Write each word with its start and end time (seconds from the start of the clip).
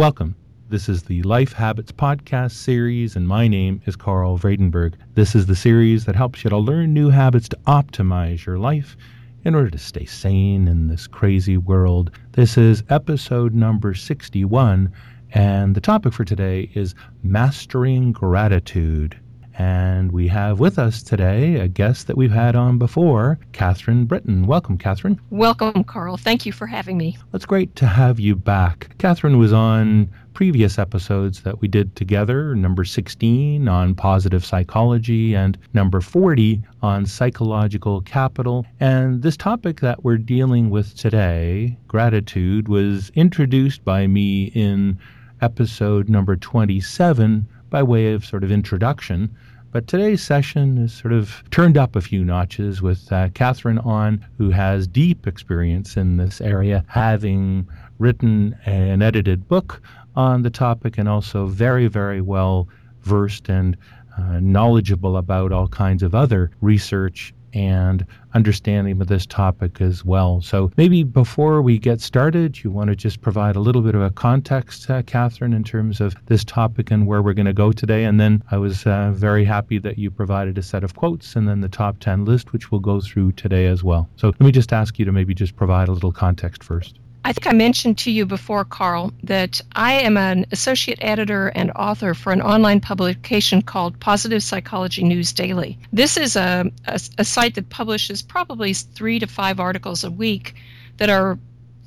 Welcome. 0.00 0.34
This 0.70 0.88
is 0.88 1.02
the 1.02 1.20
Life 1.24 1.52
Habits 1.52 1.92
podcast 1.92 2.52
series, 2.52 3.16
and 3.16 3.28
my 3.28 3.46
name 3.46 3.82
is 3.84 3.96
Carl 3.96 4.38
Vredenberg. 4.38 4.94
This 5.12 5.34
is 5.34 5.44
the 5.44 5.54
series 5.54 6.06
that 6.06 6.16
helps 6.16 6.42
you 6.42 6.48
to 6.48 6.56
learn 6.56 6.94
new 6.94 7.10
habits 7.10 7.50
to 7.50 7.58
optimize 7.66 8.46
your 8.46 8.58
life 8.58 8.96
in 9.44 9.54
order 9.54 9.68
to 9.68 9.76
stay 9.76 10.06
sane 10.06 10.68
in 10.68 10.88
this 10.88 11.06
crazy 11.06 11.58
world. 11.58 12.12
This 12.32 12.56
is 12.56 12.82
episode 12.88 13.52
number 13.52 13.92
61, 13.92 14.90
and 15.32 15.74
the 15.74 15.82
topic 15.82 16.14
for 16.14 16.24
today 16.24 16.70
is 16.72 16.94
mastering 17.22 18.12
gratitude. 18.12 19.20
And 19.60 20.10
we 20.10 20.26
have 20.28 20.58
with 20.58 20.78
us 20.78 21.02
today 21.02 21.56
a 21.56 21.68
guest 21.68 22.06
that 22.06 22.16
we've 22.16 22.32
had 22.32 22.56
on 22.56 22.78
before, 22.78 23.38
Catherine 23.52 24.06
Britton. 24.06 24.46
Welcome, 24.46 24.78
Catherine. 24.78 25.20
Welcome, 25.28 25.84
Carl. 25.84 26.16
Thank 26.16 26.46
you 26.46 26.52
for 26.52 26.66
having 26.66 26.96
me. 26.96 27.18
It's 27.34 27.44
great 27.44 27.76
to 27.76 27.86
have 27.86 28.18
you 28.18 28.34
back. 28.34 28.96
Catherine 28.96 29.36
was 29.36 29.52
on 29.52 30.08
previous 30.32 30.78
episodes 30.78 31.42
that 31.42 31.60
we 31.60 31.68
did 31.68 31.94
together 31.94 32.54
number 32.54 32.86
16 32.86 33.68
on 33.68 33.94
positive 33.94 34.46
psychology 34.46 35.34
and 35.34 35.58
number 35.74 36.00
40 36.00 36.62
on 36.80 37.04
psychological 37.04 38.00
capital. 38.00 38.64
And 38.80 39.20
this 39.20 39.36
topic 39.36 39.80
that 39.80 40.02
we're 40.02 40.16
dealing 40.16 40.70
with 40.70 40.96
today, 40.96 41.76
gratitude, 41.86 42.66
was 42.68 43.10
introduced 43.14 43.84
by 43.84 44.06
me 44.06 44.44
in 44.54 44.98
episode 45.42 46.08
number 46.08 46.34
27 46.34 47.46
by 47.68 47.82
way 47.82 48.14
of 48.14 48.24
sort 48.24 48.42
of 48.42 48.50
introduction. 48.50 49.36
But 49.72 49.86
today's 49.86 50.20
session 50.20 50.78
is 50.78 50.92
sort 50.92 51.12
of 51.12 51.44
turned 51.52 51.78
up 51.78 51.94
a 51.94 52.00
few 52.00 52.24
notches 52.24 52.82
with 52.82 53.12
uh, 53.12 53.28
Catherine 53.34 53.78
on, 53.78 54.26
who 54.36 54.50
has 54.50 54.88
deep 54.88 55.28
experience 55.28 55.96
in 55.96 56.16
this 56.16 56.40
area, 56.40 56.84
having 56.88 57.68
written 58.00 58.56
an 58.66 59.00
edited 59.00 59.46
book 59.46 59.80
on 60.16 60.42
the 60.42 60.50
topic 60.50 60.98
and 60.98 61.08
also 61.08 61.46
very, 61.46 61.86
very 61.86 62.20
well 62.20 62.68
versed 63.02 63.48
and 63.48 63.76
uh, 64.18 64.40
knowledgeable 64.40 65.16
about 65.16 65.52
all 65.52 65.68
kinds 65.68 66.02
of 66.02 66.16
other 66.16 66.50
research 66.60 67.32
and 67.54 68.06
understanding 68.34 69.00
of 69.00 69.08
this 69.08 69.26
topic 69.26 69.80
as 69.80 70.04
well. 70.04 70.40
So 70.40 70.70
maybe 70.76 71.02
before 71.02 71.62
we 71.62 71.78
get 71.78 72.00
started, 72.00 72.62
you 72.62 72.70
want 72.70 72.88
to 72.90 72.96
just 72.96 73.20
provide 73.20 73.56
a 73.56 73.60
little 73.60 73.82
bit 73.82 73.94
of 73.94 74.02
a 74.02 74.10
context, 74.10 74.88
uh, 74.88 75.02
Catherine, 75.02 75.52
in 75.52 75.64
terms 75.64 76.00
of 76.00 76.14
this 76.26 76.44
topic 76.44 76.90
and 76.90 77.06
where 77.06 77.22
we're 77.22 77.34
going 77.34 77.46
to 77.46 77.52
go 77.52 77.72
today. 77.72 78.04
And 78.04 78.20
then 78.20 78.42
I 78.50 78.56
was 78.56 78.86
uh, 78.86 79.10
very 79.12 79.44
happy 79.44 79.78
that 79.78 79.98
you 79.98 80.10
provided 80.10 80.58
a 80.58 80.62
set 80.62 80.84
of 80.84 80.94
quotes 80.94 81.36
and 81.36 81.48
then 81.48 81.60
the 81.60 81.68
top 81.68 81.98
10 82.00 82.24
list, 82.24 82.52
which 82.52 82.70
we'll 82.70 82.80
go 82.80 83.00
through 83.00 83.32
today 83.32 83.66
as 83.66 83.82
well. 83.82 84.08
So 84.16 84.28
let 84.28 84.40
me 84.40 84.52
just 84.52 84.72
ask 84.72 84.98
you 84.98 85.04
to 85.04 85.12
maybe 85.12 85.34
just 85.34 85.56
provide 85.56 85.88
a 85.88 85.92
little 85.92 86.12
context 86.12 86.62
first. 86.62 86.98
I 87.22 87.32
think 87.32 87.46
I 87.46 87.52
mentioned 87.52 87.98
to 87.98 88.10
you 88.10 88.24
before, 88.24 88.64
Carl, 88.64 89.12
that 89.24 89.60
I 89.72 89.92
am 89.92 90.16
an 90.16 90.46
associate 90.52 90.98
editor 91.02 91.48
and 91.48 91.70
author 91.72 92.14
for 92.14 92.32
an 92.32 92.40
online 92.40 92.80
publication 92.80 93.60
called 93.60 94.00
Positive 94.00 94.42
Psychology 94.42 95.04
News 95.04 95.32
Daily. 95.32 95.78
This 95.92 96.16
is 96.16 96.34
a, 96.34 96.70
a, 96.86 97.00
a 97.18 97.24
site 97.24 97.56
that 97.56 97.68
publishes 97.68 98.22
probably 98.22 98.72
three 98.72 99.18
to 99.18 99.26
five 99.26 99.60
articles 99.60 100.02
a 100.02 100.10
week 100.10 100.54
that 100.96 101.10
are 101.10 101.38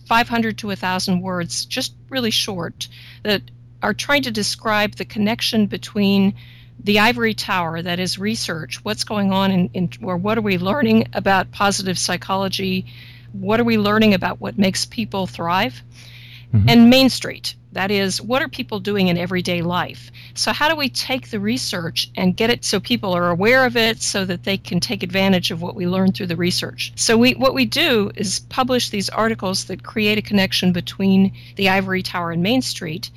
500 0.07 0.57
to 0.59 0.67
1,000 0.67 1.21
words, 1.21 1.65
just 1.65 1.93
really 2.09 2.31
short, 2.31 2.87
that 3.23 3.41
are 3.81 3.93
trying 3.93 4.21
to 4.23 4.31
describe 4.31 4.95
the 4.95 5.05
connection 5.05 5.65
between 5.65 6.35
the 6.83 6.99
ivory 6.99 7.33
tower 7.33 7.81
that 7.81 7.99
is 7.99 8.19
research 8.19 8.83
what's 8.83 9.03
going 9.03 9.31
on 9.31 9.51
in, 9.51 9.69
in 9.73 9.89
or 10.01 10.17
what 10.17 10.37
are 10.37 10.41
we 10.41 10.57
learning 10.57 11.07
about 11.13 11.51
positive 11.51 11.97
psychology 11.97 12.85
what 13.33 13.59
are 13.59 13.65
we 13.65 13.77
learning 13.77 14.13
about 14.13 14.39
what 14.39 14.57
makes 14.57 14.85
people 14.85 15.27
thrive? 15.27 15.81
Mm-hmm. 16.53 16.69
And 16.69 16.89
Main 16.89 17.09
Street, 17.09 17.55
that 17.71 17.89
is, 17.89 18.21
what 18.21 18.43
are 18.43 18.47
people 18.47 18.79
doing 18.79 19.07
in 19.07 19.17
everyday 19.17 19.63
life? 19.63 20.11
So, 20.35 20.53
how 20.53 20.69
do 20.69 20.75
we 20.75 20.87
take 20.87 21.31
the 21.31 21.39
research 21.39 22.09
and 22.15 22.37
get 22.37 22.51
it 22.51 22.63
so 22.63 22.79
people 22.79 23.11
are 23.13 23.29
aware 23.29 23.65
of 23.65 23.75
it 23.75 24.01
so 24.03 24.23
that 24.25 24.43
they 24.43 24.57
can 24.57 24.79
take 24.79 25.01
advantage 25.01 25.49
of 25.49 25.61
what 25.61 25.75
we 25.75 25.87
learn 25.87 26.11
through 26.11 26.27
the 26.27 26.35
research? 26.35 26.93
So, 26.95 27.17
we, 27.17 27.33
what 27.33 27.55
we 27.55 27.65
do 27.65 28.11
is 28.15 28.41
publish 28.49 28.91
these 28.91 29.09
articles 29.09 29.65
that 29.65 29.81
create 29.81 30.19
a 30.19 30.21
connection 30.21 30.71
between 30.71 31.33
the 31.55 31.69
Ivory 31.69 32.03
Tower 32.03 32.31
and 32.31 32.43
Main 32.43 32.61
Street. 32.61 33.09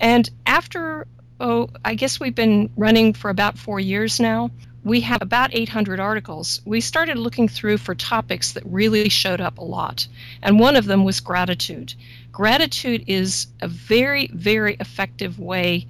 And 0.00 0.30
after, 0.46 1.06
oh, 1.40 1.68
I 1.84 1.94
guess 1.94 2.18
we've 2.18 2.34
been 2.34 2.70
running 2.76 3.12
for 3.12 3.28
about 3.28 3.58
four 3.58 3.78
years 3.78 4.18
now, 4.18 4.50
we 4.84 5.00
have 5.00 5.22
about 5.22 5.54
800 5.54 6.00
articles. 6.00 6.60
We 6.64 6.80
started 6.80 7.18
looking 7.18 7.48
through 7.48 7.78
for 7.78 7.94
topics 7.94 8.52
that 8.52 8.64
really 8.64 9.08
showed 9.08 9.40
up 9.40 9.58
a 9.58 9.64
lot. 9.64 10.06
And 10.42 10.60
one 10.60 10.76
of 10.76 10.86
them 10.86 11.04
was 11.04 11.20
gratitude. 11.20 11.94
Gratitude 12.32 13.04
is 13.06 13.48
a 13.60 13.68
very, 13.68 14.28
very 14.32 14.76
effective 14.80 15.38
way 15.38 15.86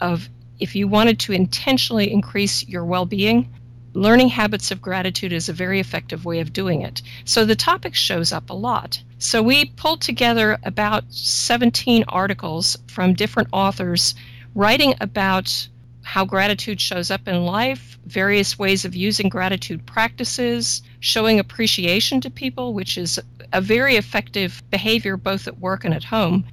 of, 0.00 0.28
if 0.58 0.74
you 0.76 0.86
wanted 0.88 1.18
to 1.20 1.32
intentionally 1.32 2.10
increase 2.10 2.66
your 2.68 2.84
well 2.84 3.06
being, 3.06 3.52
learning 3.94 4.28
habits 4.28 4.70
of 4.70 4.80
gratitude 4.80 5.32
is 5.32 5.48
a 5.48 5.52
very 5.52 5.80
effective 5.80 6.24
way 6.24 6.38
of 6.40 6.52
doing 6.52 6.82
it. 6.82 7.02
So 7.24 7.44
the 7.44 7.56
topic 7.56 7.94
shows 7.94 8.32
up 8.32 8.50
a 8.50 8.54
lot. 8.54 9.02
So 9.18 9.42
we 9.42 9.66
pulled 9.76 10.00
together 10.00 10.58
about 10.62 11.12
17 11.12 12.04
articles 12.08 12.76
from 12.86 13.14
different 13.14 13.48
authors 13.52 14.14
writing 14.54 14.94
about 15.00 15.68
how 16.10 16.24
gratitude 16.24 16.80
shows 16.80 17.08
up 17.08 17.28
in 17.28 17.44
life, 17.44 17.96
various 18.04 18.58
ways 18.58 18.84
of 18.84 18.96
using 18.96 19.28
gratitude 19.28 19.86
practices, 19.86 20.82
showing 20.98 21.38
appreciation 21.38 22.20
to 22.20 22.28
people, 22.28 22.74
which 22.74 22.98
is 22.98 23.20
a 23.52 23.60
very 23.60 23.94
effective 23.94 24.60
behavior 24.72 25.16
both 25.16 25.46
at 25.46 25.60
work 25.60 25.84
and 25.84 25.94
at 25.94 26.02
home. 26.02 26.44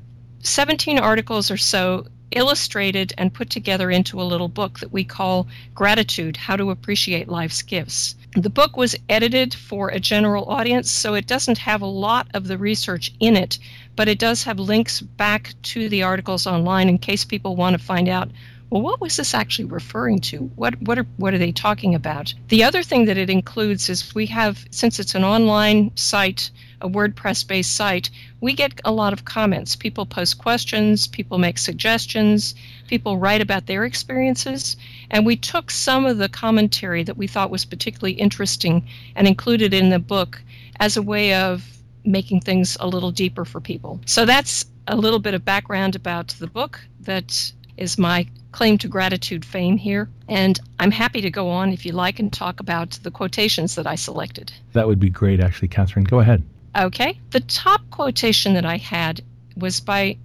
17 0.44 1.00
articles 1.00 1.50
or 1.50 1.58
so 1.58 2.06
illustrated 2.30 3.14
and 3.18 3.34
put 3.34 3.50
together 3.50 3.90
into 3.90 4.22
a 4.22 4.30
little 4.32 4.48
book 4.48 4.78
that 4.78 4.92
we 4.92 5.04
call 5.04 5.48
Gratitude 5.74 6.38
How 6.38 6.56
to 6.56 6.70
Appreciate 6.70 7.28
Life's 7.28 7.64
Gifts. 7.64 8.14
The 8.36 8.52
book 8.52 8.78
was 8.78 8.96
edited 9.10 9.56
for 9.56 9.90
a 9.90 10.00
general 10.00 10.46
audience, 10.52 10.92
so 10.92 11.16
it 11.16 11.26
doesn't 11.26 11.58
have 11.58 11.82
a 11.82 11.88
lot 11.88 12.28
of 12.36 12.48
the 12.48 12.60
research 12.60 13.12
in 13.20 13.36
it, 13.36 13.58
but 13.96 14.08
it 14.08 14.20
does 14.20 14.44
have 14.44 14.60
links 14.60 15.02
back 15.02 15.56
to 15.64 15.90
the 15.90 16.04
articles 16.04 16.46
online 16.46 16.90
in 16.90 17.00
case 17.00 17.26
people 17.26 17.56
want 17.56 17.76
to 17.76 17.84
find 17.84 18.08
out 18.08 18.30
well, 18.70 18.82
what 18.82 19.00
was 19.00 19.16
this 19.16 19.34
actually 19.34 19.66
referring 19.66 20.20
to? 20.20 20.40
What 20.56 20.82
what 20.82 21.00
are 21.00 21.06
what 21.16 21.34
are 21.34 21.38
they 21.38 21.54
talking 21.54 21.96
about? 21.96 22.34
The 22.50 22.64
other 22.64 22.84
thing 22.84 23.06
that 23.06 23.18
it 23.18 23.30
includes 23.30 23.90
is 23.90 24.14
we 24.14 24.26
have 24.26 24.66
since 24.72 25.00
it's 25.00 25.16
an 25.16 25.24
online 25.24 25.92
site, 25.96 26.52
a 26.82 26.90
WordPress-based 26.90 27.74
site, 27.74 28.10
we 28.42 28.54
get 28.54 28.80
a 28.84 28.92
lot 28.92 29.14
of 29.14 29.24
comments. 29.24 29.76
People 29.76 30.06
post 30.06 30.38
questions, 30.38 31.08
people 31.08 31.38
make 31.38 31.58
suggestions, 31.58 32.56
people 32.88 33.18
write 33.18 33.42
about 33.42 33.68
their 33.68 33.86
experiences, 33.86 34.76
and 35.12 35.26
we 35.26 35.38
took 35.38 35.72
some 35.72 36.06
of 36.06 36.18
the 36.18 36.30
commentary 36.30 37.04
that 37.04 37.18
we 37.18 37.28
thought 37.28 37.50
was 37.50 37.64
particularly 37.64 38.14
interesting 38.14 38.86
and 39.16 39.28
included 39.28 39.74
in 39.74 39.90
the 39.90 40.00
book 40.00 40.42
as 40.82 40.98
a 40.98 41.02
way 41.02 41.34
of 41.34 41.64
making 42.04 42.42
things 42.42 42.76
a 42.82 42.88
little 42.88 43.12
deeper 43.12 43.46
for 43.46 43.62
people. 43.62 44.00
So 44.06 44.26
that's 44.26 44.66
a 44.88 44.96
little 44.96 45.20
bit 45.20 45.34
of 45.34 45.44
background 45.46 45.96
about 45.96 46.30
the 46.40 46.48
book 46.48 46.80
that 47.02 47.52
is 47.78 47.98
my 47.98 48.28
claim 48.58 48.76
to 48.76 48.88
gratitude 48.88 49.46
fame 49.46 49.78
here. 49.78 50.10
And 50.28 50.60
I'm 50.80 50.90
happy 50.90 51.22
to 51.22 51.30
go 51.30 51.48
on 51.48 51.72
if 51.72 51.86
you 51.86 51.92
like 51.92 52.20
and 52.20 52.34
talk 52.34 52.60
about 52.60 52.90
the 53.04 53.12
quotations 53.12 53.76
that 53.76 53.86
I 53.86 53.94
selected. 53.94 54.52
That 54.74 54.88
would 54.88 55.00
be 55.00 55.12
great, 55.12 55.40
actually, 55.40 55.68
Catherine. 55.68 56.06
Go 56.06 56.22
ahead. 56.22 56.42
Okay. 56.76 57.20
The 57.30 57.42
top 57.42 57.82
quotation 57.92 58.56
that 58.56 58.66
I 58.66 58.78
had 58.78 59.22
was 59.56 59.80
by 59.80 60.18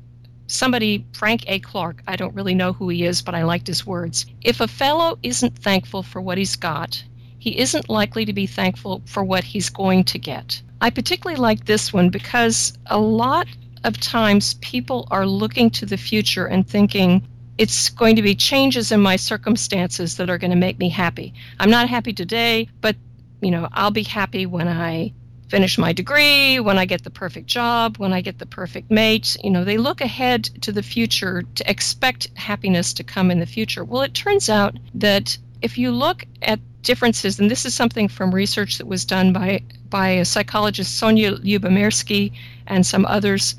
somebody, 0.46 1.04
Frank 1.12 1.44
A. 1.46 1.58
Clark. 1.58 2.02
I 2.06 2.16
don't 2.16 2.34
really 2.34 2.54
know 2.54 2.72
who 2.72 2.88
he 2.88 3.04
is, 3.04 3.20
but 3.20 3.34
I 3.34 3.42
liked 3.42 3.66
his 3.66 3.86
words. 3.86 4.24
If 4.40 4.62
a 4.62 4.66
fellow 4.66 5.18
isn't 5.22 5.58
thankful 5.58 6.02
for 6.02 6.22
what 6.22 6.38
he's 6.38 6.56
got, 6.56 7.04
he 7.38 7.58
isn't 7.58 7.90
likely 7.90 8.24
to 8.24 8.32
be 8.32 8.46
thankful 8.46 9.02
for 9.04 9.22
what 9.22 9.44
he's 9.44 9.68
going 9.68 10.04
to 10.04 10.18
get. 10.18 10.62
I 10.80 10.88
particularly 10.88 11.38
like 11.38 11.66
this 11.66 11.92
one 11.92 12.08
because 12.08 12.72
a 12.86 12.98
lot 12.98 13.46
of 13.84 14.00
times 14.00 14.54
people 14.54 15.06
are 15.10 15.26
looking 15.26 15.68
to 15.72 15.84
the 15.84 15.98
future 15.98 16.46
and 16.46 16.66
thinking, 16.66 17.28
it's 17.58 17.90
going 17.90 18.16
to 18.16 18.22
be 18.22 18.34
changes 18.34 18.92
in 18.92 19.00
my 19.00 19.16
circumstances 19.16 20.16
that 20.16 20.30
are 20.30 20.38
going 20.38 20.50
to 20.50 20.56
make 20.56 20.78
me 20.78 20.88
happy. 20.88 21.34
I'm 21.60 21.70
not 21.70 21.88
happy 21.88 22.12
today, 22.12 22.68
but 22.80 22.96
you 23.40 23.50
know, 23.50 23.68
I'll 23.72 23.90
be 23.90 24.04
happy 24.04 24.46
when 24.46 24.68
I 24.68 25.12
finish 25.48 25.76
my 25.76 25.92
degree, 25.92 26.58
when 26.60 26.78
I 26.78 26.86
get 26.86 27.04
the 27.04 27.10
perfect 27.10 27.46
job, 27.46 27.98
when 27.98 28.12
I 28.12 28.22
get 28.22 28.38
the 28.38 28.46
perfect 28.46 28.90
mate. 28.90 29.36
You 29.44 29.50
know, 29.50 29.64
they 29.64 29.76
look 29.76 30.00
ahead 30.00 30.44
to 30.62 30.72
the 30.72 30.82
future 30.82 31.42
to 31.42 31.70
expect 31.70 32.30
happiness 32.36 32.94
to 32.94 33.04
come 33.04 33.30
in 33.30 33.38
the 33.38 33.46
future. 33.46 33.84
Well, 33.84 34.00
it 34.00 34.14
turns 34.14 34.48
out 34.48 34.78
that 34.94 35.36
if 35.60 35.76
you 35.76 35.90
look 35.90 36.24
at 36.40 36.58
differences, 36.82 37.38
and 37.38 37.50
this 37.50 37.66
is 37.66 37.74
something 37.74 38.08
from 38.08 38.34
research 38.34 38.78
that 38.78 38.86
was 38.86 39.04
done 39.04 39.32
by 39.32 39.60
by 39.90 40.08
a 40.08 40.24
psychologist 40.24 41.00
Sonja 41.00 41.38
Lyubomirsky 41.44 42.32
and 42.66 42.86
some 42.86 43.04
others, 43.04 43.54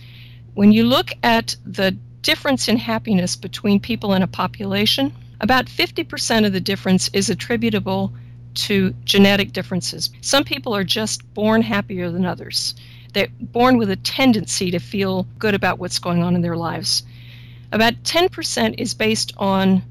when 0.55 0.71
you 0.71 0.85
look 0.85 1.11
at 1.21 1.55
the 1.63 1.95
difference 2.23 2.67
in 2.67 2.77
happiness 2.77 3.35
between 3.35 3.79
people 3.79 4.13
in 4.13 4.23
a 4.23 4.27
population, 4.27 5.13
about 5.41 5.65
50% 5.65 6.45
of 6.45 6.53
the 6.53 6.59
difference 6.59 7.09
is 7.13 7.29
attributable 7.29 8.11
to 8.55 8.93
genetic 9.03 9.51
differences. 9.51 10.09
Some 10.21 10.43
people 10.43 10.75
are 10.75 10.83
just 10.83 11.31
born 11.33 11.61
happier 11.61 12.09
than 12.09 12.25
others. 12.25 12.75
They're 13.13 13.27
born 13.39 13.77
with 13.77 13.91
a 13.91 13.95
tendency 13.95 14.71
to 14.71 14.79
feel 14.79 15.27
good 15.37 15.53
about 15.53 15.79
what's 15.79 15.99
going 15.99 16.23
on 16.23 16.35
in 16.35 16.41
their 16.41 16.57
lives. 16.57 17.03
About 17.71 18.01
10% 18.03 18.75
is 18.79 18.93
based 18.93 19.33
on 19.37 19.83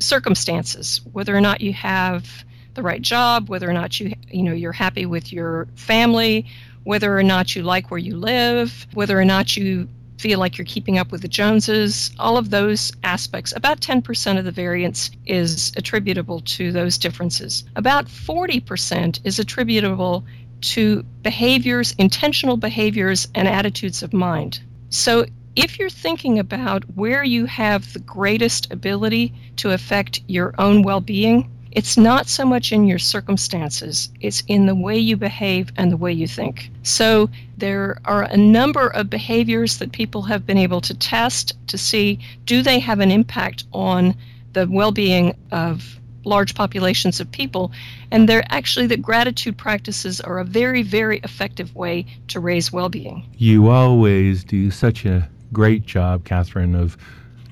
circumstances, 0.00 1.00
whether 1.12 1.36
or 1.36 1.40
not 1.40 1.60
you 1.60 1.72
have 1.72 2.44
the 2.74 2.82
right 2.82 3.02
job, 3.02 3.48
whether 3.48 3.68
or 3.68 3.72
not 3.72 3.98
you 3.98 4.14
you 4.30 4.42
know 4.42 4.52
you're 4.52 4.72
happy 4.72 5.06
with 5.06 5.32
your 5.32 5.66
family, 5.74 6.46
whether 6.84 7.18
or 7.18 7.22
not 7.22 7.56
you 7.56 7.62
like 7.62 7.90
where 7.90 7.98
you 7.98 8.16
live, 8.16 8.86
whether 8.94 9.18
or 9.18 9.24
not 9.24 9.56
you 9.56 9.88
feel 10.18 10.38
like 10.38 10.58
you're 10.58 10.64
keeping 10.64 10.98
up 10.98 11.12
with 11.12 11.22
the 11.22 11.28
Joneses, 11.28 12.10
all 12.18 12.36
of 12.36 12.50
those 12.50 12.92
aspects. 13.04 13.54
About 13.56 13.80
10% 13.80 14.38
of 14.38 14.44
the 14.44 14.50
variance 14.50 15.10
is 15.26 15.72
attributable 15.76 16.40
to 16.40 16.72
those 16.72 16.98
differences. 16.98 17.64
About 17.76 18.06
40% 18.06 19.20
is 19.24 19.38
attributable 19.38 20.24
to 20.60 21.02
behaviors, 21.22 21.94
intentional 21.98 22.56
behaviors, 22.56 23.28
and 23.34 23.46
attitudes 23.46 24.02
of 24.02 24.12
mind. 24.12 24.60
So 24.90 25.24
if 25.54 25.78
you're 25.78 25.90
thinking 25.90 26.38
about 26.38 26.84
where 26.94 27.24
you 27.24 27.46
have 27.46 27.92
the 27.92 27.98
greatest 28.00 28.72
ability 28.72 29.32
to 29.56 29.70
affect 29.70 30.20
your 30.26 30.54
own 30.58 30.82
well 30.82 31.00
being, 31.00 31.50
it's 31.78 31.96
not 31.96 32.26
so 32.26 32.44
much 32.44 32.72
in 32.72 32.88
your 32.88 32.98
circumstances, 32.98 34.08
it's 34.20 34.42
in 34.48 34.66
the 34.66 34.74
way 34.74 34.98
you 34.98 35.16
behave 35.16 35.70
and 35.76 35.92
the 35.92 35.96
way 35.96 36.12
you 36.12 36.26
think. 36.26 36.72
So, 36.82 37.30
there 37.56 37.98
are 38.04 38.24
a 38.24 38.36
number 38.36 38.88
of 38.88 39.08
behaviors 39.08 39.78
that 39.78 39.92
people 39.92 40.22
have 40.22 40.44
been 40.44 40.58
able 40.58 40.80
to 40.80 40.92
test 40.92 41.56
to 41.68 41.78
see 41.78 42.18
do 42.46 42.62
they 42.62 42.80
have 42.80 42.98
an 42.98 43.12
impact 43.12 43.62
on 43.72 44.16
the 44.54 44.66
well 44.68 44.90
being 44.90 45.36
of 45.52 46.00
large 46.24 46.56
populations 46.56 47.20
of 47.20 47.30
people. 47.30 47.70
And 48.10 48.28
they're 48.28 48.44
actually 48.48 48.88
that 48.88 49.00
gratitude 49.00 49.56
practices 49.56 50.20
are 50.20 50.40
a 50.40 50.44
very, 50.44 50.82
very 50.82 51.18
effective 51.18 51.72
way 51.76 52.06
to 52.26 52.40
raise 52.40 52.72
well 52.72 52.88
being. 52.88 53.24
You 53.36 53.68
always 53.68 54.42
do 54.42 54.72
such 54.72 55.04
a 55.04 55.28
great 55.52 55.86
job, 55.86 56.24
Catherine, 56.24 56.74
of 56.74 56.98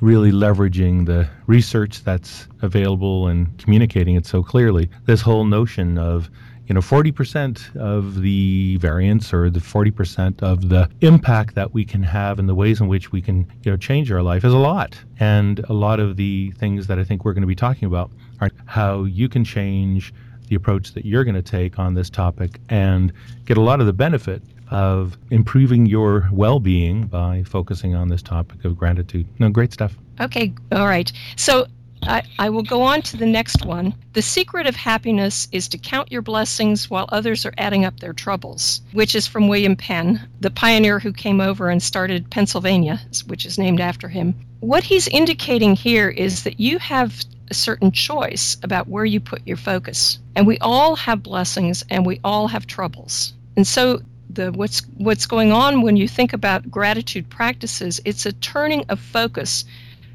really 0.00 0.32
leveraging 0.32 1.06
the 1.06 1.28
research 1.46 2.04
that's 2.04 2.46
available 2.62 3.28
and 3.28 3.56
communicating 3.58 4.14
it 4.16 4.26
so 4.26 4.43
clearly. 4.43 4.90
This 5.04 5.20
whole 5.20 5.44
notion 5.44 5.98
of 5.98 6.31
you 6.66 6.75
know 6.75 6.81
40% 6.81 7.76
of 7.76 8.20
the 8.20 8.76
variance 8.78 9.32
or 9.32 9.50
the 9.50 9.60
40% 9.60 10.43
of 10.43 10.69
the 10.69 10.90
impact 11.00 11.54
that 11.54 11.72
we 11.72 11.84
can 11.84 12.02
have 12.02 12.38
and 12.38 12.48
the 12.48 12.54
ways 12.54 12.81
in 12.81 12.88
which 12.88 13.12
we 13.12 13.22
can 13.22 13.46
you 13.62 13.70
know 13.70 13.76
change 13.76 14.10
our 14.10 14.22
life 14.22 14.44
is 14.44 14.52
a 14.52 14.58
lot 14.58 14.98
and 15.20 15.60
a 15.69 15.72
lot 15.72 16.00
of 16.00 16.16
the 16.16 16.50
things 16.58 16.88
that 16.88 16.99
i 16.99 17.04
think 17.04 17.25
we're 17.25 17.32
going 17.32 17.42
to 17.42 17.46
be 17.46 17.54
talking 17.54 17.87
about 17.87 18.10
are 18.40 18.50
how 18.66 19.04
you 19.04 19.28
can 19.28 19.44
change 19.44 20.12
the 20.49 20.56
approach 20.56 20.92
that 20.94 21.04
you're 21.04 21.25
going 21.25 21.34
to 21.34 21.42
take 21.42 21.78
on 21.78 21.94
this 21.94 22.10
topic 22.10 22.60
and 22.69 23.12
get 23.44 23.56
a 23.56 23.60
lot 23.60 23.81
of 23.81 23.87
the 23.87 23.92
benefit 23.92 24.42
of 24.70 25.16
improving 25.30 25.86
your 25.86 26.28
well 26.32 26.60
being 26.60 27.06
by 27.06 27.42
focusing 27.44 27.94
on 27.94 28.08
this 28.08 28.22
topic 28.22 28.64
of 28.64 28.76
gratitude. 28.76 29.26
No, 29.38 29.48
great 29.48 29.72
stuff. 29.72 29.96
Okay, 30.20 30.52
all 30.72 30.86
right. 30.86 31.12
So 31.36 31.66
I, 32.02 32.22
I, 32.38 32.50
will 32.50 32.62
go 32.62 32.82
on 32.82 33.02
to 33.02 33.16
the 33.16 33.26
next 33.26 33.64
one. 33.64 33.94
The 34.12 34.22
secret 34.22 34.66
of 34.66 34.76
happiness 34.76 35.48
is 35.50 35.66
to 35.68 35.78
count 35.78 36.12
your 36.12 36.22
blessings 36.22 36.88
while 36.88 37.08
others 37.10 37.44
are 37.44 37.54
adding 37.58 37.84
up 37.84 38.00
their 38.00 38.12
troubles, 38.12 38.80
which 38.92 39.14
is 39.14 39.26
from 39.26 39.48
William 39.48 39.76
Penn, 39.76 40.20
the 40.40 40.50
pioneer 40.50 40.98
who 40.98 41.12
came 41.12 41.40
over 41.40 41.68
and 41.68 41.82
started 41.82 42.30
Pennsylvania, 42.30 43.00
which 43.26 43.44
is 43.44 43.58
named 43.58 43.80
after 43.80 44.08
him. 44.08 44.34
What 44.60 44.84
he's 44.84 45.08
indicating 45.08 45.74
here 45.74 46.08
is 46.08 46.44
that 46.44 46.60
you 46.60 46.78
have 46.78 47.24
a 47.50 47.54
certain 47.54 47.90
choice 47.92 48.56
about 48.62 48.88
where 48.88 49.04
you 49.04 49.20
put 49.20 49.46
your 49.46 49.56
focus. 49.56 50.18
And 50.34 50.46
we 50.46 50.58
all 50.58 50.96
have 50.96 51.22
blessings 51.22 51.84
and 51.90 52.04
we 52.04 52.20
all 52.24 52.48
have 52.48 52.66
troubles. 52.66 53.34
And 53.56 53.66
so 53.66 54.00
the 54.31 54.52
what's 54.52 54.81
what's 54.96 55.26
going 55.26 55.52
on 55.52 55.82
when 55.82 55.96
you 55.96 56.08
think 56.08 56.32
about 56.32 56.70
gratitude 56.70 57.28
practices 57.31 58.00
it's 58.05 58.26
a 58.26 58.32
turning 58.32 58.84
of 58.88 59.00
focus 59.00 59.64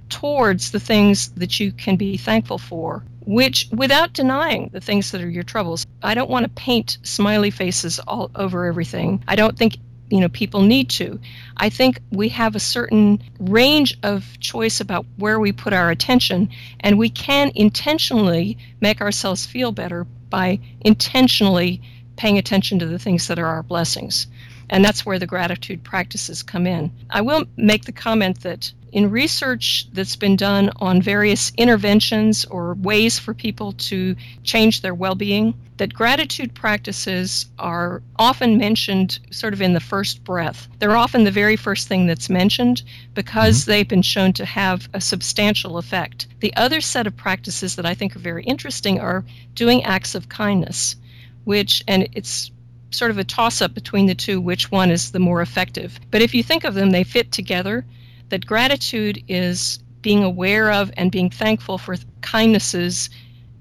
towards 0.10 0.72
the 0.72 0.80
things 0.80 1.30
that 1.32 1.60
you 1.60 1.72
can 1.72 1.96
be 1.96 2.18
thankful 2.18 2.58
for 2.58 3.04
which 3.26 3.70
without 3.72 4.14
denying 4.14 4.70
the 4.74 4.82
things 4.82 5.12
that 5.12 5.22
are 5.22 5.30
your 5.30 5.44
troubles. 5.44 5.86
I 6.02 6.14
don't 6.14 6.30
want 6.30 6.44
to 6.44 6.50
paint 6.50 6.98
smiley 7.04 7.52
faces 7.52 8.00
all 8.00 8.32
over 8.36 8.66
everything. 8.66 9.24
I 9.28 9.36
don't 9.36 9.58
think 9.58 9.78
you 10.10 10.20
know 10.20 10.30
people 10.30 10.62
need 10.62 10.90
to. 10.92 11.20
I 11.56 11.70
think 11.70 12.00
we 12.12 12.30
have 12.30 12.56
a 12.56 12.60
certain 12.60 13.24
range 13.40 13.98
of 14.04 14.40
choice 14.40 14.82
about 14.82 15.06
where 15.18 15.40
we 15.40 15.52
put 15.52 15.74
our 15.74 15.90
attention 15.90 16.50
and 16.82 16.98
we 16.98 17.10
can 17.10 17.52
intentionally 17.56 18.58
make 18.82 19.02
ourselves 19.02 19.46
feel 19.46 19.72
better 19.72 20.06
by 20.30 20.60
intentionally 20.82 21.82
paying 22.16 22.38
attention 22.38 22.80
to 22.80 22.86
the 22.86 23.00
things 23.00 23.28
that 23.28 23.40
are 23.40 23.48
our 23.48 23.64
blessings. 23.64 24.28
And 24.70 24.86
that's 24.86 25.06
where 25.06 25.20
the 25.20 25.28
gratitude 25.28 25.84
practices 25.84 26.44
come 26.44 26.66
in. 26.66 26.92
I 27.10 27.22
will 27.22 27.46
make 27.58 27.86
the 27.86 27.92
comment 27.92 28.42
that 28.42 28.72
in 28.92 29.10
research 29.10 29.88
that's 29.94 30.16
been 30.16 30.36
done 30.36 30.70
on 30.78 31.02
various 31.02 31.52
interventions 31.58 32.46
or 32.46 32.74
ways 32.76 33.18
for 33.18 33.34
people 33.34 33.72
to 33.74 34.16
change 34.44 34.82
their 34.82 34.94
well 34.94 35.16
being, 35.16 35.54
that 35.78 35.94
gratitude 35.94 36.54
practices 36.54 37.46
are 37.58 38.02
often 38.18 38.58
mentioned 38.58 39.20
sort 39.32 39.54
of 39.54 39.62
in 39.62 39.74
the 39.74 39.80
first 39.80 40.24
breath. 40.24 40.68
They're 40.80 40.98
often 40.98 41.24
the 41.24 41.32
very 41.32 41.56
first 41.56 41.88
thing 41.88 42.06
that's 42.06 42.30
mentioned 42.30 42.84
because 43.14 43.62
mm-hmm. 43.62 43.72
they've 43.72 43.88
been 43.88 44.02
shown 44.02 44.34
to 44.34 44.46
have 44.46 44.90
a 44.94 45.02
substantial 45.02 45.78
effect. 45.78 46.28
The 46.40 46.56
other 46.56 46.82
set 46.82 47.08
of 47.08 47.16
practices 47.16 47.76
that 47.78 47.86
I 47.86 47.94
think 47.94 48.16
are 48.16 48.20
very 48.20 48.44
interesting 48.44 49.00
are 49.00 49.24
doing 49.56 49.84
acts 49.84 50.16
of 50.16 50.30
kindness 50.30 50.98
which, 51.44 51.84
and 51.88 52.08
it's 52.14 52.52
sort 52.92 53.12
of 53.12 53.18
a 53.18 53.24
toss 53.24 53.62
up 53.62 53.74
between 53.74 54.06
the 54.06 54.16
two, 54.16 54.42
which 54.42 54.72
one 54.72 54.92
is 54.92 55.12
the 55.12 55.20
more 55.20 55.42
effective. 55.42 56.00
But 56.12 56.22
if 56.22 56.34
you 56.34 56.44
think 56.44 56.64
of 56.64 56.74
them, 56.74 56.92
they 56.92 57.04
fit 57.04 57.32
together. 57.32 57.86
That 58.30 58.46
gratitude 58.46 59.24
is 59.28 59.80
being 60.02 60.24
aware 60.24 60.72
of 60.72 60.92
and 60.98 61.12
being 61.12 61.30
thankful 61.30 61.78
for 61.78 61.96
kindnesses 62.22 63.10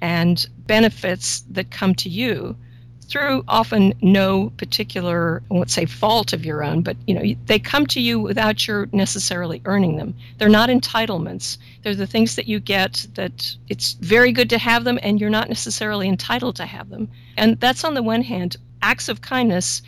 and 0.00 0.46
benefits 0.66 1.40
that 1.50 1.70
come 1.70 1.94
to 1.96 2.08
you 2.08 2.56
through 3.10 3.44
often 3.48 3.92
no 4.00 4.50
particular, 4.56 5.42
I 5.50 5.54
won't 5.54 5.70
say 5.70 5.84
fault 5.84 6.32
of 6.32 6.44
your 6.44 6.62
own, 6.62 6.82
but 6.82 6.96
you 7.08 7.14
know 7.14 7.34
they 7.46 7.58
come 7.58 7.86
to 7.88 8.00
you 8.00 8.20
without 8.20 8.66
your 8.68 8.88
necessarily 8.92 9.60
earning 9.64 9.96
them. 9.96 10.14
They're 10.38 10.48
not 10.48 10.70
entitlements. 10.70 11.58
They're 11.82 11.96
the 11.96 12.06
things 12.06 12.36
that 12.36 12.46
you 12.46 12.60
get 12.60 13.06
that 13.14 13.56
it's 13.68 13.94
very 13.94 14.30
good 14.30 14.48
to 14.50 14.58
have 14.58 14.84
them, 14.84 14.98
and 15.02 15.20
you're 15.20 15.28
not 15.28 15.48
necessarily 15.48 16.08
entitled 16.08 16.56
to 16.56 16.66
have 16.66 16.88
them. 16.88 17.08
And 17.36 17.58
that's 17.58 17.84
on 17.84 17.94
the 17.94 18.02
one 18.02 18.22
hand, 18.22 18.56
acts 18.80 19.08
of 19.08 19.20
kindness 19.20 19.82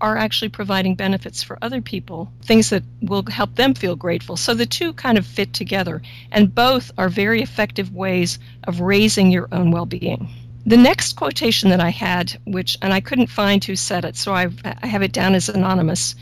are 0.00 0.16
actually 0.16 0.48
providing 0.48 0.94
benefits 0.94 1.42
for 1.42 1.58
other 1.62 1.80
people, 1.80 2.32
things 2.42 2.70
that 2.70 2.82
will 3.02 3.24
help 3.30 3.54
them 3.54 3.74
feel 3.74 3.94
grateful. 3.94 4.36
So 4.36 4.54
the 4.54 4.66
two 4.66 4.92
kind 4.94 5.18
of 5.18 5.26
fit 5.26 5.52
together, 5.52 6.02
and 6.32 6.54
both 6.54 6.90
are 6.96 7.08
very 7.08 7.42
effective 7.42 7.94
ways 7.94 8.38
of 8.64 8.80
raising 8.80 9.30
your 9.30 9.48
own 9.52 9.70
well 9.70 9.86
being. 9.86 10.28
The 10.66 10.76
next 10.78 11.16
quotation 11.16 11.68
that 11.70 11.80
I 11.80 11.90
had, 11.90 12.38
which, 12.46 12.78
and 12.80 12.92
I 12.92 13.00
couldn't 13.00 13.26
find 13.26 13.62
who 13.62 13.76
said 13.76 14.04
it, 14.04 14.16
so 14.16 14.32
I've, 14.32 14.58
I 14.64 14.86
have 14.86 15.02
it 15.02 15.12
down 15.12 15.34
as 15.34 15.50
anonymous. 15.50 16.14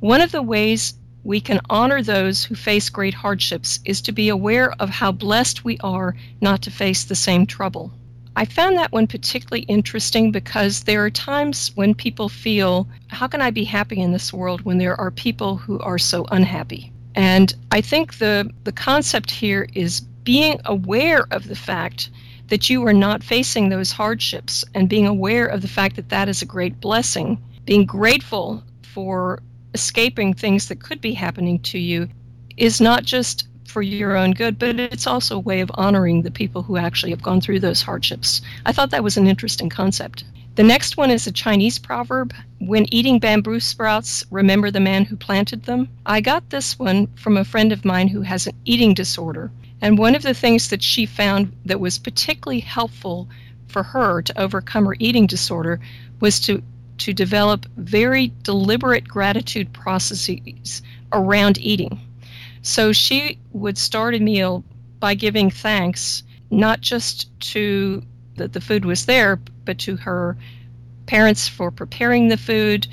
One 0.00 0.20
of 0.20 0.32
the 0.32 0.42
ways 0.42 0.94
we 1.22 1.40
can 1.40 1.60
honor 1.70 2.02
those 2.02 2.44
who 2.44 2.56
face 2.56 2.90
great 2.90 3.14
hardships 3.14 3.78
is 3.84 4.02
to 4.02 4.12
be 4.12 4.28
aware 4.28 4.72
of 4.80 4.90
how 4.90 5.12
blessed 5.12 5.64
we 5.64 5.78
are 5.78 6.16
not 6.40 6.60
to 6.62 6.72
face 6.72 7.04
the 7.04 7.14
same 7.14 7.46
trouble. 7.46 7.92
I 8.34 8.44
found 8.46 8.76
that 8.76 8.90
one 8.90 9.06
particularly 9.06 9.62
interesting 9.66 10.32
because 10.32 10.82
there 10.82 11.04
are 11.04 11.10
times 11.10 11.70
when 11.76 11.94
people 11.94 12.28
feel, 12.28 12.88
how 13.06 13.28
can 13.28 13.40
I 13.40 13.50
be 13.52 13.62
happy 13.62 14.00
in 14.00 14.10
this 14.10 14.32
world 14.32 14.62
when 14.62 14.78
there 14.78 15.00
are 15.00 15.12
people 15.12 15.56
who 15.56 15.78
are 15.78 15.98
so 15.98 16.26
unhappy? 16.32 16.92
And 17.14 17.54
I 17.70 17.80
think 17.80 18.18
the, 18.18 18.50
the 18.64 18.72
concept 18.72 19.30
here 19.30 19.68
is 19.74 20.00
being 20.00 20.60
aware 20.64 21.26
of 21.30 21.46
the 21.46 21.54
fact 21.54 22.10
that 22.48 22.68
you 22.68 22.86
are 22.86 22.92
not 22.92 23.22
facing 23.22 23.68
those 23.68 23.92
hardships 23.92 24.64
and 24.74 24.88
being 24.88 25.06
aware 25.06 25.46
of 25.46 25.62
the 25.62 25.68
fact 25.68 25.96
that 25.96 26.10
that 26.10 26.28
is 26.28 26.42
a 26.42 26.46
great 26.46 26.80
blessing, 26.80 27.42
being 27.64 27.86
grateful 27.86 28.62
for 28.82 29.40
escaping 29.72 30.34
things 30.34 30.68
that 30.68 30.82
could 30.82 31.00
be 31.00 31.12
happening 31.12 31.58
to 31.58 31.78
you 31.78 32.08
is 32.56 32.80
not 32.80 33.04
just 33.04 33.48
for 33.66 33.82
your 33.82 34.16
own 34.16 34.30
good, 34.30 34.58
but 34.58 34.78
it's 34.78 35.06
also 35.06 35.36
a 35.36 35.40
way 35.40 35.60
of 35.60 35.70
honoring 35.74 36.22
the 36.22 36.30
people 36.30 36.62
who 36.62 36.76
actually 36.76 37.10
have 37.10 37.22
gone 37.22 37.40
through 37.40 37.58
those 37.58 37.82
hardships. 37.82 38.40
I 38.64 38.72
thought 38.72 38.90
that 38.90 39.02
was 39.02 39.16
an 39.16 39.26
interesting 39.26 39.68
concept. 39.68 40.24
The 40.54 40.62
next 40.62 40.96
one 40.96 41.10
is 41.10 41.26
a 41.26 41.32
Chinese 41.32 41.80
proverb 41.80 42.32
When 42.60 42.86
eating 42.94 43.18
bamboo 43.18 43.58
sprouts, 43.58 44.24
remember 44.30 44.70
the 44.70 44.78
man 44.78 45.04
who 45.04 45.16
planted 45.16 45.64
them. 45.64 45.88
I 46.06 46.20
got 46.20 46.50
this 46.50 46.78
one 46.78 47.08
from 47.16 47.36
a 47.36 47.44
friend 47.44 47.72
of 47.72 47.84
mine 47.84 48.06
who 48.06 48.20
has 48.22 48.46
an 48.46 48.54
eating 48.64 48.94
disorder. 48.94 49.50
And 49.84 49.98
one 49.98 50.14
of 50.14 50.22
the 50.22 50.32
things 50.32 50.70
that 50.70 50.82
she 50.82 51.04
found 51.04 51.54
that 51.66 51.78
was 51.78 51.98
particularly 51.98 52.60
helpful 52.60 53.28
for 53.68 53.82
her 53.82 54.22
to 54.22 54.40
overcome 54.40 54.86
her 54.86 54.96
eating 54.98 55.26
disorder 55.26 55.78
was 56.20 56.40
to 56.40 56.62
to 56.96 57.12
develop 57.12 57.66
very 57.76 58.32
deliberate 58.44 59.06
gratitude 59.06 59.74
processes 59.74 60.80
around 61.12 61.58
eating. 61.58 62.00
So 62.62 62.92
she 62.92 63.38
would 63.52 63.76
start 63.76 64.14
a 64.14 64.20
meal 64.20 64.64
by 65.00 65.12
giving 65.12 65.50
thanks 65.50 66.22
not 66.50 66.80
just 66.80 67.28
to 67.52 68.02
that 68.36 68.54
the 68.54 68.62
food 68.62 68.86
was 68.86 69.04
there, 69.04 69.36
but 69.66 69.78
to 69.80 69.96
her 69.96 70.38
parents 71.04 71.46
for 71.46 71.70
preparing 71.70 72.28
the 72.28 72.38
food, 72.38 72.86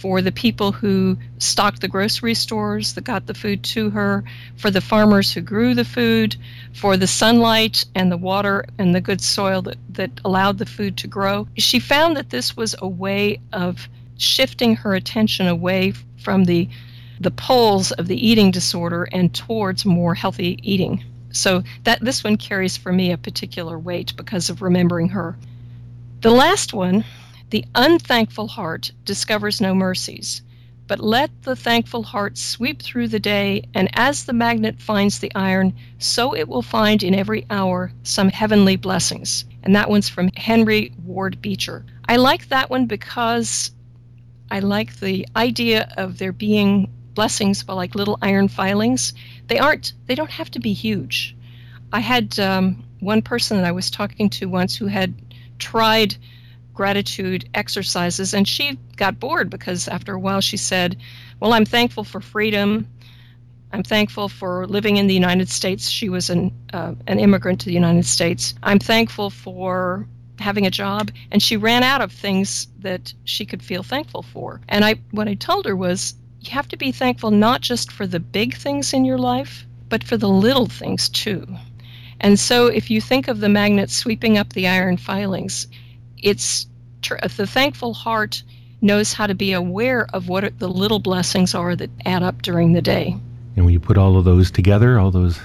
for 0.00 0.20
the 0.20 0.32
people 0.32 0.72
who 0.72 1.16
stocked 1.38 1.80
the 1.80 1.88
grocery 1.88 2.34
stores 2.34 2.94
that 2.94 3.04
got 3.04 3.26
the 3.26 3.34
food 3.34 3.62
to 3.62 3.90
her, 3.90 4.24
for 4.56 4.70
the 4.70 4.80
farmers 4.80 5.32
who 5.32 5.40
grew 5.40 5.74
the 5.74 5.84
food, 5.84 6.36
for 6.72 6.96
the 6.96 7.06
sunlight 7.06 7.84
and 7.94 8.10
the 8.10 8.16
water 8.16 8.64
and 8.78 8.94
the 8.94 9.00
good 9.00 9.20
soil 9.20 9.62
that, 9.62 9.78
that 9.88 10.10
allowed 10.24 10.58
the 10.58 10.66
food 10.66 10.96
to 10.98 11.06
grow. 11.06 11.46
She 11.56 11.78
found 11.78 12.16
that 12.16 12.30
this 12.30 12.56
was 12.56 12.74
a 12.78 12.88
way 12.88 13.40
of 13.52 13.88
shifting 14.18 14.76
her 14.76 14.94
attention 14.94 15.46
away 15.46 15.92
from 16.18 16.44
the 16.44 16.68
the 17.20 17.30
poles 17.30 17.92
of 17.92 18.08
the 18.08 18.26
eating 18.26 18.50
disorder 18.50 19.08
and 19.12 19.32
towards 19.32 19.84
more 19.84 20.14
healthy 20.16 20.58
eating. 20.62 21.02
So 21.30 21.62
that 21.84 22.00
this 22.00 22.24
one 22.24 22.36
carries 22.36 22.76
for 22.76 22.92
me 22.92 23.12
a 23.12 23.16
particular 23.16 23.78
weight 23.78 24.12
because 24.16 24.50
of 24.50 24.60
remembering 24.60 25.08
her. 25.10 25.36
The 26.22 26.32
last 26.32 26.74
one 26.74 27.04
the 27.54 27.64
unthankful 27.76 28.48
heart 28.48 28.90
discovers 29.04 29.60
no 29.60 29.72
mercies, 29.72 30.42
but 30.88 30.98
let 30.98 31.30
the 31.44 31.54
thankful 31.54 32.02
heart 32.02 32.36
sweep 32.36 32.82
through 32.82 33.06
the 33.06 33.20
day, 33.20 33.62
and 33.74 33.88
as 33.92 34.24
the 34.24 34.32
magnet 34.32 34.80
finds 34.80 35.20
the 35.20 35.32
iron, 35.36 35.72
so 36.00 36.34
it 36.34 36.48
will 36.48 36.62
find 36.62 37.04
in 37.04 37.14
every 37.14 37.46
hour 37.50 37.92
some 38.02 38.28
heavenly 38.28 38.74
blessings. 38.74 39.44
And 39.62 39.76
that 39.76 39.88
one's 39.88 40.08
from 40.08 40.32
Henry 40.34 40.92
Ward 41.04 41.40
Beecher. 41.40 41.86
I 42.08 42.16
like 42.16 42.48
that 42.48 42.70
one 42.70 42.86
because 42.86 43.70
I 44.50 44.58
like 44.58 44.98
the 44.98 45.24
idea 45.36 45.94
of 45.96 46.18
there 46.18 46.32
being 46.32 46.92
blessings, 47.14 47.62
but 47.62 47.76
like 47.76 47.94
little 47.94 48.18
iron 48.20 48.48
filings. 48.48 49.12
They 49.46 49.60
aren't, 49.60 49.92
they 50.06 50.16
don't 50.16 50.28
have 50.32 50.50
to 50.50 50.58
be 50.58 50.72
huge. 50.72 51.36
I 51.92 52.00
had 52.00 52.36
um, 52.40 52.82
one 52.98 53.22
person 53.22 53.58
that 53.58 53.64
I 53.64 53.70
was 53.70 53.92
talking 53.92 54.28
to 54.30 54.46
once 54.46 54.74
who 54.74 54.86
had 54.86 55.14
tried 55.60 56.16
gratitude 56.74 57.48
exercises. 57.54 58.34
And 58.34 58.46
she 58.46 58.78
got 58.96 59.20
bored 59.20 59.48
because 59.48 59.88
after 59.88 60.14
a 60.14 60.18
while 60.18 60.40
she 60.40 60.56
said, 60.56 60.96
Well, 61.40 61.52
I'm 61.52 61.64
thankful 61.64 62.04
for 62.04 62.20
freedom. 62.20 62.88
I'm 63.72 63.82
thankful 63.82 64.28
for 64.28 64.66
living 64.66 64.98
in 64.98 65.06
the 65.06 65.14
United 65.14 65.48
States. 65.48 65.88
She 65.88 66.08
was 66.08 66.30
an, 66.30 66.52
uh, 66.72 66.94
an 67.06 67.18
immigrant 67.18 67.60
to 67.60 67.66
the 67.66 67.72
United 67.72 68.06
States. 68.06 68.54
I'm 68.62 68.78
thankful 68.78 69.30
for 69.30 70.06
having 70.38 70.66
a 70.66 70.70
job. 70.70 71.10
And 71.32 71.42
she 71.42 71.56
ran 71.56 71.82
out 71.82 72.00
of 72.00 72.12
things 72.12 72.68
that 72.80 73.12
she 73.24 73.44
could 73.44 73.62
feel 73.62 73.82
thankful 73.82 74.22
for. 74.22 74.60
And 74.68 74.84
I, 74.84 74.96
what 75.10 75.28
I 75.28 75.34
told 75.34 75.66
her 75.66 75.74
was, 75.74 76.14
you 76.40 76.50
have 76.52 76.68
to 76.68 76.76
be 76.76 76.92
thankful 76.92 77.30
not 77.30 77.62
just 77.62 77.90
for 77.90 78.06
the 78.06 78.20
big 78.20 78.54
things 78.56 78.92
in 78.92 79.04
your 79.04 79.18
life, 79.18 79.66
but 79.88 80.04
for 80.04 80.16
the 80.16 80.28
little 80.28 80.66
things 80.66 81.08
too. 81.08 81.46
And 82.20 82.38
so 82.38 82.66
if 82.66 82.90
you 82.90 83.00
think 83.00 83.28
of 83.28 83.40
the 83.40 83.48
magnet 83.48 83.90
sweeping 83.90 84.38
up 84.38 84.52
the 84.52 84.68
iron 84.68 84.96
filings, 84.96 85.66
it's 86.24 86.66
the 87.36 87.46
thankful 87.46 87.94
heart 87.94 88.42
knows 88.80 89.12
how 89.12 89.26
to 89.26 89.34
be 89.34 89.52
aware 89.52 90.06
of 90.12 90.28
what 90.28 90.58
the 90.58 90.68
little 90.68 90.98
blessings 90.98 91.54
are 91.54 91.76
that 91.76 91.90
add 92.04 92.22
up 92.22 92.42
during 92.42 92.72
the 92.72 92.82
day. 92.82 93.16
And 93.56 93.64
when 93.64 93.72
you 93.72 93.78
put 93.80 93.96
all 93.96 94.16
of 94.16 94.24
those 94.24 94.50
together, 94.50 94.98
all 94.98 95.10
those 95.10 95.38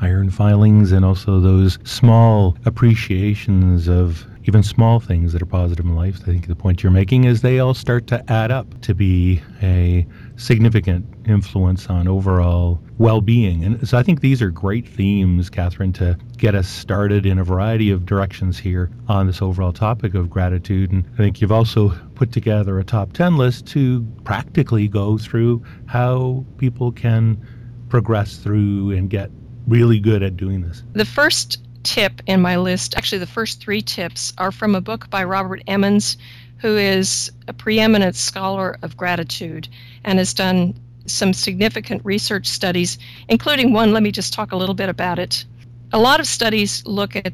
iron 0.00 0.30
filings 0.30 0.90
and 0.90 1.04
also 1.04 1.38
those 1.38 1.78
small 1.84 2.56
appreciations 2.64 3.88
of 3.88 4.26
even 4.44 4.62
small 4.62 4.98
things 4.98 5.32
that 5.32 5.42
are 5.42 5.46
positive 5.46 5.84
in 5.84 5.94
life. 5.94 6.18
I 6.22 6.24
think 6.24 6.46
the 6.48 6.56
point 6.56 6.82
you're 6.82 6.90
making 6.90 7.24
is 7.24 7.42
they 7.42 7.60
all 7.60 7.74
start 7.74 8.06
to 8.08 8.32
add 8.32 8.50
up 8.50 8.80
to 8.82 8.94
be 8.94 9.40
a 9.62 10.06
significant 10.36 11.06
influence 11.26 11.86
on 11.88 12.08
overall 12.08 12.80
well 12.98 13.20
being. 13.20 13.64
And 13.64 13.86
so 13.88 13.98
I 13.98 14.02
think 14.02 14.20
these 14.20 14.40
are 14.42 14.50
great 14.50 14.88
themes, 14.88 15.50
Catherine, 15.50 15.92
to 15.94 16.18
get 16.36 16.54
us 16.54 16.68
started 16.68 17.26
in 17.26 17.38
a 17.38 17.44
variety 17.44 17.90
of 17.90 18.06
directions 18.06 18.58
here 18.58 18.90
on 19.08 19.26
this 19.26 19.42
overall 19.42 19.72
topic 19.72 20.14
of 20.14 20.30
gratitude. 20.30 20.92
And 20.92 21.04
I 21.14 21.16
think 21.16 21.40
you've 21.40 21.52
also 21.52 21.90
put 22.14 22.32
together 22.32 22.78
a 22.78 22.84
top 22.84 23.12
10 23.12 23.36
list 23.36 23.66
to 23.68 24.02
practically 24.24 24.88
go 24.88 25.18
through 25.18 25.62
how 25.86 26.44
people 26.58 26.92
can 26.92 27.44
progress 27.88 28.36
through 28.36 28.92
and 28.92 29.10
get 29.10 29.30
really 29.66 30.00
good 30.00 30.22
at 30.22 30.36
doing 30.36 30.62
this. 30.62 30.82
The 30.94 31.04
first 31.04 31.62
tip 31.82 32.22
in 32.26 32.40
my 32.40 32.56
list, 32.56 32.96
actually, 32.96 33.18
the 33.18 33.26
first 33.26 33.60
three 33.60 33.82
tips 33.82 34.32
are 34.38 34.52
from 34.52 34.74
a 34.74 34.80
book 34.80 35.10
by 35.10 35.24
Robert 35.24 35.62
Emmons, 35.66 36.16
who 36.62 36.76
is 36.76 37.30
a 37.48 37.52
preeminent 37.52 38.14
scholar 38.14 38.78
of 38.82 38.96
gratitude 38.96 39.68
and 40.04 40.18
has 40.18 40.32
done 40.32 40.78
some 41.06 41.32
significant 41.32 42.00
research 42.04 42.46
studies, 42.46 42.98
including 43.28 43.72
one, 43.72 43.92
let 43.92 44.04
me 44.04 44.12
just 44.12 44.32
talk 44.32 44.52
a 44.52 44.56
little 44.56 44.74
bit 44.74 44.88
about 44.88 45.18
it. 45.18 45.44
A 45.92 45.98
lot 45.98 46.20
of 46.20 46.26
studies 46.26 46.86
look 46.86 47.16
at 47.16 47.32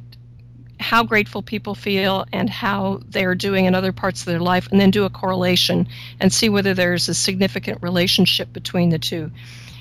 how 0.80 1.04
grateful 1.04 1.42
people 1.42 1.75
feel 1.75 2.25
and 2.32 2.49
how 2.49 3.02
they're 3.11 3.35
doing 3.35 3.66
in 3.66 3.75
other 3.75 3.92
parts 3.92 4.20
of 4.20 4.26
their 4.26 4.40
life, 4.40 4.66
and 4.70 4.80
then 4.80 4.90
do 4.90 5.04
a 5.04 5.11
correlation 5.11 5.87
and 6.20 6.32
see 6.32 6.49
whether 6.49 6.73
there's 6.73 7.08
a 7.08 7.14
significant 7.14 7.82
relationship 7.82 8.50
between 8.54 8.88
the 8.88 8.99
two. 8.99 9.30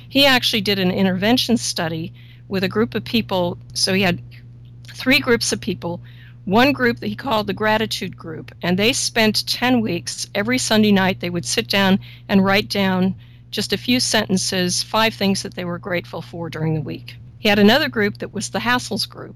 He 0.09 0.25
actually 0.25 0.61
did 0.61 0.77
an 0.77 0.91
intervention 0.91 1.55
study 1.55 2.13
with 2.49 2.65
a 2.65 2.69
group 2.69 2.95
of 2.95 3.05
people. 3.05 3.57
So 3.73 3.93
he 3.93 4.01
had 4.01 4.21
three 4.93 5.19
groups 5.19 5.53
of 5.53 5.61
people. 5.61 6.01
One 6.47 6.71
group 6.71 7.01
that 7.01 7.07
he 7.07 7.15
called 7.17 7.47
the 7.47 7.53
gratitude 7.53 8.15
group, 8.15 8.55
and 8.61 8.79
they 8.79 8.93
spent 8.93 9.45
10 9.47 9.81
weeks. 9.81 10.27
Every 10.33 10.57
Sunday 10.57 10.93
night, 10.93 11.19
they 11.19 11.29
would 11.29 11.43
sit 11.43 11.67
down 11.67 11.99
and 12.29 12.41
write 12.41 12.69
down 12.69 13.15
just 13.51 13.73
a 13.73 13.77
few 13.77 13.99
sentences, 13.99 14.81
five 14.81 15.13
things 15.13 15.43
that 15.43 15.55
they 15.55 15.65
were 15.65 15.77
grateful 15.77 16.21
for 16.21 16.49
during 16.49 16.73
the 16.73 16.79
week. 16.79 17.17
He 17.37 17.49
had 17.49 17.59
another 17.59 17.89
group 17.89 18.19
that 18.19 18.33
was 18.33 18.51
the 18.51 18.59
Hassles 18.59 19.09
group, 19.09 19.35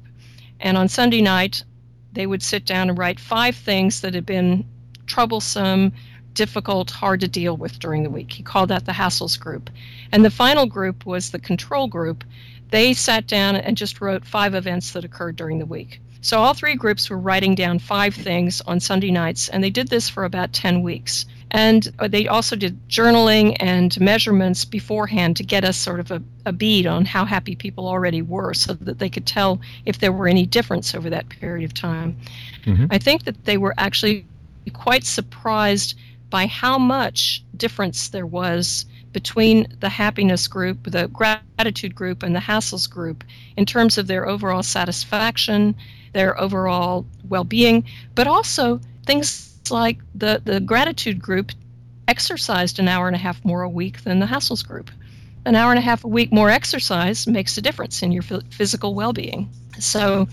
and 0.61 0.77
on 0.77 0.87
Sunday 0.87 1.19
night, 1.19 1.65
they 2.13 2.25
would 2.25 2.41
sit 2.41 2.63
down 2.63 2.87
and 2.87 2.97
write 2.97 3.19
five 3.19 3.57
things 3.57 3.99
that 3.99 4.13
had 4.13 4.25
been 4.25 4.63
troublesome, 5.05 5.91
difficult, 6.33 6.91
hard 6.91 7.19
to 7.19 7.27
deal 7.27 7.57
with 7.57 7.77
during 7.77 8.03
the 8.03 8.09
week. 8.09 8.31
He 8.31 8.41
called 8.41 8.69
that 8.69 8.85
the 8.85 8.93
Hassles 8.93 9.37
group. 9.37 9.69
And 10.13 10.23
the 10.23 10.31
final 10.31 10.65
group 10.65 11.05
was 11.05 11.31
the 11.31 11.39
control 11.39 11.89
group, 11.89 12.23
they 12.69 12.93
sat 12.93 13.27
down 13.27 13.57
and 13.57 13.75
just 13.75 13.99
wrote 13.99 14.25
five 14.25 14.55
events 14.55 14.93
that 14.93 15.03
occurred 15.03 15.35
during 15.35 15.59
the 15.59 15.65
week. 15.65 15.99
So 16.21 16.39
all 16.39 16.53
three 16.53 16.75
groups 16.75 17.09
were 17.09 17.17
writing 17.17 17.55
down 17.55 17.79
five 17.79 18.13
things 18.13 18.61
on 18.61 18.79
Sunday 18.79 19.11
nights, 19.11 19.49
and 19.49 19.63
they 19.63 19.71
did 19.71 19.89
this 19.89 20.07
for 20.07 20.23
about 20.23 20.53
10 20.53 20.83
weeks. 20.83 21.25
And 21.49 21.91
uh, 21.99 22.07
they 22.07 22.27
also 22.27 22.55
did 22.55 22.77
journaling 22.87 23.57
and 23.59 23.99
measurements 23.99 24.63
beforehand 24.63 25.35
to 25.37 25.43
get 25.43 25.65
us 25.65 25.75
sort 25.75 25.99
of 25.99 26.11
a, 26.11 26.21
a 26.45 26.53
bead 26.53 26.85
on 26.85 27.05
how 27.05 27.25
happy 27.25 27.55
people 27.55 27.87
already 27.87 28.21
were 28.21 28.53
so 28.53 28.73
that 28.73 28.99
they 28.99 29.09
could 29.09 29.25
tell 29.25 29.59
if 29.85 29.99
there 29.99 30.13
were 30.13 30.27
any 30.27 30.45
difference 30.45 30.95
over 30.95 31.09
that 31.09 31.27
period 31.27 31.65
of 31.65 31.73
time. 31.73 32.15
Mm-hmm. 32.65 32.85
I 32.89 32.97
think 32.99 33.25
that 33.25 33.43
they 33.45 33.57
were 33.57 33.73
actually 33.77 34.25
quite 34.73 35.03
surprised 35.03 35.97
by 36.29 36.45
how 36.45 36.77
much 36.77 37.43
difference 37.57 38.09
there 38.09 38.25
was 38.25 38.85
between 39.13 39.67
the 39.79 39.89
happiness 39.89 40.47
group, 40.47 40.91
the 40.91 41.07
gratitude 41.07 41.95
group, 41.95 42.23
and 42.23 42.35
the 42.35 42.39
hassles 42.39 42.89
group 42.89 43.23
in 43.57 43.65
terms 43.65 43.97
of 43.97 44.07
their 44.07 44.27
overall 44.27 44.63
satisfaction, 44.63 45.75
their 46.13 46.39
overall 46.39 47.05
well 47.27 47.43
being, 47.43 47.83
but 48.15 48.27
also 48.27 48.79
things 49.05 49.59
like 49.69 49.99
the, 50.15 50.41
the 50.43 50.59
gratitude 50.59 51.21
group 51.21 51.51
exercised 52.07 52.79
an 52.79 52.87
hour 52.87 53.07
and 53.07 53.15
a 53.15 53.19
half 53.19 53.43
more 53.45 53.61
a 53.61 53.69
week 53.69 54.03
than 54.03 54.19
the 54.19 54.25
hassles 54.25 54.65
group. 54.65 54.91
An 55.45 55.55
hour 55.55 55.71
and 55.71 55.79
a 55.79 55.81
half 55.81 56.03
a 56.03 56.07
week 56.07 56.31
more 56.31 56.49
exercise 56.49 57.25
makes 57.25 57.57
a 57.57 57.61
difference 57.61 58.03
in 58.03 58.11
your 58.11 58.23
physical 58.23 58.93
well 58.93 59.13
being. 59.13 59.49
So 59.79 60.27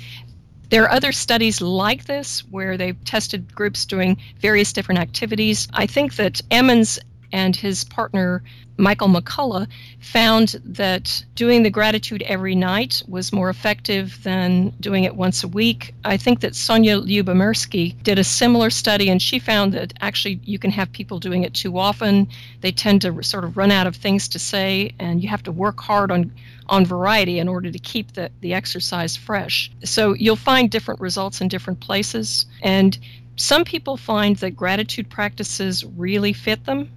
there 0.70 0.82
are 0.84 0.90
other 0.90 1.12
studies 1.12 1.62
like 1.62 2.04
this 2.04 2.40
where 2.50 2.76
they've 2.76 3.02
tested 3.04 3.54
groups 3.54 3.86
doing 3.86 4.18
various 4.40 4.72
different 4.72 5.00
activities. 5.00 5.66
I 5.72 5.86
think 5.86 6.16
that 6.16 6.42
Emmons 6.50 6.98
and 7.32 7.56
his 7.56 7.84
partner 7.84 8.42
Michael 8.78 9.08
McCullough 9.08 9.66
found 9.98 10.60
that 10.64 11.24
doing 11.34 11.64
the 11.64 11.70
gratitude 11.70 12.22
every 12.22 12.54
night 12.54 13.02
was 13.08 13.32
more 13.32 13.50
effective 13.50 14.22
than 14.22 14.70
doing 14.80 15.02
it 15.02 15.16
once 15.16 15.42
a 15.42 15.48
week. 15.48 15.94
I 16.04 16.16
think 16.16 16.40
that 16.40 16.52
Sonja 16.52 17.04
Lyubomirsky 17.04 18.00
did 18.04 18.20
a 18.20 18.24
similar 18.24 18.70
study, 18.70 19.10
and 19.10 19.20
she 19.20 19.40
found 19.40 19.72
that 19.74 19.92
actually 20.00 20.40
you 20.44 20.60
can 20.60 20.70
have 20.70 20.92
people 20.92 21.18
doing 21.18 21.42
it 21.42 21.54
too 21.54 21.76
often. 21.76 22.28
They 22.60 22.70
tend 22.70 23.02
to 23.02 23.22
sort 23.22 23.44
of 23.44 23.56
run 23.56 23.72
out 23.72 23.88
of 23.88 23.96
things 23.96 24.28
to 24.28 24.38
say, 24.38 24.92
and 25.00 25.20
you 25.22 25.28
have 25.28 25.42
to 25.42 25.52
work 25.52 25.80
hard 25.80 26.12
on 26.12 26.32
on 26.68 26.84
variety 26.84 27.38
in 27.38 27.48
order 27.48 27.70
to 27.70 27.78
keep 27.78 28.12
the, 28.12 28.30
the 28.42 28.52
exercise 28.52 29.16
fresh. 29.16 29.70
So 29.84 30.12
you'll 30.12 30.36
find 30.36 30.70
different 30.70 31.00
results 31.00 31.40
in 31.40 31.48
different 31.48 31.80
places. 31.80 32.44
And 32.62 32.98
some 33.36 33.64
people 33.64 33.96
find 33.96 34.36
that 34.36 34.50
gratitude 34.50 35.08
practices 35.08 35.82
really 35.82 36.34
fit 36.34 36.66
them 36.66 36.90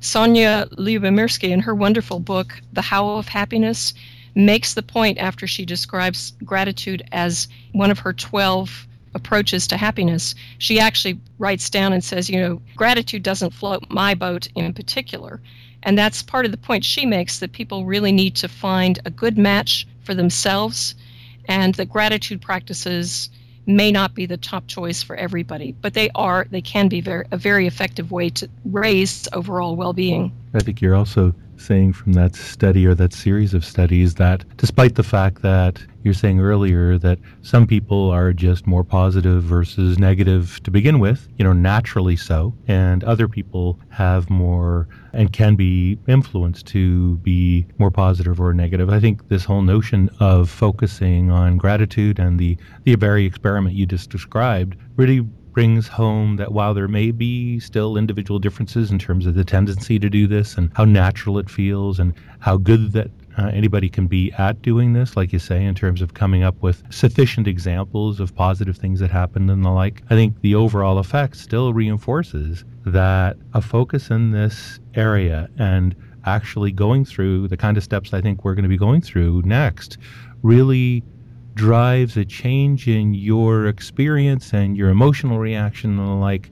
Sonja 0.00 0.68
Lyubomirsky, 0.76 1.50
in 1.50 1.60
her 1.60 1.74
wonderful 1.74 2.20
book, 2.20 2.60
The 2.72 2.82
How 2.82 3.08
of 3.10 3.28
Happiness, 3.28 3.94
makes 4.34 4.74
the 4.74 4.82
point 4.82 5.18
after 5.18 5.46
she 5.46 5.64
describes 5.64 6.32
gratitude 6.44 7.02
as 7.12 7.48
one 7.72 7.90
of 7.90 7.98
her 8.00 8.12
12 8.12 8.86
approaches 9.14 9.66
to 9.66 9.76
happiness. 9.78 10.34
She 10.58 10.78
actually 10.78 11.18
writes 11.38 11.70
down 11.70 11.94
and 11.94 12.04
says, 12.04 12.28
you 12.28 12.38
know, 12.38 12.60
gratitude 12.76 13.22
doesn't 13.22 13.54
float 13.54 13.84
my 13.88 14.14
boat 14.14 14.46
in 14.54 14.74
particular. 14.74 15.40
And 15.82 15.96
that's 15.96 16.22
part 16.22 16.44
of 16.44 16.50
the 16.50 16.58
point 16.58 16.84
she 16.84 17.06
makes 17.06 17.38
that 17.38 17.52
people 17.52 17.86
really 17.86 18.12
need 18.12 18.36
to 18.36 18.48
find 18.48 18.98
a 19.04 19.10
good 19.10 19.38
match 19.38 19.86
for 20.02 20.14
themselves 20.14 20.94
and 21.48 21.74
that 21.76 21.88
gratitude 21.88 22.42
practices 22.42 23.30
may 23.66 23.90
not 23.90 24.14
be 24.14 24.26
the 24.26 24.36
top 24.36 24.66
choice 24.66 25.02
for 25.02 25.16
everybody, 25.16 25.72
but 25.80 25.94
they 25.94 26.10
are 26.14 26.46
they 26.50 26.60
can 26.60 26.88
be 26.88 27.00
very 27.00 27.26
a 27.32 27.36
very 27.36 27.66
effective 27.66 28.10
way 28.10 28.30
to 28.30 28.48
raise 28.64 29.28
overall 29.32 29.76
well-being. 29.76 30.32
I 30.54 30.60
think 30.60 30.80
you're 30.80 30.94
also 30.94 31.34
saying 31.58 31.92
from 31.92 32.12
that 32.12 32.34
study 32.34 32.86
or 32.86 32.94
that 32.94 33.12
series 33.12 33.54
of 33.54 33.64
studies 33.64 34.14
that 34.14 34.44
despite 34.56 34.94
the 34.94 35.02
fact 35.02 35.42
that 35.42 35.82
you're 36.02 36.14
saying 36.14 36.38
earlier 36.38 36.98
that 36.98 37.18
some 37.42 37.66
people 37.66 38.10
are 38.10 38.32
just 38.32 38.66
more 38.66 38.84
positive 38.84 39.42
versus 39.42 39.98
negative 39.98 40.60
to 40.62 40.70
begin 40.70 40.98
with, 40.98 41.28
you 41.38 41.44
know, 41.44 41.52
naturally 41.52 42.16
so, 42.16 42.54
and 42.68 43.02
other 43.04 43.26
people 43.26 43.78
have 43.88 44.30
more 44.30 44.86
and 45.16 45.32
can 45.32 45.56
be 45.56 45.98
influenced 46.06 46.66
to 46.66 47.16
be 47.18 47.66
more 47.78 47.90
positive 47.90 48.38
or 48.38 48.52
negative. 48.52 48.90
I 48.90 49.00
think 49.00 49.28
this 49.28 49.44
whole 49.44 49.62
notion 49.62 50.10
of 50.20 50.50
focusing 50.50 51.30
on 51.30 51.56
gratitude 51.56 52.18
and 52.18 52.38
the 52.38 52.56
the 52.84 52.94
very 52.96 53.24
experiment 53.24 53.74
you 53.74 53.86
just 53.86 54.10
described 54.10 54.76
really 54.96 55.20
brings 55.20 55.88
home 55.88 56.36
that 56.36 56.52
while 56.52 56.74
there 56.74 56.86
may 56.86 57.10
be 57.10 57.58
still 57.58 57.96
individual 57.96 58.38
differences 58.38 58.90
in 58.90 58.98
terms 58.98 59.24
of 59.24 59.34
the 59.34 59.44
tendency 59.44 59.98
to 59.98 60.10
do 60.10 60.26
this 60.26 60.58
and 60.58 60.70
how 60.74 60.84
natural 60.84 61.38
it 61.38 61.48
feels 61.48 61.98
and 61.98 62.12
how 62.40 62.58
good 62.58 62.92
that 62.92 63.10
uh, 63.38 63.50
anybody 63.52 63.88
can 63.88 64.06
be 64.06 64.32
at 64.38 64.62
doing 64.62 64.92
this, 64.92 65.16
like 65.16 65.32
you 65.32 65.38
say, 65.38 65.64
in 65.64 65.74
terms 65.74 66.00
of 66.00 66.14
coming 66.14 66.42
up 66.42 66.60
with 66.62 66.82
sufficient 66.90 67.46
examples 67.46 68.18
of 68.18 68.34
positive 68.34 68.76
things 68.76 69.00
that 69.00 69.10
happened 69.10 69.50
and 69.50 69.64
the 69.64 69.70
like. 69.70 70.02
I 70.08 70.14
think 70.14 70.40
the 70.40 70.54
overall 70.54 70.98
effect 70.98 71.36
still 71.36 71.74
reinforces 71.74 72.64
that 72.86 73.36
a 73.52 73.60
focus 73.60 74.10
in 74.10 74.30
this 74.30 74.80
area 74.94 75.50
and 75.58 75.94
actually 76.24 76.72
going 76.72 77.04
through 77.04 77.48
the 77.48 77.56
kind 77.56 77.76
of 77.76 77.84
steps 77.84 78.12
I 78.12 78.20
think 78.20 78.44
we're 78.44 78.54
going 78.54 78.64
to 78.64 78.68
be 78.68 78.78
going 78.78 79.00
through 79.00 79.42
next 79.44 79.98
really 80.42 81.04
drives 81.54 82.16
a 82.16 82.24
change 82.24 82.88
in 82.88 83.14
your 83.14 83.66
experience 83.66 84.52
and 84.52 84.76
your 84.76 84.90
emotional 84.90 85.38
reaction 85.38 85.98
and 85.98 86.08
the 86.08 86.12
like 86.12 86.50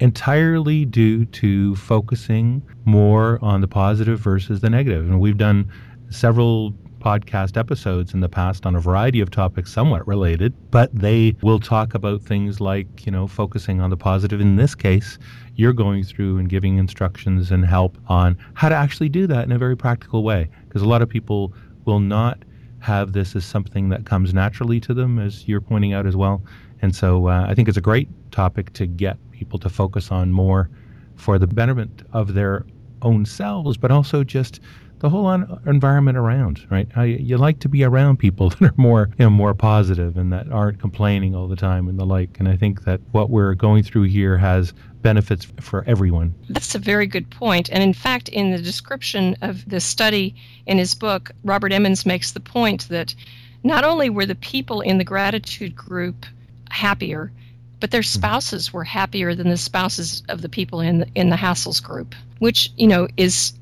entirely 0.00 0.84
due 0.84 1.24
to 1.26 1.74
focusing 1.76 2.62
more 2.84 3.38
on 3.42 3.60
the 3.60 3.68
positive 3.68 4.18
versus 4.18 4.60
the 4.60 4.68
negative. 4.68 5.08
And 5.08 5.20
we've 5.20 5.38
done 5.38 5.70
several 6.14 6.72
podcast 7.00 7.58
episodes 7.58 8.14
in 8.14 8.20
the 8.20 8.28
past 8.28 8.64
on 8.64 8.74
a 8.74 8.80
variety 8.80 9.20
of 9.20 9.30
topics 9.30 9.70
somewhat 9.70 10.06
related, 10.06 10.54
but 10.70 10.94
they 10.94 11.36
will 11.42 11.60
talk 11.60 11.92
about 11.92 12.22
things 12.22 12.60
like, 12.60 13.04
you 13.04 13.12
know, 13.12 13.26
focusing 13.26 13.80
on 13.80 13.90
the 13.90 13.96
positive. 13.96 14.40
In 14.40 14.56
this 14.56 14.74
case, 14.74 15.18
you're 15.56 15.74
going 15.74 16.02
through 16.02 16.38
and 16.38 16.48
giving 16.48 16.78
instructions 16.78 17.50
and 17.50 17.66
help 17.66 17.98
on 18.08 18.38
how 18.54 18.70
to 18.70 18.74
actually 18.74 19.10
do 19.10 19.26
that 19.26 19.44
in 19.44 19.52
a 19.52 19.58
very 19.58 19.76
practical 19.76 20.22
way. 20.22 20.48
Because 20.66 20.80
a 20.80 20.88
lot 20.88 21.02
of 21.02 21.08
people 21.08 21.52
will 21.84 22.00
not 22.00 22.38
have 22.78 23.12
this 23.12 23.36
as 23.36 23.44
something 23.44 23.90
that 23.90 24.06
comes 24.06 24.32
naturally 24.32 24.80
to 24.80 24.94
them, 24.94 25.18
as 25.18 25.46
you're 25.46 25.60
pointing 25.60 25.92
out 25.92 26.06
as 26.06 26.16
well. 26.16 26.42
And 26.80 26.94
so 26.94 27.28
uh, 27.28 27.46
I 27.48 27.54
think 27.54 27.68
it's 27.68 27.76
a 27.76 27.82
great 27.82 28.08
topic 28.30 28.72
to 28.74 28.86
get 28.86 29.18
people 29.30 29.58
to 29.58 29.68
focus 29.68 30.10
on 30.10 30.32
more 30.32 30.70
for 31.16 31.38
the 31.38 31.46
betterment 31.46 32.02
of 32.12 32.34
their 32.34 32.64
own 33.02 33.26
selves, 33.26 33.76
but 33.76 33.90
also 33.90 34.24
just 34.24 34.60
the 35.04 35.10
whole 35.10 35.26
on, 35.26 35.60
environment 35.66 36.16
around, 36.16 36.66
right? 36.70 36.90
How 36.90 37.02
you, 37.02 37.18
you, 37.18 37.36
like 37.36 37.58
to 37.58 37.68
be 37.68 37.84
around 37.84 38.16
people 38.16 38.48
that 38.60 38.62
are 38.62 38.74
more, 38.78 39.10
you 39.18 39.26
know, 39.26 39.30
more 39.30 39.52
positive 39.52 40.16
and 40.16 40.32
that 40.32 40.50
aren't 40.50 40.80
complaining 40.80 41.34
all 41.34 41.46
the 41.46 41.56
time 41.56 41.88
and 41.88 41.98
the 41.98 42.06
like. 42.06 42.38
And 42.38 42.48
I 42.48 42.56
think 42.56 42.84
that 42.84 43.02
what 43.12 43.28
we're 43.28 43.52
going 43.52 43.82
through 43.82 44.04
here 44.04 44.38
has 44.38 44.72
benefits 45.02 45.46
for 45.60 45.84
everyone. 45.86 46.34
That's 46.48 46.74
a 46.74 46.78
very 46.78 47.06
good 47.06 47.28
point. 47.28 47.70
And 47.70 47.82
in 47.82 47.92
fact, 47.92 48.30
in 48.30 48.50
the 48.50 48.56
description 48.56 49.36
of 49.42 49.68
the 49.68 49.78
study 49.78 50.34
in 50.64 50.78
his 50.78 50.94
book, 50.94 51.30
Robert 51.44 51.74
Emmons 51.74 52.06
makes 52.06 52.32
the 52.32 52.40
point 52.40 52.88
that 52.88 53.14
not 53.62 53.84
only 53.84 54.08
were 54.08 54.24
the 54.24 54.34
people 54.34 54.80
in 54.80 54.96
the 54.96 55.04
gratitude 55.04 55.76
group 55.76 56.24
happier, 56.70 57.30
but 57.78 57.90
their 57.90 58.00
hmm. 58.00 58.06
spouses 58.06 58.72
were 58.72 58.84
happier 58.84 59.34
than 59.34 59.50
the 59.50 59.58
spouses 59.58 60.22
of 60.30 60.40
the 60.40 60.48
people 60.48 60.80
in 60.80 61.00
the, 61.00 61.08
in 61.14 61.28
the 61.28 61.36
hassles 61.36 61.82
group, 61.82 62.14
which 62.38 62.72
you 62.78 62.86
know 62.86 63.06
is 63.18 63.52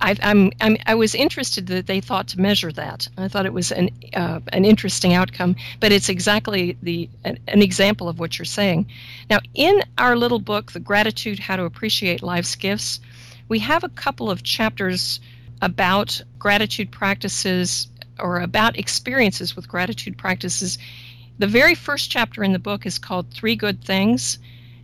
I, 0.00 0.16
I'm, 0.22 0.52
I'm, 0.60 0.76
i 0.86 0.94
was 0.94 1.14
interested 1.14 1.66
that 1.68 1.86
they 1.86 2.00
thought 2.00 2.28
to 2.28 2.40
measure 2.40 2.70
that. 2.72 3.08
I 3.16 3.28
thought 3.28 3.46
it 3.46 3.52
was 3.52 3.72
an, 3.72 3.90
uh, 4.14 4.40
an 4.52 4.64
interesting 4.64 5.12
outcome, 5.12 5.56
but 5.80 5.90
it's 5.90 6.08
exactly 6.08 6.76
the 6.82 7.08
an, 7.24 7.38
an, 7.48 7.62
example 7.62 8.08
of 8.08 8.20
what 8.20 8.38
you're 8.38 8.44
saying. 8.46 8.86
Now, 9.28 9.40
in 9.54 9.82
our 9.98 10.16
little 10.16 10.38
book, 10.38 10.72
The 10.72 10.80
Gratitude 10.80 11.40
How 11.40 11.56
to 11.56 11.64
Appreciate 11.64 12.22
Life's 12.22 12.54
Gifts, 12.54 13.00
we 13.48 13.58
have 13.60 13.82
a 13.82 13.88
couple 13.88 14.30
of 14.30 14.44
chapters 14.44 15.20
about 15.62 16.20
gratitude 16.38 16.92
practices 16.92 17.88
or 18.20 18.40
about 18.40 18.78
experiences 18.78 19.56
with 19.56 19.68
gratitude 19.68 20.16
practices. 20.16 20.78
The 21.38 21.46
very 21.46 21.74
first 21.74 22.10
chapter 22.10 22.44
in 22.44 22.52
the 22.52 22.58
book 22.58 22.86
is 22.86 22.98
called 22.98 23.32
Three 23.32 23.56
Good 23.56 23.82
Things, 23.82 24.38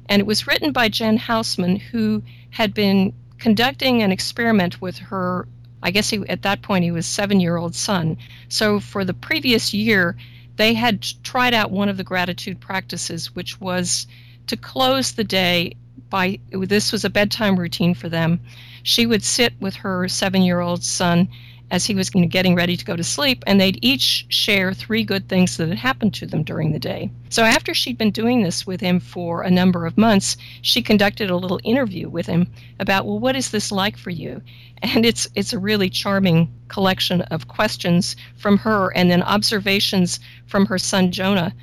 and 0.09 0.21
it 0.21 0.27
was 0.27 0.47
written 0.47 0.73
by 0.73 0.89
Jen 0.89 1.19
Hausman, 1.19 1.81
who 1.81 2.23
had 2.51 2.75
been 2.75 3.13
conducting 3.45 4.03
an 4.03 4.11
experiment 4.11 4.81
with 4.81 4.97
her 4.97 5.47
I 5.83 5.91
guess 5.91 6.09
he, 6.09 6.27
at 6.31 6.41
that 6.41 6.63
point 6.63 6.83
he 6.83 6.91
was 6.91 7.05
seven 7.05 7.41
year 7.41 7.59
old 7.59 7.75
son. 7.75 8.17
So 8.49 8.81
for 8.81 9.05
the 9.05 9.13
previous 9.13 9.75
year, 9.75 10.17
they 10.57 10.73
had 10.73 11.03
tried 11.23 11.53
out 11.53 11.71
one 11.71 11.91
of 11.91 11.99
the 11.99 12.05
gratitude 12.05 12.59
practices, 12.59 13.35
which 13.35 13.61
was 13.61 14.07
to 14.47 14.57
close 14.57 15.13
the 15.13 15.25
day 15.25 15.75
by 16.09 16.39
this 16.53 16.91
was 16.91 17.05
a 17.05 17.11
bedtime 17.11 17.61
routine 17.61 17.93
for 17.93 18.09
them. 18.09 18.41
She 18.83 19.05
would 19.05 19.23
sit 19.23 19.53
with 19.61 19.75
her 19.75 20.09
seven 20.09 20.41
year 20.41 20.61
old 20.61 20.83
son 20.83 21.29
as 21.71 21.87
he 21.87 21.95
was 21.95 22.11
getting 22.11 22.55
ready 22.55 22.77
to 22.77 22.85
go 22.85 22.95
to 22.95 23.03
sleep, 23.03 23.43
and 23.47 23.61
they'd 23.61 23.79
each 23.83 24.27
share 24.29 24.73
three 24.73 25.03
good 25.03 25.29
things 25.29 25.57
that 25.57 25.69
had 25.69 25.79
happened 25.79 26.15
to 26.15 26.27
them 26.27 26.43
during 26.43 26.73
the 26.73 26.79
day. 26.79 27.11
So 27.31 27.43
after 27.43 27.75
she'd 27.75 27.99
been 27.99 28.11
doing 28.11 28.43
this 28.43 28.67
with 28.67 28.81
him 28.81 29.01
for 29.01 29.43
a 29.43 29.51
number 29.51 29.87
of 29.87 29.99
months, 29.99 30.37
she 30.63 30.83
conducted 30.83 31.31
a 31.31 31.37
little 31.37 31.61
interview 31.65 32.09
with 32.09 32.27
him 32.27 32.47
about, 32.79 33.07
well, 33.07 33.19
what 33.19 33.37
is 33.37 33.51
this 33.51 33.73
like 33.73 33.97
for 33.97 34.11
you? 34.11 34.43
And 34.83 35.07
it's 35.07 35.27
it's 35.35 35.55
a 35.55 35.59
really 35.59 35.89
charming 35.89 36.53
collection 36.69 37.23
of 37.23 37.49
questions 37.49 38.17
from 38.37 38.59
her 38.59 38.91
and 38.95 39.11
then 39.11 39.23
observations 39.23 40.21
from 40.47 40.67
her 40.67 40.79
son 40.79 41.11
Jonah 41.11 41.55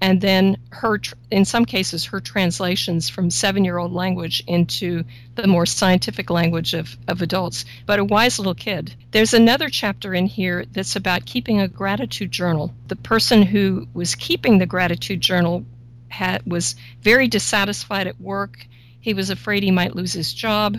and 0.00 0.20
then 0.20 0.56
her 0.70 0.98
in 1.30 1.44
some 1.44 1.64
cases 1.64 2.04
her 2.04 2.20
translations 2.20 3.08
from 3.08 3.30
seven-year-old 3.30 3.92
language 3.92 4.42
into 4.46 5.04
the 5.34 5.46
more 5.46 5.66
scientific 5.66 6.30
language 6.30 6.74
of, 6.74 6.96
of 7.08 7.22
adults. 7.22 7.64
But 7.86 7.98
a 7.98 8.04
wise 8.04 8.38
little 8.38 8.54
kid. 8.54 8.94
There's 9.10 9.34
another 9.34 9.68
chapter 9.68 10.14
in 10.14 10.26
here 10.26 10.64
that's 10.72 10.96
about 10.96 11.26
keeping 11.26 11.60
a 11.60 11.68
gratitude 11.68 12.30
journal. 12.30 12.74
The 12.88 12.96
person 12.96 13.42
who 13.42 13.86
was 13.94 14.14
keeping 14.14 14.58
the 14.58 14.66
gratitude 14.66 15.20
journal 15.20 15.64
had, 16.08 16.44
was 16.46 16.76
very 17.02 17.28
dissatisfied 17.28 18.06
at 18.06 18.20
work. 18.20 18.66
He 19.00 19.14
was 19.14 19.30
afraid 19.30 19.62
he 19.62 19.70
might 19.70 19.96
lose 19.96 20.12
his 20.12 20.32
job. 20.32 20.78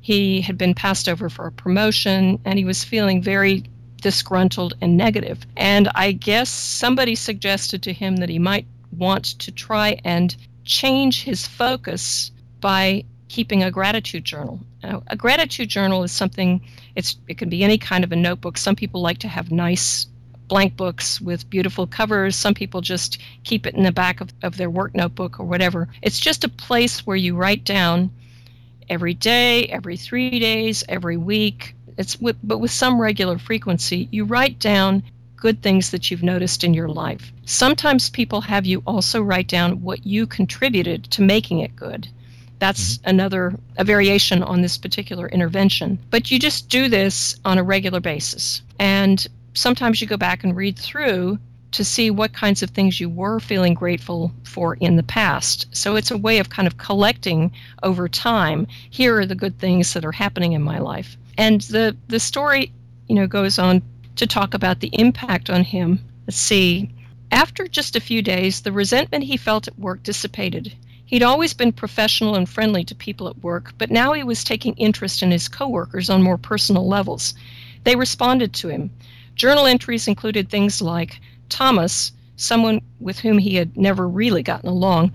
He 0.00 0.40
had 0.40 0.56
been 0.56 0.74
passed 0.74 1.08
over 1.08 1.28
for 1.28 1.46
a 1.46 1.52
promotion 1.52 2.40
and 2.44 2.58
he 2.58 2.64
was 2.64 2.84
feeling 2.84 3.22
very 3.22 3.64
disgruntled 4.00 4.74
and 4.80 4.96
negative. 4.96 5.46
And 5.56 5.88
I 5.94 6.12
guess 6.12 6.48
somebody 6.48 7.14
suggested 7.14 7.82
to 7.82 7.92
him 7.92 8.16
that 8.16 8.28
he 8.28 8.38
might 8.38 8.66
want 8.96 9.38
to 9.40 9.52
try 9.52 10.00
and 10.04 10.34
change 10.64 11.22
his 11.22 11.46
focus 11.46 12.30
by 12.60 13.04
keeping 13.28 13.62
a 13.62 13.70
gratitude 13.70 14.24
journal. 14.24 14.60
Now, 14.82 15.02
a 15.06 15.16
gratitude 15.16 15.68
journal 15.68 16.02
is 16.02 16.12
something 16.12 16.60
it's 16.96 17.16
it 17.28 17.38
can 17.38 17.48
be 17.48 17.62
any 17.62 17.78
kind 17.78 18.02
of 18.02 18.12
a 18.12 18.16
notebook. 18.16 18.58
Some 18.58 18.76
people 18.76 19.00
like 19.00 19.18
to 19.18 19.28
have 19.28 19.52
nice 19.52 20.06
blank 20.48 20.76
books 20.76 21.20
with 21.20 21.48
beautiful 21.48 21.86
covers. 21.86 22.34
Some 22.34 22.54
people 22.54 22.80
just 22.80 23.18
keep 23.44 23.66
it 23.66 23.74
in 23.74 23.84
the 23.84 23.92
back 23.92 24.20
of, 24.20 24.30
of 24.42 24.56
their 24.56 24.68
work 24.68 24.94
notebook 24.94 25.38
or 25.38 25.44
whatever. 25.44 25.88
It's 26.02 26.18
just 26.18 26.42
a 26.42 26.48
place 26.48 27.06
where 27.06 27.16
you 27.16 27.36
write 27.36 27.64
down 27.64 28.10
every 28.88 29.14
day, 29.14 29.66
every 29.66 29.96
three 29.96 30.40
days, 30.40 30.82
every 30.88 31.16
week, 31.16 31.76
it's 32.00 32.18
with, 32.18 32.36
but 32.42 32.58
with 32.58 32.70
some 32.70 33.00
regular 33.00 33.38
frequency, 33.38 34.08
you 34.10 34.24
write 34.24 34.58
down 34.58 35.02
good 35.36 35.62
things 35.62 35.90
that 35.90 36.10
you've 36.10 36.22
noticed 36.22 36.64
in 36.64 36.72
your 36.72 36.88
life. 36.88 37.30
Sometimes 37.44 38.08
people 38.08 38.40
have 38.40 38.64
you 38.64 38.82
also 38.86 39.22
write 39.22 39.48
down 39.48 39.82
what 39.82 40.06
you 40.06 40.26
contributed 40.26 41.04
to 41.10 41.20
making 41.22 41.60
it 41.60 41.76
good. 41.76 42.08
That's 42.58 42.96
mm-hmm. 42.96 43.10
another 43.10 43.54
a 43.76 43.84
variation 43.84 44.42
on 44.42 44.62
this 44.62 44.78
particular 44.78 45.28
intervention. 45.28 45.98
But 46.08 46.30
you 46.30 46.38
just 46.38 46.70
do 46.70 46.88
this 46.88 47.36
on 47.44 47.58
a 47.58 47.62
regular 47.62 48.00
basis. 48.00 48.62
And 48.78 49.26
sometimes 49.52 50.00
you 50.00 50.06
go 50.06 50.16
back 50.16 50.42
and 50.42 50.56
read 50.56 50.78
through 50.78 51.38
to 51.72 51.84
see 51.84 52.10
what 52.10 52.32
kinds 52.32 52.62
of 52.62 52.70
things 52.70 53.00
you 53.00 53.08
were 53.08 53.38
feeling 53.38 53.74
grateful 53.74 54.32
for 54.42 54.74
in 54.76 54.96
the 54.96 55.02
past. 55.02 55.66
So 55.72 55.96
it's 55.96 56.10
a 56.10 56.18
way 56.18 56.38
of 56.38 56.50
kind 56.50 56.66
of 56.66 56.78
collecting 56.78 57.52
over 57.82 58.08
time. 58.08 58.66
Here 58.90 59.18
are 59.18 59.26
the 59.26 59.34
good 59.34 59.58
things 59.58 59.92
that 59.94 60.04
are 60.04 60.12
happening 60.12 60.52
in 60.52 60.62
my 60.62 60.78
life. 60.78 61.16
And 61.38 61.60
the, 61.62 61.96
the 62.08 62.20
story, 62.20 62.72
you 63.08 63.14
know, 63.14 63.26
goes 63.26 63.58
on 63.58 63.82
to 64.16 64.26
talk 64.26 64.54
about 64.54 64.80
the 64.80 64.90
impact 64.92 65.48
on 65.48 65.62
him. 65.62 66.00
Let's 66.26 66.36
see. 66.36 66.90
After 67.30 67.68
just 67.68 67.94
a 67.94 68.00
few 68.00 68.22
days, 68.22 68.62
the 68.62 68.72
resentment 68.72 69.24
he 69.24 69.36
felt 69.36 69.68
at 69.68 69.78
work 69.78 70.02
dissipated. 70.02 70.72
He'd 71.06 71.22
always 71.22 71.54
been 71.54 71.72
professional 71.72 72.34
and 72.34 72.48
friendly 72.48 72.84
to 72.84 72.94
people 72.94 73.28
at 73.28 73.42
work, 73.42 73.72
but 73.78 73.90
now 73.90 74.12
he 74.12 74.22
was 74.22 74.44
taking 74.44 74.74
interest 74.74 75.22
in 75.22 75.30
his 75.30 75.48
coworkers 75.48 76.10
on 76.10 76.22
more 76.22 76.38
personal 76.38 76.86
levels. 76.86 77.34
They 77.84 77.96
responded 77.96 78.52
to 78.54 78.68
him. 78.68 78.90
Journal 79.34 79.66
entries 79.66 80.06
included 80.06 80.48
things 80.48 80.82
like 80.82 81.20
Thomas, 81.50 82.12
someone 82.36 82.80
with 83.00 83.18
whom 83.18 83.38
he 83.38 83.56
had 83.56 83.76
never 83.76 84.08
really 84.08 84.42
gotten 84.42 84.68
along, 84.68 85.12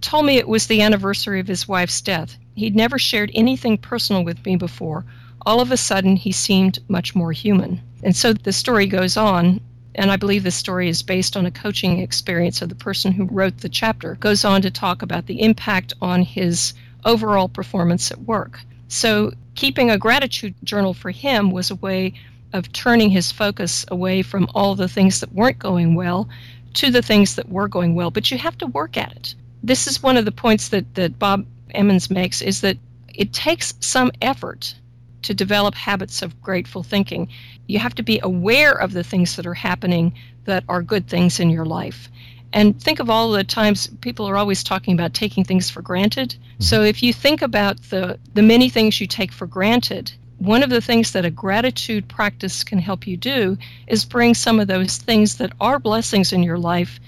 told 0.00 0.26
me 0.26 0.36
it 0.36 0.48
was 0.48 0.66
the 0.66 0.82
anniversary 0.82 1.40
of 1.40 1.48
his 1.48 1.66
wife's 1.66 2.00
death. 2.00 2.36
He'd 2.54 2.76
never 2.76 2.98
shared 2.98 3.30
anything 3.34 3.78
personal 3.78 4.24
with 4.24 4.44
me 4.44 4.56
before. 4.56 5.04
All 5.46 5.60
of 5.60 5.72
a 5.72 5.76
sudden, 5.76 6.16
he 6.16 6.32
seemed 6.32 6.78
much 6.88 7.14
more 7.14 7.32
human. 7.32 7.80
And 8.02 8.14
so 8.14 8.32
the 8.32 8.52
story 8.52 8.86
goes 8.86 9.16
on, 9.16 9.60
and 9.94 10.10
I 10.10 10.16
believe 10.16 10.42
the 10.42 10.50
story 10.50 10.88
is 10.88 11.02
based 11.02 11.36
on 11.36 11.46
a 11.46 11.50
coaching 11.50 12.00
experience 12.00 12.60
of 12.60 12.68
the 12.68 12.74
person 12.74 13.12
who 13.12 13.24
wrote 13.24 13.58
the 13.58 13.68
chapter, 13.68 14.16
goes 14.16 14.44
on 14.44 14.62
to 14.62 14.70
talk 14.70 15.02
about 15.02 15.26
the 15.26 15.40
impact 15.40 15.94
on 16.02 16.22
his 16.22 16.74
overall 17.04 17.48
performance 17.48 18.10
at 18.10 18.22
work. 18.22 18.60
So, 18.88 19.32
keeping 19.54 19.90
a 19.90 19.98
gratitude 19.98 20.54
journal 20.62 20.94
for 20.94 21.10
him 21.10 21.50
was 21.50 21.70
a 21.70 21.76
way 21.76 22.12
of 22.52 22.72
turning 22.72 23.10
his 23.10 23.32
focus 23.32 23.84
away 23.88 24.22
from 24.22 24.48
all 24.54 24.74
the 24.74 24.88
things 24.88 25.20
that 25.20 25.32
weren't 25.32 25.58
going 25.58 25.94
well 25.94 26.28
to 26.74 26.90
the 26.90 27.02
things 27.02 27.34
that 27.36 27.48
were 27.48 27.68
going 27.68 27.94
well. 27.94 28.10
But 28.10 28.30
you 28.30 28.38
have 28.38 28.58
to 28.58 28.66
work 28.66 28.96
at 28.96 29.12
it. 29.12 29.34
This 29.62 29.86
is 29.86 30.02
one 30.02 30.16
of 30.16 30.24
the 30.24 30.32
points 30.32 30.68
that, 30.68 30.94
that 30.94 31.18
Bob 31.18 31.46
Emmons 31.70 32.10
makes 32.10 32.42
is 32.42 32.60
that 32.60 32.76
it 33.14 33.32
takes 33.32 33.74
some 33.80 34.12
effort 34.20 34.74
to 35.22 35.34
develop 35.34 35.74
habits 35.74 36.22
of 36.22 36.40
grateful 36.40 36.82
thinking. 36.82 37.28
You 37.66 37.78
have 37.78 37.94
to 37.96 38.02
be 38.02 38.20
aware 38.22 38.72
of 38.72 38.92
the 38.92 39.02
things 39.02 39.36
that 39.36 39.46
are 39.46 39.54
happening 39.54 40.14
that 40.44 40.64
are 40.68 40.82
good 40.82 41.08
things 41.08 41.40
in 41.40 41.50
your 41.50 41.64
life. 41.64 42.08
And 42.52 42.80
think 42.80 43.00
of 43.00 43.10
all 43.10 43.32
the 43.32 43.42
times 43.42 43.88
people 44.00 44.26
are 44.26 44.36
always 44.36 44.62
talking 44.62 44.94
about 44.94 45.14
taking 45.14 45.44
things 45.44 45.68
for 45.68 45.82
granted. 45.82 46.30
Mm-hmm. 46.30 46.62
So 46.62 46.82
if 46.82 47.02
you 47.02 47.12
think 47.12 47.42
about 47.42 47.82
the, 47.90 48.18
the 48.34 48.42
many 48.42 48.68
things 48.68 49.00
you 49.00 49.06
take 49.06 49.32
for 49.32 49.46
granted, 49.46 50.12
one 50.38 50.62
of 50.62 50.70
the 50.70 50.80
things 50.80 51.12
that 51.12 51.24
a 51.24 51.30
gratitude 51.30 52.08
practice 52.08 52.62
can 52.62 52.78
help 52.78 53.06
you 53.06 53.16
do 53.16 53.56
is 53.86 54.04
bring 54.04 54.34
some 54.34 54.60
of 54.60 54.68
those 54.68 54.98
things 54.98 55.38
that 55.38 55.52
are 55.60 55.78
blessings 55.78 56.32
in 56.32 56.42
your 56.42 56.58
life 56.58 57.00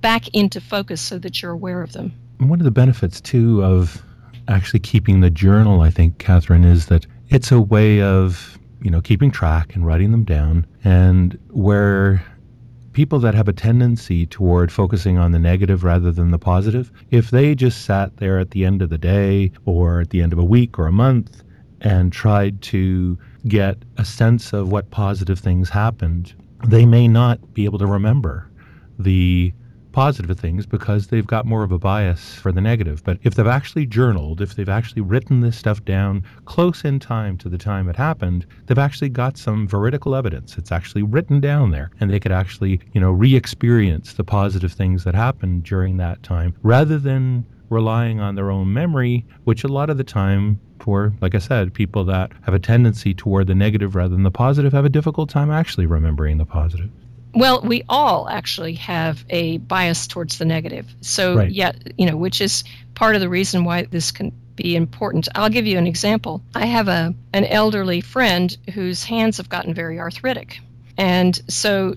back 0.00 0.28
into 0.34 0.60
focus 0.60 1.00
so 1.00 1.18
that 1.18 1.40
you're 1.40 1.52
aware 1.52 1.82
of 1.82 1.92
them. 1.92 2.12
One 2.38 2.60
of 2.60 2.64
the 2.64 2.70
benefits, 2.70 3.20
too, 3.20 3.64
of 3.64 4.02
actually 4.48 4.80
keeping 4.80 5.20
the 5.20 5.30
journal, 5.30 5.80
I 5.80 5.90
think, 5.90 6.18
Catherine, 6.18 6.64
is 6.64 6.86
that 6.86 7.06
it's 7.30 7.50
a 7.50 7.60
way 7.60 8.02
of, 8.02 8.58
you 8.82 8.90
know, 8.90 9.00
keeping 9.00 9.30
track 9.30 9.74
and 9.74 9.86
writing 9.86 10.10
them 10.10 10.24
down. 10.24 10.66
And 10.84 11.38
where 11.48 12.22
people 12.92 13.18
that 13.20 13.34
have 13.34 13.48
a 13.48 13.52
tendency 13.52 14.26
toward 14.26 14.70
focusing 14.70 15.16
on 15.16 15.32
the 15.32 15.38
negative 15.38 15.84
rather 15.84 16.12
than 16.12 16.32
the 16.32 16.38
positive, 16.38 16.92
if 17.10 17.30
they 17.30 17.54
just 17.54 17.86
sat 17.86 18.18
there 18.18 18.38
at 18.38 18.50
the 18.50 18.66
end 18.66 18.82
of 18.82 18.90
the 18.90 18.98
day 18.98 19.52
or 19.64 20.02
at 20.02 20.10
the 20.10 20.20
end 20.20 20.34
of 20.34 20.38
a 20.38 20.44
week 20.44 20.78
or 20.78 20.86
a 20.86 20.92
month 20.92 21.42
and 21.80 22.12
tried 22.12 22.62
to 22.62 23.18
get 23.46 23.76
a 23.98 24.04
sense 24.04 24.52
of 24.52 24.70
what 24.70 24.90
positive 24.90 25.38
things 25.38 25.68
happened, 25.68 26.34
they 26.66 26.86
may 26.86 27.08
not 27.08 27.54
be 27.54 27.64
able 27.64 27.78
to 27.78 27.86
remember 27.86 28.50
the 28.98 29.52
positive 29.94 30.38
things 30.38 30.66
because 30.66 31.06
they've 31.06 31.26
got 31.26 31.46
more 31.46 31.62
of 31.62 31.70
a 31.70 31.78
bias 31.78 32.34
for 32.34 32.50
the 32.50 32.60
negative. 32.60 33.04
But 33.04 33.18
if 33.22 33.36
they've 33.36 33.46
actually 33.46 33.86
journaled, 33.86 34.40
if 34.40 34.56
they've 34.56 34.68
actually 34.68 35.02
written 35.02 35.40
this 35.40 35.56
stuff 35.56 35.84
down 35.84 36.24
close 36.46 36.84
in 36.84 36.98
time 36.98 37.38
to 37.38 37.48
the 37.48 37.56
time 37.56 37.88
it 37.88 37.94
happened, 37.94 38.44
they've 38.66 38.76
actually 38.76 39.10
got 39.10 39.38
some 39.38 39.68
veridical 39.68 40.16
evidence. 40.16 40.58
It's 40.58 40.72
actually 40.72 41.04
written 41.04 41.40
down 41.40 41.70
there 41.70 41.90
and 42.00 42.10
they 42.10 42.18
could 42.18 42.32
actually, 42.32 42.80
you 42.92 43.00
know, 43.00 43.12
re-experience 43.12 44.14
the 44.14 44.24
positive 44.24 44.72
things 44.72 45.04
that 45.04 45.14
happened 45.14 45.62
during 45.62 45.96
that 45.98 46.24
time 46.24 46.56
rather 46.62 46.98
than 46.98 47.46
relying 47.70 48.20
on 48.20 48.34
their 48.34 48.50
own 48.50 48.72
memory, 48.72 49.24
which 49.44 49.64
a 49.64 49.68
lot 49.68 49.90
of 49.90 49.96
the 49.96 50.04
time 50.04 50.60
for, 50.80 51.14
like 51.20 51.34
I 51.34 51.38
said, 51.38 51.72
people 51.72 52.04
that 52.04 52.30
have 52.42 52.54
a 52.54 52.58
tendency 52.58 53.14
toward 53.14 53.46
the 53.46 53.54
negative 53.54 53.94
rather 53.94 54.14
than 54.14 54.22
the 54.22 54.30
positive 54.30 54.72
have 54.72 54.84
a 54.84 54.90
difficult 54.90 55.30
time 55.30 55.50
actually 55.50 55.86
remembering 55.86 56.38
the 56.38 56.44
positive. 56.44 56.90
Well, 57.34 57.62
we 57.62 57.82
all 57.88 58.28
actually 58.28 58.74
have 58.74 59.24
a 59.28 59.58
bias 59.58 60.06
towards 60.06 60.38
the 60.38 60.44
negative. 60.44 60.86
So, 61.00 61.36
right. 61.36 61.50
yeah, 61.50 61.72
you 61.98 62.06
know, 62.06 62.16
which 62.16 62.40
is 62.40 62.62
part 62.94 63.16
of 63.16 63.20
the 63.20 63.28
reason 63.28 63.64
why 63.64 63.82
this 63.84 64.12
can 64.12 64.32
be 64.54 64.76
important. 64.76 65.28
I'll 65.34 65.48
give 65.48 65.66
you 65.66 65.78
an 65.78 65.86
example. 65.86 66.42
I 66.54 66.66
have 66.66 66.86
a 66.86 67.12
an 67.32 67.44
elderly 67.46 68.00
friend 68.00 68.56
whose 68.72 69.02
hands 69.02 69.38
have 69.38 69.48
gotten 69.48 69.74
very 69.74 69.98
arthritic. 69.98 70.60
And 70.96 71.40
so 71.48 71.96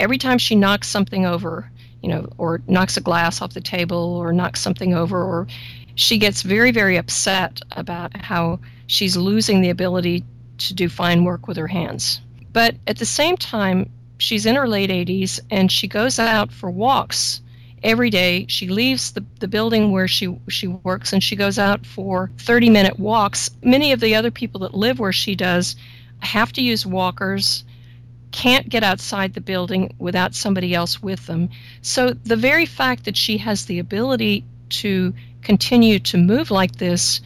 every 0.00 0.18
time 0.18 0.38
she 0.38 0.56
knocks 0.56 0.88
something 0.88 1.24
over, 1.24 1.70
you 2.04 2.10
know, 2.10 2.28
or 2.36 2.60
knocks 2.68 2.98
a 2.98 3.00
glass 3.00 3.40
off 3.40 3.54
the 3.54 3.62
table 3.62 4.16
or 4.16 4.30
knocks 4.30 4.60
something 4.60 4.92
over 4.92 5.22
or 5.22 5.46
she 5.94 6.18
gets 6.18 6.42
very, 6.42 6.70
very 6.70 6.98
upset 6.98 7.62
about 7.72 8.14
how 8.14 8.60
she's 8.88 9.16
losing 9.16 9.62
the 9.62 9.70
ability 9.70 10.22
to 10.58 10.74
do 10.74 10.90
fine 10.90 11.24
work 11.24 11.48
with 11.48 11.56
her 11.56 11.66
hands. 11.66 12.20
But 12.52 12.76
at 12.86 12.98
the 12.98 13.06
same 13.06 13.38
time, 13.38 13.88
she's 14.18 14.44
in 14.44 14.54
her 14.54 14.68
late 14.68 14.90
80s 14.90 15.40
and 15.50 15.72
she 15.72 15.88
goes 15.88 16.18
out 16.18 16.52
for 16.52 16.70
walks 16.70 17.40
every 17.82 18.10
day. 18.10 18.44
She 18.50 18.68
leaves 18.68 19.12
the, 19.12 19.24
the 19.40 19.48
building 19.48 19.90
where 19.90 20.06
she, 20.06 20.38
she 20.50 20.66
works 20.66 21.10
and 21.10 21.22
she 21.22 21.36
goes 21.36 21.58
out 21.58 21.86
for 21.86 22.30
30 22.36 22.68
minute 22.68 22.98
walks. 22.98 23.48
Many 23.62 23.92
of 23.92 24.00
the 24.00 24.14
other 24.14 24.30
people 24.30 24.60
that 24.60 24.74
live 24.74 24.98
where 24.98 25.12
she 25.12 25.34
does 25.34 25.74
have 26.20 26.52
to 26.52 26.60
use 26.60 26.84
walkers 26.84 27.64
can't 28.34 28.68
get 28.68 28.82
outside 28.82 29.32
the 29.32 29.40
building 29.40 29.94
without 30.00 30.34
somebody 30.34 30.74
else 30.74 31.00
with 31.00 31.24
them. 31.26 31.48
So 31.82 32.10
the 32.10 32.34
very 32.34 32.66
fact 32.66 33.04
that 33.04 33.16
she 33.16 33.38
has 33.38 33.64
the 33.64 33.78
ability 33.78 34.44
to 34.70 35.14
continue 35.42 36.00
to 36.00 36.18
move 36.18 36.50
like 36.50 36.76
this 36.76 37.20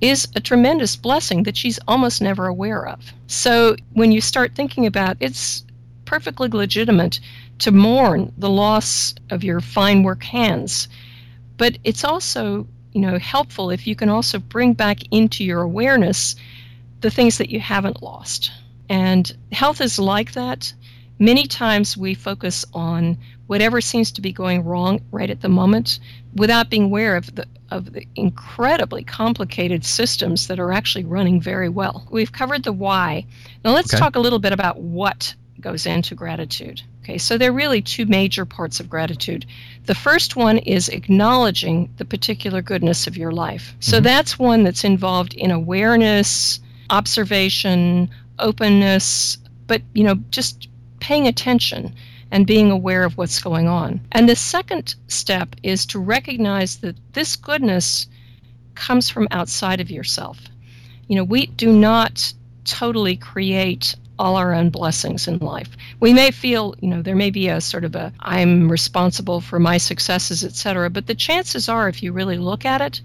is 0.00 0.28
a 0.36 0.40
tremendous 0.40 0.94
blessing 0.94 1.42
that 1.42 1.56
she's 1.56 1.80
almost 1.88 2.22
never 2.22 2.46
aware 2.46 2.86
of. 2.86 3.12
So 3.26 3.74
when 3.94 4.12
you 4.12 4.20
start 4.20 4.54
thinking 4.54 4.86
about 4.86 5.16
it's 5.18 5.64
perfectly 6.04 6.48
legitimate 6.48 7.18
to 7.58 7.72
mourn 7.72 8.32
the 8.38 8.48
loss 8.48 9.16
of 9.30 9.42
your 9.42 9.60
fine 9.60 10.04
work 10.04 10.22
hands, 10.22 10.86
but 11.56 11.76
it's 11.82 12.04
also, 12.04 12.68
you 12.92 13.00
know, 13.00 13.18
helpful 13.18 13.70
if 13.70 13.84
you 13.84 13.96
can 13.96 14.10
also 14.10 14.38
bring 14.38 14.74
back 14.74 15.00
into 15.10 15.42
your 15.42 15.62
awareness 15.62 16.36
the 17.00 17.10
things 17.10 17.36
that 17.38 17.50
you 17.50 17.58
haven't 17.58 18.00
lost. 18.00 18.52
And 18.88 19.36
health 19.52 19.80
is 19.80 19.98
like 19.98 20.32
that. 20.32 20.72
Many 21.18 21.46
times 21.46 21.96
we 21.96 22.14
focus 22.14 22.64
on 22.74 23.18
whatever 23.46 23.80
seems 23.80 24.12
to 24.12 24.20
be 24.20 24.32
going 24.32 24.64
wrong 24.64 25.00
right 25.10 25.30
at 25.30 25.40
the 25.40 25.48
moment 25.48 25.98
without 26.34 26.70
being 26.70 26.84
aware 26.84 27.16
of 27.16 27.34
the 27.34 27.46
of 27.70 27.92
the 27.92 28.06
incredibly 28.14 29.02
complicated 29.02 29.84
systems 29.84 30.46
that 30.46 30.60
are 30.60 30.72
actually 30.72 31.04
running 31.04 31.40
very 31.40 31.68
well. 31.68 32.06
We've 32.10 32.30
covered 32.30 32.62
the 32.62 32.72
why. 32.72 33.26
Now 33.64 33.72
let's 33.72 33.92
okay. 33.92 33.98
talk 33.98 34.14
a 34.14 34.20
little 34.20 34.38
bit 34.38 34.52
about 34.52 34.78
what 34.78 35.34
goes 35.60 35.84
into 35.84 36.14
gratitude. 36.14 36.82
Okay, 37.02 37.18
so 37.18 37.38
there 37.38 37.50
are 37.50 37.54
really 37.54 37.82
two 37.82 38.06
major 38.06 38.44
parts 38.44 38.78
of 38.78 38.90
gratitude. 38.90 39.46
The 39.84 39.94
first 39.94 40.36
one 40.36 40.58
is 40.58 40.88
acknowledging 40.88 41.92
the 41.96 42.04
particular 42.04 42.62
goodness 42.62 43.06
of 43.06 43.16
your 43.16 43.32
life. 43.32 43.74
So 43.80 43.96
mm-hmm. 43.96 44.04
that's 44.04 44.38
one 44.38 44.64
that's 44.64 44.84
involved 44.84 45.34
in 45.34 45.50
awareness, 45.50 46.60
observation, 46.90 48.10
openness, 48.38 49.38
but 49.66 49.82
you 49.94 50.04
know, 50.04 50.16
just 50.30 50.68
paying 51.00 51.26
attention 51.26 51.94
and 52.30 52.46
being 52.46 52.70
aware 52.70 53.04
of 53.04 53.16
what's 53.16 53.40
going 53.40 53.68
on. 53.68 54.00
And 54.12 54.28
the 54.28 54.36
second 54.36 54.94
step 55.08 55.54
is 55.62 55.86
to 55.86 55.98
recognize 55.98 56.78
that 56.78 56.96
this 57.12 57.36
goodness 57.36 58.06
comes 58.74 59.08
from 59.08 59.28
outside 59.30 59.80
of 59.80 59.90
yourself. 59.90 60.38
You 61.08 61.16
know, 61.16 61.24
we 61.24 61.46
do 61.46 61.72
not 61.72 62.32
totally 62.64 63.16
create 63.16 63.94
all 64.18 64.36
our 64.36 64.54
own 64.54 64.70
blessings 64.70 65.28
in 65.28 65.38
life. 65.38 65.76
We 66.00 66.12
may 66.12 66.30
feel, 66.30 66.74
you 66.80 66.88
know, 66.88 67.02
there 67.02 67.16
may 67.16 67.30
be 67.30 67.48
a 67.48 67.60
sort 67.60 67.84
of 67.84 67.94
a 67.94 68.12
I'm 68.20 68.70
responsible 68.70 69.40
for 69.40 69.58
my 69.58 69.76
successes, 69.76 70.44
etc., 70.44 70.90
but 70.90 71.06
the 71.06 71.14
chances 71.14 71.68
are 71.68 71.88
if 71.88 72.02
you 72.02 72.12
really 72.12 72.38
look 72.38 72.64
at 72.64 72.80
it, 72.80 73.00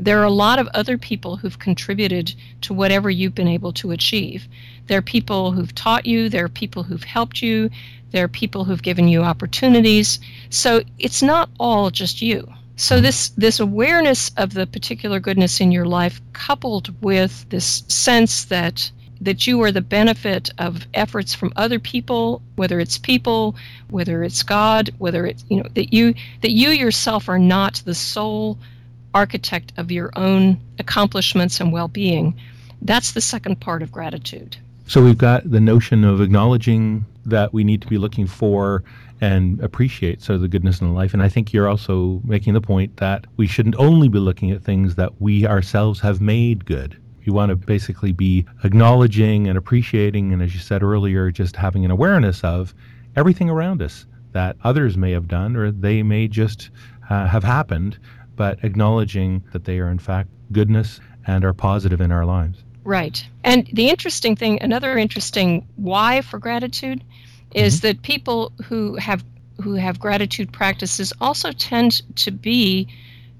there 0.00 0.18
are 0.18 0.24
a 0.24 0.30
lot 0.30 0.58
of 0.58 0.66
other 0.68 0.96
people 0.96 1.36
who've 1.36 1.58
contributed 1.58 2.34
to 2.62 2.72
whatever 2.72 3.10
you've 3.10 3.34
been 3.34 3.46
able 3.46 3.72
to 3.74 3.90
achieve. 3.90 4.48
There 4.86 4.98
are 4.98 5.02
people 5.02 5.52
who've 5.52 5.74
taught 5.74 6.06
you, 6.06 6.30
there 6.30 6.46
are 6.46 6.48
people 6.48 6.82
who've 6.82 7.04
helped 7.04 7.42
you, 7.42 7.68
there 8.10 8.24
are 8.24 8.28
people 8.28 8.64
who've 8.64 8.82
given 8.82 9.08
you 9.08 9.22
opportunities. 9.22 10.18
So 10.48 10.82
it's 10.98 11.22
not 11.22 11.50
all 11.60 11.90
just 11.90 12.22
you. 12.22 12.50
So 12.76 13.02
this 13.02 13.28
this 13.36 13.60
awareness 13.60 14.30
of 14.38 14.54
the 14.54 14.66
particular 14.66 15.20
goodness 15.20 15.60
in 15.60 15.70
your 15.70 15.84
life 15.84 16.22
coupled 16.32 16.94
with 17.02 17.44
this 17.50 17.82
sense 17.88 18.46
that 18.46 18.90
that 19.20 19.46
you 19.46 19.60
are 19.62 19.70
the 19.70 19.82
benefit 19.82 20.48
of 20.56 20.86
efforts 20.94 21.34
from 21.34 21.52
other 21.56 21.78
people, 21.78 22.40
whether 22.56 22.80
it's 22.80 22.96
people, 22.96 23.54
whether 23.90 24.24
it's 24.24 24.42
God, 24.42 24.88
whether 24.96 25.26
it's 25.26 25.44
you 25.50 25.58
know 25.58 25.68
that 25.74 25.92
you 25.92 26.14
that 26.40 26.52
you 26.52 26.70
yourself 26.70 27.28
are 27.28 27.38
not 27.38 27.82
the 27.84 27.94
sole 27.94 28.56
architect 29.14 29.72
of 29.76 29.90
your 29.90 30.10
own 30.16 30.60
accomplishments 30.78 31.60
and 31.60 31.72
well-being. 31.72 32.38
That's 32.82 33.12
the 33.12 33.20
second 33.20 33.60
part 33.60 33.82
of 33.82 33.92
gratitude. 33.92 34.56
So 34.86 35.02
we've 35.02 35.18
got 35.18 35.48
the 35.48 35.60
notion 35.60 36.04
of 36.04 36.20
acknowledging 36.20 37.04
that 37.26 37.52
we 37.52 37.64
need 37.64 37.82
to 37.82 37.88
be 37.88 37.98
looking 37.98 38.26
for 38.26 38.82
and 39.20 39.60
appreciate 39.60 40.22
so 40.22 40.38
the 40.38 40.48
goodness 40.48 40.80
in 40.80 40.94
life. 40.94 41.12
And 41.12 41.22
I 41.22 41.28
think 41.28 41.52
you're 41.52 41.68
also 41.68 42.20
making 42.24 42.54
the 42.54 42.60
point 42.60 42.96
that 42.96 43.26
we 43.36 43.46
shouldn't 43.46 43.76
only 43.76 44.08
be 44.08 44.18
looking 44.18 44.50
at 44.50 44.62
things 44.62 44.94
that 44.94 45.20
we 45.20 45.46
ourselves 45.46 46.00
have 46.00 46.20
made 46.20 46.64
good. 46.64 47.00
We 47.26 47.32
want 47.32 47.50
to 47.50 47.56
basically 47.56 48.12
be 48.12 48.46
acknowledging 48.64 49.46
and 49.46 49.58
appreciating, 49.58 50.32
and 50.32 50.42
as 50.42 50.54
you 50.54 50.60
said 50.60 50.82
earlier, 50.82 51.30
just 51.30 51.54
having 51.54 51.84
an 51.84 51.90
awareness 51.90 52.42
of 52.42 52.74
everything 53.14 53.50
around 53.50 53.82
us 53.82 54.06
that 54.32 54.56
others 54.64 54.96
may 54.96 55.12
have 55.12 55.28
done 55.28 55.54
or 55.54 55.70
they 55.70 56.02
may 56.02 56.26
just 56.28 56.70
uh, 57.10 57.26
have 57.26 57.44
happened, 57.44 57.98
but 58.40 58.64
acknowledging 58.64 59.44
that 59.52 59.66
they 59.66 59.78
are 59.80 59.90
in 59.90 59.98
fact 59.98 60.30
goodness 60.50 60.98
and 61.26 61.44
are 61.44 61.52
positive 61.52 62.00
in 62.00 62.10
our 62.10 62.24
lives. 62.24 62.64
Right. 62.84 63.22
And 63.44 63.68
the 63.74 63.90
interesting 63.90 64.34
thing, 64.34 64.62
another 64.62 64.96
interesting 64.96 65.68
why 65.76 66.22
for 66.22 66.38
gratitude 66.38 67.04
is 67.54 67.76
mm-hmm. 67.76 67.88
that 67.88 68.00
people 68.00 68.52
who 68.64 68.96
have 68.96 69.22
who 69.62 69.74
have 69.74 70.00
gratitude 70.00 70.54
practices 70.54 71.12
also 71.20 71.52
tend 71.52 72.00
to 72.16 72.30
be 72.30 72.88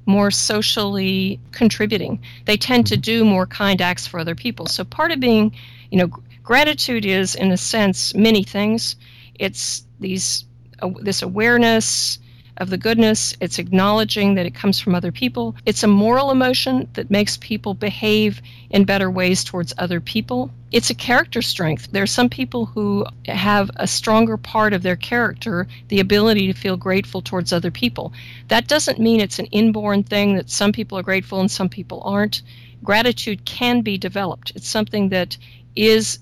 more 0.05 0.31
socially 0.31 1.41
contributing. 1.51 2.21
They 2.45 2.59
tend 2.59 2.87
to 2.89 2.97
mm-hmm. 2.97 3.01
do 3.01 3.25
more 3.25 3.47
kind 3.47 3.81
acts 3.81 4.07
for 4.07 4.21
other 4.21 4.35
people. 4.35 4.67
So 4.67 4.85
part 4.85 5.13
of 5.13 5.19
being, 5.19 5.57
you 5.91 5.97
know, 5.97 6.09
gratitude 6.43 7.07
is 7.07 7.35
in 7.35 7.51
a 7.53 7.57
sense 7.57 8.15
many 8.15 8.43
things. 8.43 8.97
It's 9.37 9.83
these 9.99 10.45
uh, 10.83 10.91
this 11.01 11.23
awareness 11.23 12.19
of 12.61 12.71
the 12.71 12.77
goodness. 12.77 13.35
It's 13.41 13.59
acknowledging 13.59 14.35
that 14.35 14.47
it 14.47 14.55
comes 14.55 14.79
from 14.79 14.95
other 14.95 15.11
people. 15.11 15.57
It's 15.67 15.83
a 15.83 15.89
moral 15.89 16.31
emotion 16.31 16.89
that 16.93 17.11
makes 17.11 17.39
people 17.39 17.75
behave 17.75 18.41
in 18.69 18.85
better 18.85 19.11
ways 19.11 19.43
towards 19.43 19.73
other 19.79 20.01
people. 20.01 20.51
It's 20.71 20.91
a 20.91 20.95
character 20.95 21.43
strength. 21.43 21.89
There 21.91 22.03
are 22.03 22.07
some 22.07 22.29
people 22.29 22.67
who 22.67 23.07
have 23.27 23.71
a 23.77 23.87
stronger 23.87 24.37
part 24.37 24.73
of 24.73 24.83
their 24.83 24.95
character, 24.95 25.67
the 25.89 26.01
ability 26.01 26.47
to 26.47 26.59
feel 26.59 26.77
grateful 26.77 27.23
towards 27.23 27.53
other 27.53 27.71
people. 27.71 28.13
That 28.49 28.69
doesn't 28.69 29.01
mean 29.01 29.21
it's 29.21 29.39
an 29.39 29.47
inborn 29.47 30.05
thing 30.05 30.37
that 30.37 30.51
some 30.51 30.71
people 30.71 30.99
are 30.99 31.03
grateful 31.03 31.41
and 31.41 31.51
some 31.51 31.69
people 31.69 32.03
aren't. 32.05 32.43
Gratitude 32.85 33.45
can 33.45 33.81
be 33.81 33.99
developed. 33.99 34.53
It's 34.55 34.69
something 34.69 35.09
that 35.09 35.37
is 35.75 36.19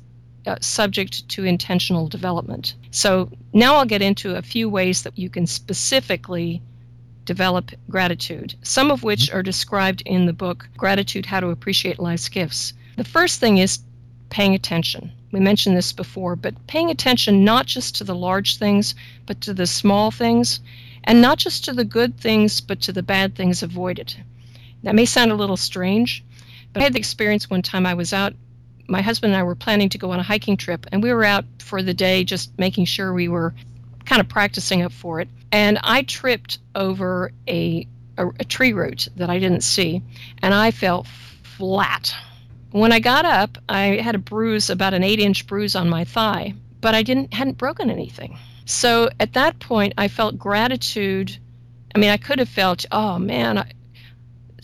uh, 0.49 0.57
subject 0.61 1.29
to 1.29 1.45
intentional 1.45 2.09
development. 2.09 2.75
So 2.91 3.31
now 3.53 3.77
I'll 3.77 3.85
get 3.85 4.03
into 4.03 4.35
a 4.35 4.43
few 4.43 4.69
ways 4.69 5.03
that 5.03 5.19
you 5.19 5.29
can 5.29 5.47
specifically 5.47 6.63
develop 7.27 7.71
gratitude, 7.91 8.55
some 8.63 8.91
of 8.91 9.03
which 9.03 9.31
are 9.31 9.43
described 9.43 10.03
in 10.07 10.25
the 10.25 10.33
book 10.33 10.67
Gratitude 10.79 11.27
How 11.27 11.41
to 11.41 11.51
Appreciate 11.51 11.99
Life's 11.99 12.31
Gifts. 12.31 12.73
The 12.97 13.05
first 13.05 13.39
thing 13.39 13.59
is 13.59 13.81
paying 14.31 14.55
attention. 14.55 15.13
We 15.31 15.41
mentioned 15.41 15.77
this 15.77 15.93
before, 15.93 16.37
but 16.37 16.67
paying 16.67 16.91
attention 16.91 17.45
not 17.45 17.67
just 17.67 17.95
to 17.97 18.05
the 18.05 18.15
large 18.15 18.57
things, 18.57 18.95
but 19.27 19.43
to 19.43 19.53
the 19.53 19.67
small 19.67 20.11
things, 20.11 20.61
and 21.05 21.21
not 21.21 21.37
just 21.37 21.67
to 21.67 21.75
the 21.75 21.85
good 21.85 22.19
things, 22.19 22.63
but 22.63 22.81
to 22.83 22.93
the 22.93 23.03
bad 23.03 23.35
things 23.35 23.63
avoided. 23.63 24.15
That 24.83 24.95
may 24.95 25.05
sound 25.05 25.31
a 25.31 25.37
little 25.37 25.59
strange, 25.59 26.25
but 26.73 26.81
I 26.81 26.85
had 26.85 26.95
the 26.95 26.99
experience 26.99 27.51
one 27.51 27.63
time 27.63 27.85
I 27.85 27.95
was 27.95 28.15
out 28.15 28.35
my 28.88 29.03
husband 29.03 29.33
and 29.33 29.40
I 29.40 29.44
were 29.44 29.55
planning 29.55 29.88
to 29.90 29.98
go 29.98 30.11
on 30.11 30.18
a 30.18 30.22
hiking 30.22 30.57
trip, 30.57 30.87
and 30.90 31.03
we 31.03 31.12
were 31.12 31.24
out 31.24 31.44
for 31.59 31.83
the 31.83 31.94
day 31.94 32.24
just 32.24 32.59
making 32.59 32.87
sure 32.87 33.12
we 33.12 33.29
were 33.29 33.55
kind 34.05 34.20
of 34.20 34.29
practicing 34.29 34.83
up 34.83 34.92
for 34.92 35.20
it. 35.20 35.29
And 35.53 35.79
I 35.85 36.03
tripped 36.03 36.59
over 36.74 37.31
a, 37.46 37.87
a, 38.16 38.29
a 38.40 38.44
tree 38.44 38.72
root 38.72 39.09
that 39.16 39.31
I 39.31 39.38
didn't 39.38 39.62
see, 39.62 40.03
and 40.42 40.55
I 40.55 40.70
fell 40.70 41.07
flat. 41.42 42.14
When 42.70 42.92
I 42.92 43.01
got 43.01 43.24
up, 43.24 43.59
I 43.68 43.96
had 43.96 44.14
a 44.14 44.18
bruise, 44.18 44.70
about 44.70 44.94
an 44.94 45.03
eight-inch 45.03 45.46
bruise 45.46 45.74
on 45.74 45.88
my 45.88 46.05
thigh, 46.05 46.55
but 46.81 46.94
I 46.94 47.03
didn't 47.03 47.33
hadn't 47.33 47.59
broken 47.59 47.90
anything. 47.90 48.38
So 48.64 49.09
at 49.18 49.33
that 49.33 49.59
point, 49.59 49.94
I 49.96 50.09
felt 50.09 50.38
gratitude. 50.38 51.37
I 51.94 51.98
mean, 51.98 52.11
I 52.11 52.18
could 52.18 52.38
have 52.38 52.48
felt, 52.51 52.85
oh 52.92 53.18
man, 53.18 53.66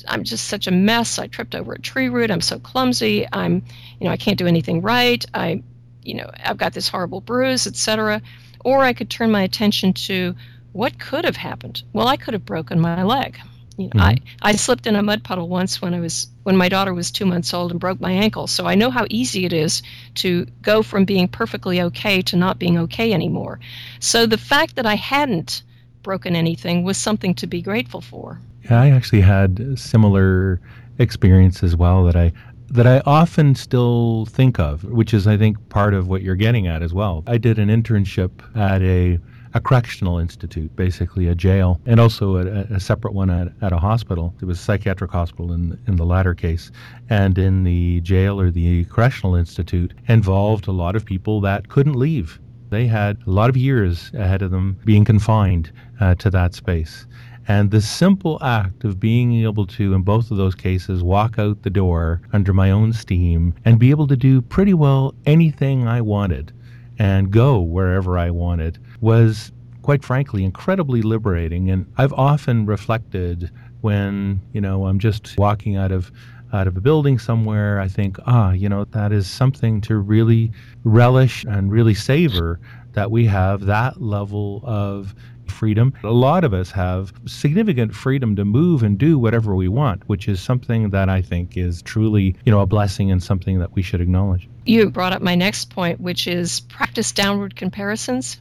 I'm 0.09 0.25
just 0.25 0.47
such 0.47 0.67
a 0.67 0.71
mess. 0.71 1.19
I 1.19 1.27
tripped 1.27 1.55
over 1.55 1.73
a 1.73 1.81
tree 1.81 2.09
root. 2.09 2.31
I'm 2.31 2.41
so 2.41 2.59
clumsy. 2.59 3.27
I'm, 3.33 3.63
you 4.01 4.07
know, 4.07 4.11
I 4.11 4.17
can't 4.17 4.39
do 4.39 4.47
anything 4.47 4.83
right. 4.83 5.25
I, 5.35 5.63
you 6.03 6.15
know, 6.15 6.31
I've 6.45 6.59
got 6.59 6.73
this 6.73 6.89
horrible 6.89 7.21
bruise, 7.21 7.67
etc. 7.67 8.21
Or 8.65 8.83
I 8.83 8.93
could 8.93 9.11
turn 9.11 9.31
my 9.31 9.43
attention 9.43 9.93
to 9.93 10.35
what 10.73 10.99
could 10.99 11.25
have 11.25 11.37
happened. 11.37 11.83
Well, 11.93 12.09
I 12.09 12.17
could 12.17 12.35
have 12.35 12.45
broken 12.45 12.81
my 12.81 13.03
leg. 13.03 13.39
You 13.77 13.87
know, 13.87 14.01
mm-hmm. 14.01 14.25
I, 14.43 14.51
I 14.51 14.53
slipped 14.53 14.87
in 14.87 14.95
a 14.95 15.03
mud 15.03 15.25
puddle 15.25 15.49
once 15.49 15.83
when 15.83 15.95
I 15.95 16.01
was 16.01 16.29
when 16.45 16.57
my 16.57 16.69
daughter 16.69 16.95
was 16.95 17.11
two 17.11 17.27
months 17.27 17.53
old 17.53 17.73
and 17.73 17.81
broke 17.81 18.01
my 18.01 18.13
ankle. 18.13 18.47
So 18.47 18.67
I 18.67 18.77
know 18.77 18.91
how 18.91 19.07
easy 19.11 19.45
it 19.47 19.53
is 19.53 19.83
to 20.17 20.47
go 20.63 20.83
from 20.83 21.05
being 21.05 21.27
perfectly 21.27 21.81
okay 21.83 22.23
to 22.23 22.37
not 22.37 22.59
being 22.59 22.79
okay 22.79 23.13
anymore. 23.13 23.59
So 23.99 24.27
the 24.27 24.39
fact 24.39 24.77
that 24.77 24.87
I 24.87 24.95
hadn't 24.95 25.63
broken 26.03 26.37
anything 26.37 26.85
was 26.85 26.99
something 26.99 27.35
to 27.35 27.47
be 27.47 27.63
grateful 27.63 28.01
for. 28.01 28.41
Yeah, 28.65 28.81
I 28.81 28.91
actually 28.91 29.21
had 29.21 29.79
similar 29.79 30.61
experience 30.99 31.63
as 31.63 31.77
well 31.77 32.05
that 32.05 32.17
I 32.17 32.33
that 32.71 32.87
I 32.87 33.01
often 33.07 33.55
still 33.55 34.27
think 34.27 34.59
of, 34.59 34.85
which 34.85 35.15
is 35.15 35.27
I 35.27 35.37
think 35.37 35.69
part 35.69 35.95
of 35.95 36.09
what 36.09 36.23
you're 36.23 36.35
getting 36.35 36.67
at 36.67 36.83
as 36.83 36.93
well. 36.95 37.23
I 37.27 37.39
did 37.39 37.59
an 37.59 37.69
internship 37.69 38.31
at 38.57 38.83
a 38.83 39.19
a 39.55 39.61
correctional 39.61 40.19
institute, 40.19 40.75
basically 40.75 41.29
a 41.29 41.35
jail, 41.35 41.81
and 41.87 42.01
also 42.01 42.37
a, 42.39 42.47
a, 42.75 42.81
separate 42.81 43.15
one 43.15 43.31
at, 43.31 43.53
at 43.63 43.73
a 43.73 43.79
hospital. 43.79 44.35
It 44.43 44.47
was 44.47 44.59
a 44.59 44.63
psychiatric 44.63 45.13
hospital 45.13 45.53
in, 45.53 45.79
in 45.87 45.95
the 45.95 46.05
latter 46.05 46.35
case. 46.35 46.73
And 47.09 47.39
in 47.39 47.63
the 47.63 48.01
jail 48.01 48.41
or 48.41 48.51
the 48.51 48.85
correctional 48.87 49.37
institute 49.37 49.95
involved 50.09 50.67
a 50.67 50.73
lot 50.73 50.97
of 50.97 51.05
people 51.05 51.41
that 51.43 51.69
couldn't 51.69 51.95
leave. 51.95 52.41
They 52.71 52.89
had 52.89 53.19
a 53.29 53.31
lot 53.31 53.49
of 53.49 53.57
years 53.57 54.11
ahead 54.15 54.43
of 54.43 54.51
them 54.51 54.77
being 54.85 55.05
confined 55.05 55.71
uh, 56.01 56.17
to 56.17 56.31
that 56.31 56.55
space. 56.55 57.07
And 57.47 57.71
the 57.71 57.81
simple 57.81 58.39
act 58.43 58.85
of 58.85 58.99
being 58.99 59.45
able 59.45 59.67
to, 59.67 59.95
in 59.95 60.03
both 60.03 60.31
of 60.31 60.37
those 60.37 60.55
cases, 60.55 61.03
walk 61.03 61.39
out 61.39 61.63
the 61.63 61.71
door 61.71 62.23
under 62.33 62.53
my 62.53 62.71
own 62.71 62.93
steam 62.93 63.55
and 63.65 63.79
be 63.79 63.91
able 63.91 64.07
to 64.07 64.17
do 64.17 64.41
pretty 64.41 64.75
well 64.75 65.15
anything 65.27 65.87
I 65.87 66.01
wanted 66.01 66.53
and 66.99 67.31
go 67.31 67.61
wherever 67.61 68.17
I 68.17 68.31
wanted 68.31 68.79
was, 69.01 69.53
quite 69.83 70.05
frankly, 70.05 70.45
incredibly 70.45 71.03
liberating. 71.03 71.71
And 71.71 71.87
I've 71.99 72.13
often 72.15 72.67
reflected 72.67 73.51
when, 73.83 74.41
you 74.53 74.61
know, 74.61 74.87
I'm 74.87 74.99
just 74.99 75.35
walking 75.37 75.77
out 75.77 75.93
of 75.93 76.11
out 76.55 76.69
of 76.69 76.77
a 76.77 76.81
building 76.81 77.19
somewhere, 77.19 77.81
I 77.81 77.89
think, 77.89 78.17
ah, 78.27 78.53
you 78.53 78.69
know, 78.69 78.85
that 78.85 79.13
is 79.13 79.27
something 79.27 79.81
to 79.83 79.97
really 79.97 80.53
relish 80.85 81.45
and 81.45 81.73
really 81.73 81.95
savor 81.95 82.61
that 82.93 83.11
we 83.11 83.27
have 83.27 83.67
that 83.67 84.01
level 84.01 84.63
of 84.65 85.17
freedom. 85.51 85.93
A 86.03 86.11
lot 86.11 86.45
of 86.45 86.53
us 86.55 86.71
have 86.71 87.13
significant 87.27 87.95
freedom 87.95 88.37
to 88.37 88.45
move 88.45 88.83
and 88.83 88.99
do 88.99 89.19
whatever 89.19 89.55
we 89.55 89.69
want, 89.69 90.09
which 90.09 90.29
is 90.29 90.41
something 90.41 90.91
that 90.91 91.09
I 91.09 91.23
think 91.23 91.57
is 91.57 91.83
truly, 91.83 92.37
you 92.45 92.53
know, 92.53 92.61
a 92.61 92.67
blessing 92.67 93.11
and 93.11 93.23
something 93.23 93.59
that 93.59 93.73
we 93.75 93.83
should 93.83 94.01
acknowledge. 94.01 94.49
You 94.67 94.91
brought 94.91 95.13
up 95.13 95.23
my 95.23 95.35
next 95.35 95.71
point, 95.71 96.01
which 96.01 96.27
is 96.27 96.61
practice 96.61 97.13
downward 97.13 97.57
comparisons. 97.57 98.41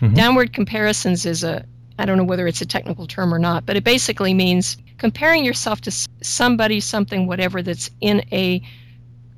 Mm-hmm. 0.00 0.14
Downward 0.14 0.52
comparisons 0.52 1.26
is 1.26 1.44
a 1.44 1.64
I 1.98 2.06
don't 2.06 2.18
know 2.18 2.24
whether 2.24 2.48
it's 2.48 2.60
a 2.60 2.66
technical 2.66 3.06
term 3.06 3.32
or 3.32 3.38
not, 3.38 3.66
but 3.66 3.76
it 3.76 3.84
basically 3.84 4.34
means 4.34 4.76
comparing 4.98 5.44
yourself 5.44 5.80
to 5.82 5.92
somebody, 6.22 6.80
something, 6.80 7.26
whatever 7.26 7.62
that's 7.62 7.88
in 8.00 8.24
a 8.32 8.60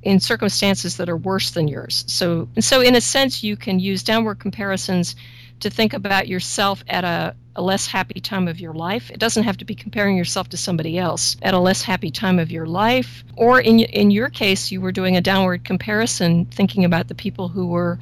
in 0.03 0.19
circumstances 0.19 0.97
that 0.97 1.09
are 1.09 1.17
worse 1.17 1.51
than 1.51 1.67
yours. 1.67 2.05
So, 2.07 2.47
so 2.59 2.81
in 2.81 2.95
a 2.95 3.01
sense, 3.01 3.43
you 3.43 3.57
can 3.57 3.79
use 3.79 4.03
downward 4.03 4.39
comparisons 4.39 5.15
to 5.59 5.69
think 5.69 5.93
about 5.93 6.27
yourself 6.27 6.83
at 6.87 7.03
a, 7.03 7.35
a 7.55 7.61
less 7.61 7.87
happy 7.87 8.19
time 8.19 8.47
of 8.47 8.59
your 8.59 8.73
life. 8.73 9.09
It 9.09 9.19
doesn't 9.19 9.43
have 9.43 9.57
to 9.57 9.65
be 9.65 9.75
comparing 9.75 10.15
yourself 10.17 10.49
to 10.49 10.57
somebody 10.57 10.97
else 10.97 11.37
at 11.41 11.53
a 11.53 11.59
less 11.59 11.81
happy 11.81 12.11
time 12.11 12.39
of 12.39 12.51
your 12.51 12.65
life. 12.65 13.23
Or 13.35 13.59
in, 13.59 13.79
in 13.79 14.11
your 14.11 14.29
case, 14.29 14.71
you 14.71 14.81
were 14.81 14.91
doing 14.91 15.17
a 15.17 15.21
downward 15.21 15.63
comparison, 15.63 16.45
thinking 16.45 16.85
about 16.85 17.07
the 17.07 17.15
people 17.15 17.47
who 17.47 17.67
were 17.67 17.99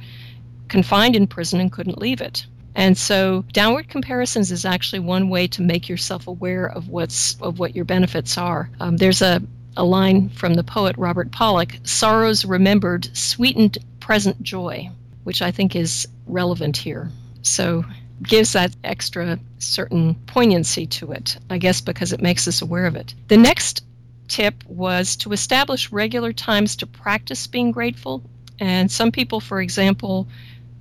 confined 0.68 1.16
in 1.16 1.26
prison 1.26 1.60
and 1.60 1.72
couldn't 1.72 1.98
leave 1.98 2.20
it. 2.20 2.46
And 2.74 2.98
so 2.98 3.42
downward 3.52 3.88
comparisons 3.88 4.52
is 4.52 4.66
actually 4.66 4.98
one 4.98 5.30
way 5.30 5.46
to 5.48 5.62
make 5.62 5.88
yourself 5.88 6.26
aware 6.26 6.66
of 6.66 6.88
what's 6.88 7.40
of 7.40 7.58
what 7.58 7.74
your 7.74 7.86
benefits 7.86 8.36
are. 8.36 8.68
Um, 8.80 8.98
there's 8.98 9.22
a, 9.22 9.42
a 9.78 9.84
line 9.84 10.28
from 10.28 10.54
the 10.54 10.62
poet 10.62 10.94
Robert 10.98 11.30
Pollok, 11.30 11.86
sorrows 11.86 12.44
remembered 12.44 13.08
sweetened 13.16 13.78
present 13.98 14.42
joy, 14.42 14.90
which 15.24 15.40
I 15.40 15.50
think 15.50 15.74
is 15.74 16.06
relevant 16.26 16.76
here. 16.76 17.10
So 17.46 17.84
gives 18.22 18.52
that 18.52 18.74
extra 18.82 19.38
certain 19.58 20.14
poignancy 20.26 20.86
to 20.86 21.12
it, 21.12 21.36
I 21.50 21.58
guess 21.58 21.80
because 21.80 22.12
it 22.12 22.22
makes 22.22 22.48
us 22.48 22.62
aware 22.62 22.86
of 22.86 22.96
it. 22.96 23.14
The 23.28 23.36
next 23.36 23.84
tip 24.28 24.64
was 24.66 25.16
to 25.16 25.32
establish 25.32 25.92
regular 25.92 26.32
times 26.32 26.76
to 26.76 26.86
practice 26.86 27.46
being 27.46 27.70
grateful. 27.72 28.22
And 28.58 28.90
some 28.90 29.12
people, 29.12 29.40
for 29.40 29.60
example, 29.60 30.26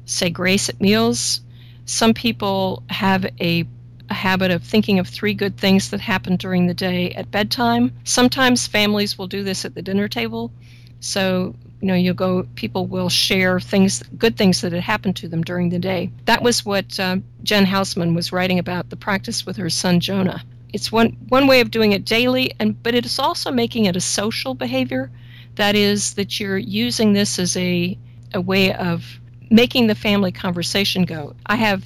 say 0.05 0.29
grace 0.29 0.69
at 0.69 0.81
meals. 0.81 1.41
Some 1.85 2.13
people 2.13 2.83
have 2.89 3.25
a, 3.39 3.65
a 4.09 4.13
habit 4.13 4.51
of 4.51 4.63
thinking 4.63 4.97
of 4.99 5.07
three 5.07 5.33
good 5.33 5.57
things 5.57 5.89
that 5.89 5.99
happened 5.99 6.39
during 6.39 6.67
the 6.67 6.73
day 6.73 7.11
at 7.11 7.31
bedtime. 7.31 7.91
Sometimes 8.05 8.65
families 8.65 9.17
will 9.17 9.27
do 9.27 9.43
this 9.43 9.65
at 9.65 9.75
the 9.75 9.81
dinner 9.81 10.07
table. 10.07 10.51
So 10.99 11.53
you 11.81 11.87
know 11.87 11.93
you'll 11.93 12.13
go 12.13 12.47
people 12.55 12.85
will 12.87 13.09
share 13.09 13.59
things 13.59 14.01
good 14.17 14.37
things 14.37 14.61
that 14.61 14.71
had 14.71 14.81
happened 14.81 15.15
to 15.15 15.27
them 15.27 15.43
during 15.43 15.69
the 15.69 15.79
day 15.79 16.11
that 16.25 16.41
was 16.41 16.65
what 16.65 16.99
uh, 16.99 17.17
jen 17.43 17.65
hausman 17.65 18.15
was 18.15 18.31
writing 18.31 18.59
about 18.59 18.89
the 18.89 18.95
practice 18.95 19.45
with 19.45 19.57
her 19.57 19.69
son 19.69 19.99
jonah 19.99 20.43
it's 20.73 20.91
one 20.91 21.09
one 21.29 21.47
way 21.47 21.61
of 21.61 21.71
doing 21.71 21.91
it 21.91 22.05
daily 22.05 22.53
and 22.59 22.81
but 22.83 22.95
it 22.95 23.05
is 23.05 23.19
also 23.19 23.51
making 23.51 23.85
it 23.85 23.95
a 23.95 24.01
social 24.01 24.53
behavior 24.53 25.11
that 25.55 25.75
is 25.75 26.15
that 26.15 26.39
you're 26.39 26.57
using 26.57 27.13
this 27.13 27.39
as 27.39 27.55
a 27.57 27.97
a 28.33 28.41
way 28.41 28.73
of 28.73 29.19
making 29.49 29.87
the 29.87 29.95
family 29.95 30.31
conversation 30.31 31.03
go 31.03 31.35
i 31.45 31.55
have 31.55 31.83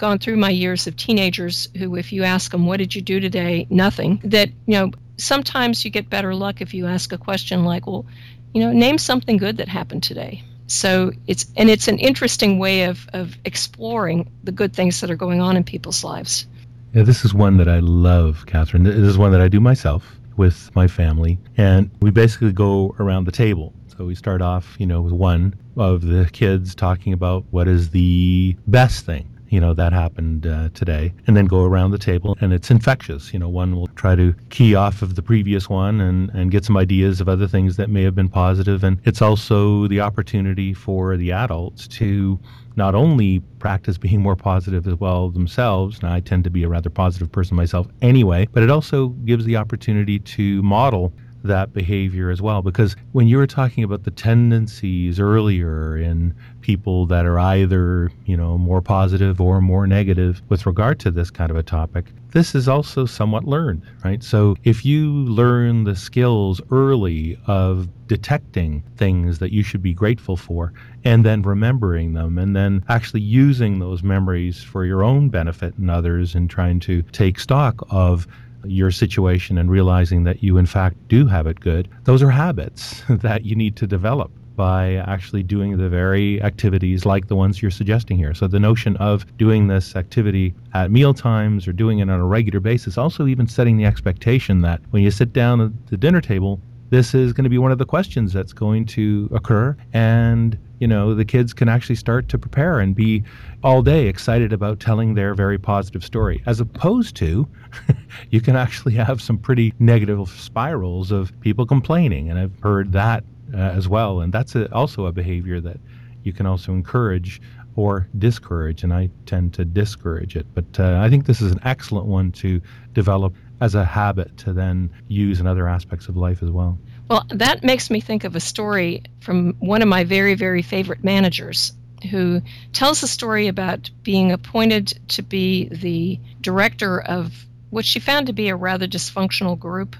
gone 0.00 0.18
through 0.18 0.36
my 0.36 0.50
years 0.50 0.86
of 0.86 0.96
teenagers 0.96 1.68
who, 1.76 1.94
if 1.94 2.10
you 2.10 2.24
ask 2.24 2.50
them, 2.50 2.66
what 2.66 2.78
did 2.78 2.94
you 2.94 3.02
do 3.02 3.20
today? 3.20 3.66
Nothing. 3.68 4.20
That, 4.24 4.48
you 4.66 4.74
know, 4.74 4.90
sometimes 5.18 5.84
you 5.84 5.90
get 5.90 6.10
better 6.10 6.34
luck 6.34 6.60
if 6.60 6.74
you 6.74 6.86
ask 6.86 7.12
a 7.12 7.18
question 7.18 7.64
like, 7.64 7.86
well, 7.86 8.06
you 8.52 8.60
know, 8.60 8.72
name 8.72 8.98
something 8.98 9.36
good 9.36 9.56
that 9.58 9.68
happened 9.68 10.02
today. 10.02 10.42
So 10.66 11.12
it's 11.26 11.46
and 11.56 11.68
it's 11.68 11.88
an 11.88 11.98
interesting 11.98 12.58
way 12.58 12.84
of, 12.84 13.08
of 13.12 13.36
exploring 13.44 14.30
the 14.44 14.52
good 14.52 14.72
things 14.72 15.00
that 15.00 15.10
are 15.10 15.16
going 15.16 15.40
on 15.40 15.56
in 15.56 15.64
people's 15.64 16.04
lives. 16.04 16.46
Yeah, 16.94 17.02
this 17.02 17.24
is 17.24 17.34
one 17.34 17.56
that 17.56 17.68
I 17.68 17.80
love, 17.80 18.46
Catherine. 18.46 18.84
This 18.84 18.96
is 18.96 19.18
one 19.18 19.32
that 19.32 19.40
I 19.40 19.48
do 19.48 19.60
myself 19.60 20.16
with 20.36 20.74
my 20.74 20.86
family, 20.86 21.38
and 21.56 21.90
we 22.00 22.10
basically 22.10 22.52
go 22.52 22.94
around 22.98 23.24
the 23.24 23.32
table. 23.32 23.72
So 23.96 24.06
we 24.06 24.14
start 24.14 24.42
off, 24.42 24.76
you 24.78 24.86
know, 24.86 25.00
with 25.02 25.12
one 25.12 25.54
of 25.76 26.02
the 26.02 26.28
kids 26.32 26.74
talking 26.74 27.12
about 27.12 27.44
what 27.50 27.68
is 27.68 27.90
the 27.90 28.56
best 28.66 29.04
thing 29.04 29.28
you 29.50 29.60
know 29.60 29.74
that 29.74 29.92
happened 29.92 30.46
uh, 30.46 30.70
today 30.74 31.12
and 31.26 31.36
then 31.36 31.46
go 31.46 31.64
around 31.64 31.90
the 31.90 31.98
table 31.98 32.36
and 32.40 32.52
it's 32.52 32.70
infectious. 32.70 33.32
You 33.32 33.38
know 33.38 33.48
one 33.48 33.76
will 33.76 33.88
try 33.88 34.14
to 34.14 34.34
key 34.48 34.74
off 34.74 35.02
of 35.02 35.16
the 35.16 35.22
previous 35.22 35.68
one 35.68 36.00
and 36.00 36.30
and 36.30 36.50
get 36.50 36.64
some 36.64 36.76
ideas 36.76 37.20
of 37.20 37.28
other 37.28 37.46
things 37.46 37.76
that 37.76 37.90
may 37.90 38.02
have 38.02 38.14
been 38.14 38.28
positive 38.28 38.82
and 38.84 38.98
it's 39.04 39.20
also 39.20 39.86
the 39.88 40.00
opportunity 40.00 40.72
for 40.72 41.16
the 41.16 41.32
adults 41.32 41.86
to 41.88 42.38
not 42.76 42.94
only 42.94 43.40
practice 43.58 43.98
being 43.98 44.20
more 44.20 44.36
positive 44.36 44.86
as 44.86 44.94
well 44.94 45.28
themselves, 45.30 45.98
and 45.98 46.08
I 46.08 46.20
tend 46.20 46.44
to 46.44 46.50
be 46.50 46.62
a 46.62 46.68
rather 46.68 46.88
positive 46.88 47.30
person 47.30 47.56
myself 47.56 47.86
anyway, 48.00 48.48
but 48.52 48.62
it 48.62 48.70
also 48.70 49.08
gives 49.08 49.44
the 49.44 49.56
opportunity 49.56 50.18
to 50.18 50.62
model 50.62 51.12
that 51.44 51.72
behavior 51.72 52.30
as 52.30 52.42
well. 52.42 52.62
Because 52.62 52.96
when 53.12 53.26
you 53.26 53.36
were 53.36 53.46
talking 53.46 53.84
about 53.84 54.04
the 54.04 54.10
tendencies 54.10 55.18
earlier 55.18 55.96
in 55.96 56.34
people 56.60 57.06
that 57.06 57.26
are 57.26 57.38
either, 57.38 58.10
you 58.26 58.36
know, 58.36 58.58
more 58.58 58.80
positive 58.80 59.40
or 59.40 59.60
more 59.60 59.86
negative 59.86 60.42
with 60.48 60.66
regard 60.66 61.00
to 61.00 61.10
this 61.10 61.30
kind 61.30 61.50
of 61.50 61.56
a 61.56 61.62
topic, 61.62 62.06
this 62.32 62.54
is 62.54 62.68
also 62.68 63.06
somewhat 63.06 63.44
learned, 63.44 63.82
right? 64.04 64.22
So 64.22 64.56
if 64.64 64.84
you 64.84 65.10
learn 65.10 65.84
the 65.84 65.96
skills 65.96 66.60
early 66.70 67.38
of 67.46 67.88
detecting 68.06 68.82
things 68.96 69.38
that 69.38 69.52
you 69.52 69.62
should 69.62 69.82
be 69.82 69.92
grateful 69.92 70.36
for 70.36 70.72
and 71.04 71.24
then 71.24 71.42
remembering 71.42 72.12
them 72.12 72.38
and 72.38 72.54
then 72.54 72.84
actually 72.88 73.20
using 73.20 73.78
those 73.78 74.02
memories 74.02 74.62
for 74.62 74.84
your 74.84 75.02
own 75.02 75.28
benefit 75.28 75.76
and 75.76 75.90
others 75.90 76.34
and 76.34 76.50
trying 76.50 76.80
to 76.80 77.02
take 77.02 77.38
stock 77.38 77.84
of 77.90 78.26
your 78.64 78.90
situation 78.90 79.58
and 79.58 79.70
realizing 79.70 80.24
that 80.24 80.42
you, 80.42 80.56
in 80.56 80.66
fact, 80.66 80.96
do 81.08 81.26
have 81.26 81.46
it 81.46 81.60
good, 81.60 81.88
those 82.04 82.22
are 82.22 82.30
habits 82.30 83.02
that 83.08 83.44
you 83.44 83.54
need 83.54 83.76
to 83.76 83.86
develop 83.86 84.30
by 84.56 84.96
actually 84.96 85.42
doing 85.42 85.78
the 85.78 85.88
very 85.88 86.42
activities 86.42 87.06
like 87.06 87.28
the 87.28 87.34
ones 87.34 87.62
you're 87.62 87.70
suggesting 87.70 88.18
here. 88.18 88.34
So 88.34 88.46
the 88.46 88.60
notion 88.60 88.96
of 88.98 89.24
doing 89.38 89.68
this 89.68 89.96
activity 89.96 90.54
at 90.74 90.90
meal 90.90 91.14
times 91.14 91.66
or 91.66 91.72
doing 91.72 92.00
it 92.00 92.10
on 92.10 92.20
a 92.20 92.26
regular 92.26 92.60
basis, 92.60 92.98
also 92.98 93.26
even 93.26 93.46
setting 93.46 93.78
the 93.78 93.86
expectation 93.86 94.60
that 94.60 94.82
when 94.90 95.02
you 95.02 95.10
sit 95.10 95.32
down 95.32 95.62
at 95.62 95.86
the 95.86 95.96
dinner 95.96 96.20
table, 96.20 96.60
this 96.90 97.14
is 97.14 97.32
going 97.32 97.44
to 97.44 97.50
be 97.50 97.56
one 97.56 97.72
of 97.72 97.78
the 97.78 97.86
questions 97.86 98.32
that's 98.32 98.52
going 98.52 98.84
to 98.84 99.30
occur 99.32 99.74
and 99.92 100.58
you 100.80 100.88
know 100.88 101.14
the 101.14 101.24
kids 101.24 101.52
can 101.52 101.68
actually 101.68 101.94
start 101.94 102.28
to 102.28 102.38
prepare 102.38 102.80
and 102.80 102.94
be 102.94 103.22
all 103.62 103.82
day 103.82 104.08
excited 104.08 104.52
about 104.52 104.80
telling 104.80 105.14
their 105.14 105.34
very 105.34 105.58
positive 105.58 106.04
story 106.04 106.42
as 106.46 106.58
opposed 106.58 107.14
to 107.14 107.46
you 108.30 108.40
can 108.40 108.56
actually 108.56 108.94
have 108.94 109.22
some 109.22 109.38
pretty 109.38 109.72
negative 109.78 110.28
spirals 110.28 111.12
of 111.12 111.38
people 111.40 111.64
complaining 111.64 112.28
and 112.28 112.38
i've 112.38 112.58
heard 112.60 112.90
that 112.92 113.22
uh, 113.54 113.58
as 113.58 113.88
well 113.88 114.20
and 114.20 114.32
that's 114.32 114.56
a, 114.56 114.72
also 114.74 115.06
a 115.06 115.12
behavior 115.12 115.60
that 115.60 115.78
you 116.24 116.32
can 116.32 116.46
also 116.46 116.72
encourage 116.72 117.40
or 117.76 118.08
discourage 118.18 118.82
and 118.82 118.92
i 118.92 119.08
tend 119.26 119.54
to 119.54 119.64
discourage 119.64 120.34
it 120.34 120.46
but 120.54 120.80
uh, 120.80 120.98
i 121.00 121.08
think 121.08 121.26
this 121.26 121.40
is 121.40 121.52
an 121.52 121.60
excellent 121.62 122.06
one 122.06 122.32
to 122.32 122.60
develop 122.94 123.34
as 123.60 123.74
a 123.74 123.84
habit 123.84 124.36
to 124.38 124.52
then 124.52 124.90
use 125.08 125.40
in 125.40 125.46
other 125.46 125.68
aspects 125.68 126.08
of 126.08 126.16
life 126.16 126.42
as 126.42 126.50
well. 126.50 126.78
Well, 127.10 127.26
that 127.30 127.64
makes 127.64 127.90
me 127.90 128.00
think 128.00 128.22
of 128.22 128.36
a 128.36 128.40
story 128.40 129.02
from 129.18 129.54
one 129.58 129.82
of 129.82 129.88
my 129.88 130.04
very, 130.04 130.34
very 130.36 130.62
favorite 130.62 131.02
managers 131.02 131.72
who 132.08 132.40
tells 132.72 133.02
a 133.02 133.08
story 133.08 133.48
about 133.48 133.90
being 134.04 134.30
appointed 134.30 134.96
to 135.08 135.20
be 135.20 135.68
the 135.70 136.20
director 136.40 137.00
of 137.02 137.46
what 137.70 137.84
she 137.84 137.98
found 137.98 138.28
to 138.28 138.32
be 138.32 138.48
a 138.48 138.54
rather 138.54 138.86
dysfunctional 138.86 139.58
group. 139.58 139.96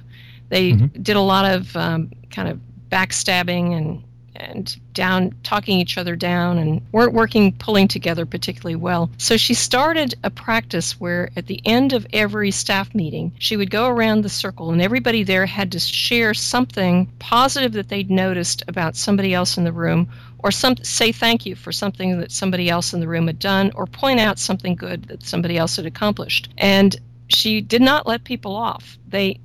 They 0.50 0.70
mm-hmm. 0.70 1.02
did 1.02 1.16
a 1.16 1.20
lot 1.20 1.46
of 1.46 1.76
um, 1.76 2.12
kind 2.30 2.48
of 2.48 2.60
backstabbing 2.90 3.76
and 3.76 4.04
and 4.40 4.76
down 4.94 5.34
talking 5.42 5.78
each 5.78 5.98
other 5.98 6.16
down 6.16 6.58
and 6.58 6.80
weren't 6.92 7.12
working 7.12 7.52
pulling 7.52 7.88
together 7.88 8.26
particularly 8.26 8.76
well. 8.76 9.10
So 9.18 9.36
she 9.36 9.54
started 9.54 10.14
a 10.24 10.30
practice 10.30 10.98
where 10.98 11.30
at 11.36 11.46
the 11.46 11.60
end 11.64 11.92
of 11.92 12.06
every 12.12 12.50
staff 12.50 12.94
meeting, 12.94 13.32
she 13.38 13.56
would 13.56 13.70
go 13.70 13.86
around 13.88 14.22
the 14.22 14.28
circle 14.28 14.70
and 14.70 14.82
everybody 14.82 15.22
there 15.22 15.46
had 15.46 15.72
to 15.72 15.78
share 15.78 16.34
something 16.34 17.06
positive 17.18 17.72
that 17.72 17.88
they'd 17.88 18.10
noticed 18.10 18.62
about 18.68 18.96
somebody 18.96 19.34
else 19.34 19.56
in 19.56 19.64
the 19.64 19.72
room 19.72 20.08
or 20.38 20.50
some 20.50 20.76
say 20.82 21.12
thank 21.12 21.44
you 21.44 21.54
for 21.54 21.72
something 21.72 22.18
that 22.18 22.32
somebody 22.32 22.70
else 22.70 22.92
in 22.94 23.00
the 23.00 23.08
room 23.08 23.26
had 23.26 23.38
done 23.38 23.70
or 23.74 23.86
point 23.86 24.20
out 24.20 24.38
something 24.38 24.74
good 24.74 25.04
that 25.04 25.22
somebody 25.22 25.58
else 25.58 25.76
had 25.76 25.86
accomplished. 25.86 26.48
And 26.56 26.98
she 27.28 27.60
did 27.60 27.82
not 27.82 28.06
let 28.06 28.24
people 28.24 28.56
off. 28.56 28.98
They 29.06 29.38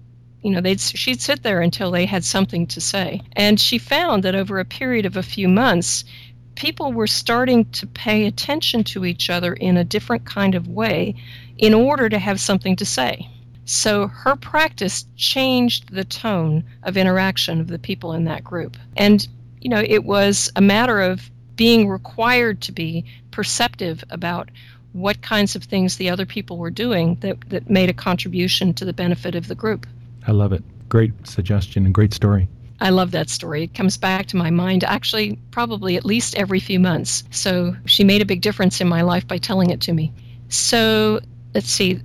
you 0.45 0.51
know, 0.51 0.61
they'd 0.61 0.79
she'd 0.79 1.19
sit 1.19 1.41
there 1.41 1.59
until 1.59 1.89
they 1.89 2.05
had 2.05 2.23
something 2.23 2.67
to 2.67 2.79
say. 2.79 3.19
And 3.35 3.59
she 3.59 3.79
found 3.79 4.21
that 4.23 4.35
over 4.35 4.59
a 4.59 4.65
period 4.65 5.03
of 5.07 5.17
a 5.17 5.23
few 5.23 5.47
months, 5.47 6.05
people 6.53 6.93
were 6.93 7.07
starting 7.07 7.65
to 7.71 7.87
pay 7.87 8.27
attention 8.27 8.83
to 8.83 9.05
each 9.05 9.31
other 9.31 9.53
in 9.53 9.75
a 9.75 9.83
different 9.83 10.23
kind 10.25 10.53
of 10.53 10.67
way 10.67 11.15
in 11.57 11.73
order 11.73 12.09
to 12.09 12.19
have 12.19 12.39
something 12.39 12.75
to 12.75 12.85
say. 12.85 13.27
So 13.65 14.05
her 14.05 14.35
practice 14.35 15.07
changed 15.17 15.91
the 15.91 16.03
tone 16.03 16.63
of 16.83 16.95
interaction 16.95 17.59
of 17.59 17.67
the 17.67 17.79
people 17.79 18.13
in 18.13 18.25
that 18.25 18.43
group. 18.43 18.77
And, 18.95 19.27
you 19.61 19.69
know, 19.69 19.83
it 19.83 20.03
was 20.03 20.51
a 20.55 20.61
matter 20.61 21.01
of 21.01 21.31
being 21.55 21.89
required 21.89 22.61
to 22.61 22.71
be 22.71 23.03
perceptive 23.31 24.03
about 24.11 24.51
what 24.93 25.23
kinds 25.23 25.55
of 25.55 25.63
things 25.63 25.97
the 25.97 26.11
other 26.11 26.27
people 26.27 26.59
were 26.59 26.69
doing 26.69 27.15
that, 27.21 27.49
that 27.49 27.67
made 27.67 27.89
a 27.89 27.93
contribution 27.93 28.75
to 28.75 28.85
the 28.85 28.93
benefit 28.93 29.33
of 29.33 29.47
the 29.47 29.55
group. 29.55 29.87
I 30.27 30.31
love 30.31 30.53
it. 30.53 30.63
Great 30.89 31.11
suggestion 31.27 31.85
and 31.85 31.93
great 31.93 32.13
story. 32.13 32.47
I 32.79 32.89
love 32.89 33.11
that 33.11 33.29
story. 33.29 33.63
It 33.63 33.73
comes 33.73 33.97
back 33.97 34.25
to 34.27 34.37
my 34.37 34.49
mind 34.49 34.83
actually 34.83 35.39
probably 35.51 35.95
at 35.95 36.05
least 36.05 36.35
every 36.35 36.59
few 36.59 36.79
months. 36.79 37.23
So 37.31 37.75
she 37.85 38.03
made 38.03 38.21
a 38.21 38.25
big 38.25 38.41
difference 38.41 38.81
in 38.81 38.87
my 38.87 39.01
life 39.01 39.27
by 39.27 39.37
telling 39.37 39.69
it 39.69 39.81
to 39.81 39.93
me. 39.93 40.11
So 40.49 41.21
let's 41.53 41.69
see. 41.69 42.01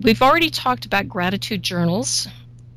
We've 0.00 0.22
already 0.22 0.50
talked 0.50 0.86
about 0.86 1.08
gratitude 1.08 1.62
journals 1.62 2.28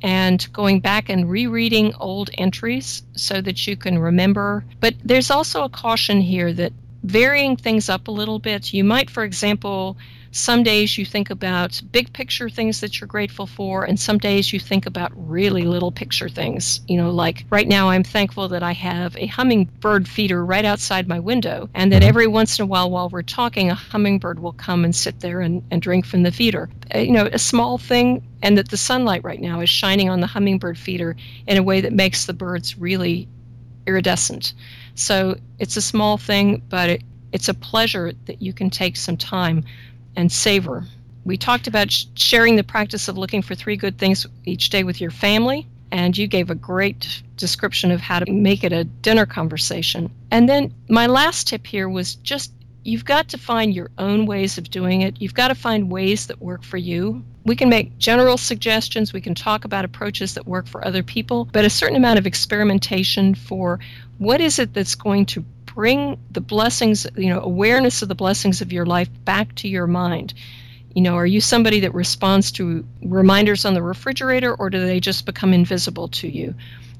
and 0.01 0.47
going 0.53 0.79
back 0.79 1.09
and 1.09 1.29
rereading 1.29 1.93
old 1.95 2.29
entries 2.37 3.03
so 3.15 3.41
that 3.41 3.65
you 3.65 3.77
can 3.77 3.99
remember. 3.99 4.65
But 4.79 4.95
there's 5.03 5.31
also 5.31 5.63
a 5.63 5.69
caution 5.69 6.21
here 6.21 6.51
that 6.53 6.73
varying 7.03 7.55
things 7.55 7.89
up 7.89 8.07
a 8.07 8.11
little 8.11 8.39
bit, 8.39 8.73
you 8.73 8.83
might, 8.83 9.09
for 9.09 9.23
example, 9.23 9.97
some 10.35 10.63
days 10.63 10.97
you 10.97 11.05
think 11.05 11.29
about 11.29 11.81
big 11.93 12.11
picture 12.11 12.49
things 12.49 12.81
that 12.81 12.99
you're 12.99 13.07
grateful 13.07 13.47
for, 13.47 13.85
and 13.85 13.97
some 13.97 14.17
days 14.17 14.51
you 14.51 14.59
think 14.59 14.85
about 14.85 15.13
really 15.15 15.61
little 15.61 15.93
picture 15.93 16.27
things. 16.27 16.81
You 16.89 16.97
know, 16.97 17.09
like 17.09 17.45
right 17.49 17.65
now 17.65 17.87
I'm 17.87 18.03
thankful 18.03 18.49
that 18.49 18.61
I 18.61 18.73
have 18.73 19.15
a 19.15 19.27
hummingbird 19.27 20.09
feeder 20.09 20.43
right 20.43 20.65
outside 20.65 21.07
my 21.07 21.21
window, 21.21 21.69
and 21.73 21.89
that 21.93 22.01
mm-hmm. 22.01 22.09
every 22.09 22.27
once 22.27 22.59
in 22.59 22.63
a 22.63 22.65
while 22.65 22.91
while 22.91 23.07
we're 23.07 23.21
talking, 23.21 23.71
a 23.71 23.75
hummingbird 23.75 24.39
will 24.39 24.51
come 24.51 24.83
and 24.83 24.93
sit 24.93 25.21
there 25.21 25.39
and, 25.39 25.63
and 25.71 25.81
drink 25.81 26.05
from 26.05 26.23
the 26.23 26.33
feeder. 26.33 26.69
Uh, 26.93 26.99
you 26.99 27.13
know, 27.13 27.29
a 27.31 27.39
small 27.39 27.77
thing, 27.77 28.21
and 28.41 28.57
that 28.57 28.69
the 28.69 28.77
sunlight 28.77 29.23
right 29.23 29.39
now 29.39 29.61
is 29.61 29.69
shining 29.69 30.09
on 30.09 30.19
the 30.19 30.27
hummingbird 30.27 30.77
feeder 30.77 31.15
in 31.47 31.55
a 31.55 31.63
way 31.63 31.79
that 31.79 31.93
makes 31.93 32.25
the 32.25 32.33
birds 32.33 32.77
really 32.77 33.25
iridescent. 33.87 34.53
So 34.95 35.37
it's 35.59 35.77
a 35.77 35.81
small 35.81 36.17
thing, 36.17 36.61
but 36.67 36.89
it, 36.89 37.03
it's 37.31 37.47
a 37.47 37.53
pleasure 37.53 38.11
that 38.25 38.41
you 38.41 38.51
can 38.51 38.69
take 38.69 38.97
some 38.97 39.15
time 39.15 39.63
and 40.15 40.31
savor. 40.31 40.85
We 41.25 41.37
talked 41.37 41.67
about 41.67 41.91
sh- 41.91 42.05
sharing 42.15 42.55
the 42.55 42.63
practice 42.63 43.07
of 43.07 43.17
looking 43.17 43.41
for 43.41 43.55
three 43.55 43.75
good 43.75 43.97
things 43.97 44.25
each 44.45 44.69
day 44.69 44.83
with 44.83 45.01
your 45.01 45.11
family, 45.11 45.67
and 45.91 46.17
you 46.17 46.27
gave 46.27 46.49
a 46.49 46.55
great 46.55 47.23
description 47.37 47.91
of 47.91 48.01
how 48.01 48.19
to 48.19 48.31
make 48.31 48.63
it 48.63 48.71
a 48.71 48.83
dinner 48.83 49.25
conversation. 49.25 50.09
And 50.31 50.47
then 50.47 50.73
my 50.89 51.07
last 51.07 51.47
tip 51.47 51.65
here 51.65 51.89
was 51.89 52.15
just 52.15 52.51
you've 52.83 53.05
got 53.05 53.27
to 53.29 53.37
find 53.37 53.73
your 53.73 53.89
own 53.97 54.25
ways 54.25 54.57
of 54.57 54.69
doing 54.69 55.01
it. 55.01 55.19
You've 55.19 55.33
got 55.33 55.47
to 55.47 55.55
find 55.55 55.91
ways 55.91 56.27
that 56.27 56.41
work 56.41 56.63
for 56.63 56.77
you. 56.77 57.23
We 57.43 57.55
can 57.55 57.69
make 57.69 57.97
general 57.97 58.37
suggestions, 58.37 59.13
we 59.13 59.21
can 59.21 59.35
talk 59.35 59.65
about 59.65 59.85
approaches 59.85 60.33
that 60.33 60.47
work 60.47 60.67
for 60.67 60.85
other 60.85 61.03
people, 61.03 61.45
but 61.45 61.65
a 61.65 61.69
certain 61.69 61.95
amount 61.95 62.19
of 62.19 62.27
experimentation 62.27 63.35
for 63.35 63.79
what 64.17 64.41
is 64.41 64.59
it 64.59 64.73
that's 64.73 64.95
going 64.95 65.25
to 65.27 65.45
bring 65.75 66.17
the 66.31 66.41
blessings, 66.41 67.05
you 67.17 67.29
know, 67.29 67.41
awareness 67.41 68.01
of 68.01 68.07
the 68.07 68.15
blessings 68.15 68.61
of 68.61 68.71
your 68.71 68.85
life 68.85 69.09
back 69.25 69.53
to 69.55 69.67
your 69.67 69.85
mind. 69.85 70.33
You 70.95 71.01
know, 71.01 71.15
are 71.15 71.25
you 71.25 71.41
somebody 71.41 71.81
that 71.81 71.93
responds 71.93 72.51
to 72.53 72.85
reminders 73.03 73.65
on 73.65 73.73
the 73.73 73.83
refrigerator 73.83 74.55
or 74.55 74.69
do 74.69 74.79
they 74.79 75.01
just 75.01 75.25
become 75.25 75.53
invisible 75.53 76.07
to 76.07 76.29
you? 76.29 76.55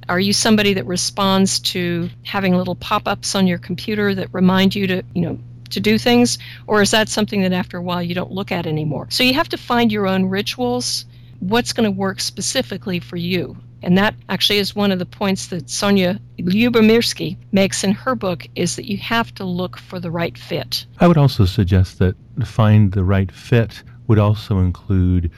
Are 0.10 0.20
you 0.20 0.34
somebody 0.34 0.74
that 0.74 0.86
responds 0.86 1.60
to 1.62 2.10
having 2.24 2.54
little 2.54 2.76
pop-ups 2.76 3.34
on 3.34 3.48
your 3.48 3.58
computer 3.58 4.14
that 4.14 4.28
remind 4.34 4.76
you 4.76 4.86
to, 4.88 5.04
you 5.14 5.22
know, 5.22 5.40
to 5.70 5.80
do 5.80 5.98
things? 5.98 6.38
Or 6.68 6.82
is 6.82 6.92
that 6.92 7.08
something 7.08 7.42
that 7.44 7.54
after 7.54 7.78
a 7.78 7.82
while 7.82 8.04
you 8.04 8.14
don't 8.14 8.32
look 8.32 8.52
at 8.52 8.68
anymore? 8.68 9.08
So 9.10 9.24
you 9.24 9.34
have 9.34 9.50
to 9.50 9.58
find 9.58 9.92
your 9.92 10.06
own 10.06 10.26
rituals, 10.26 11.06
what's 11.40 11.72
going 11.72 11.86
to 11.86 11.98
work 11.98 12.20
specifically 12.20 13.00
for 13.00 13.16
you. 13.16 13.56
And 13.86 14.00
that 14.00 14.16
actually 14.30 14.58
is 14.58 14.76
one 14.76 14.92
of 14.92 14.98
the 14.98 15.06
points 15.06 15.48
that 15.48 15.68
Sonja 15.68 16.20
Lyubomirsky 16.40 17.38
makes 17.52 17.84
in 17.84 17.92
her 17.92 18.16
book 18.16 18.48
is 18.56 18.76
that 18.78 18.90
you 18.90 18.98
have 18.98 19.32
to 19.36 19.46
look 19.46 19.78
for 19.78 20.00
the 20.00 20.10
right 20.10 20.36
fit. 20.36 20.88
I 21.00 21.08
would 21.08 21.20
also 21.20 21.46
suggest 21.46 22.00
that 22.00 22.16
find 22.44 22.94
the 22.94 23.04
right 23.04 23.32
fit 23.32 23.84
would 24.08 24.18
also 24.18 24.58
include 24.58 25.30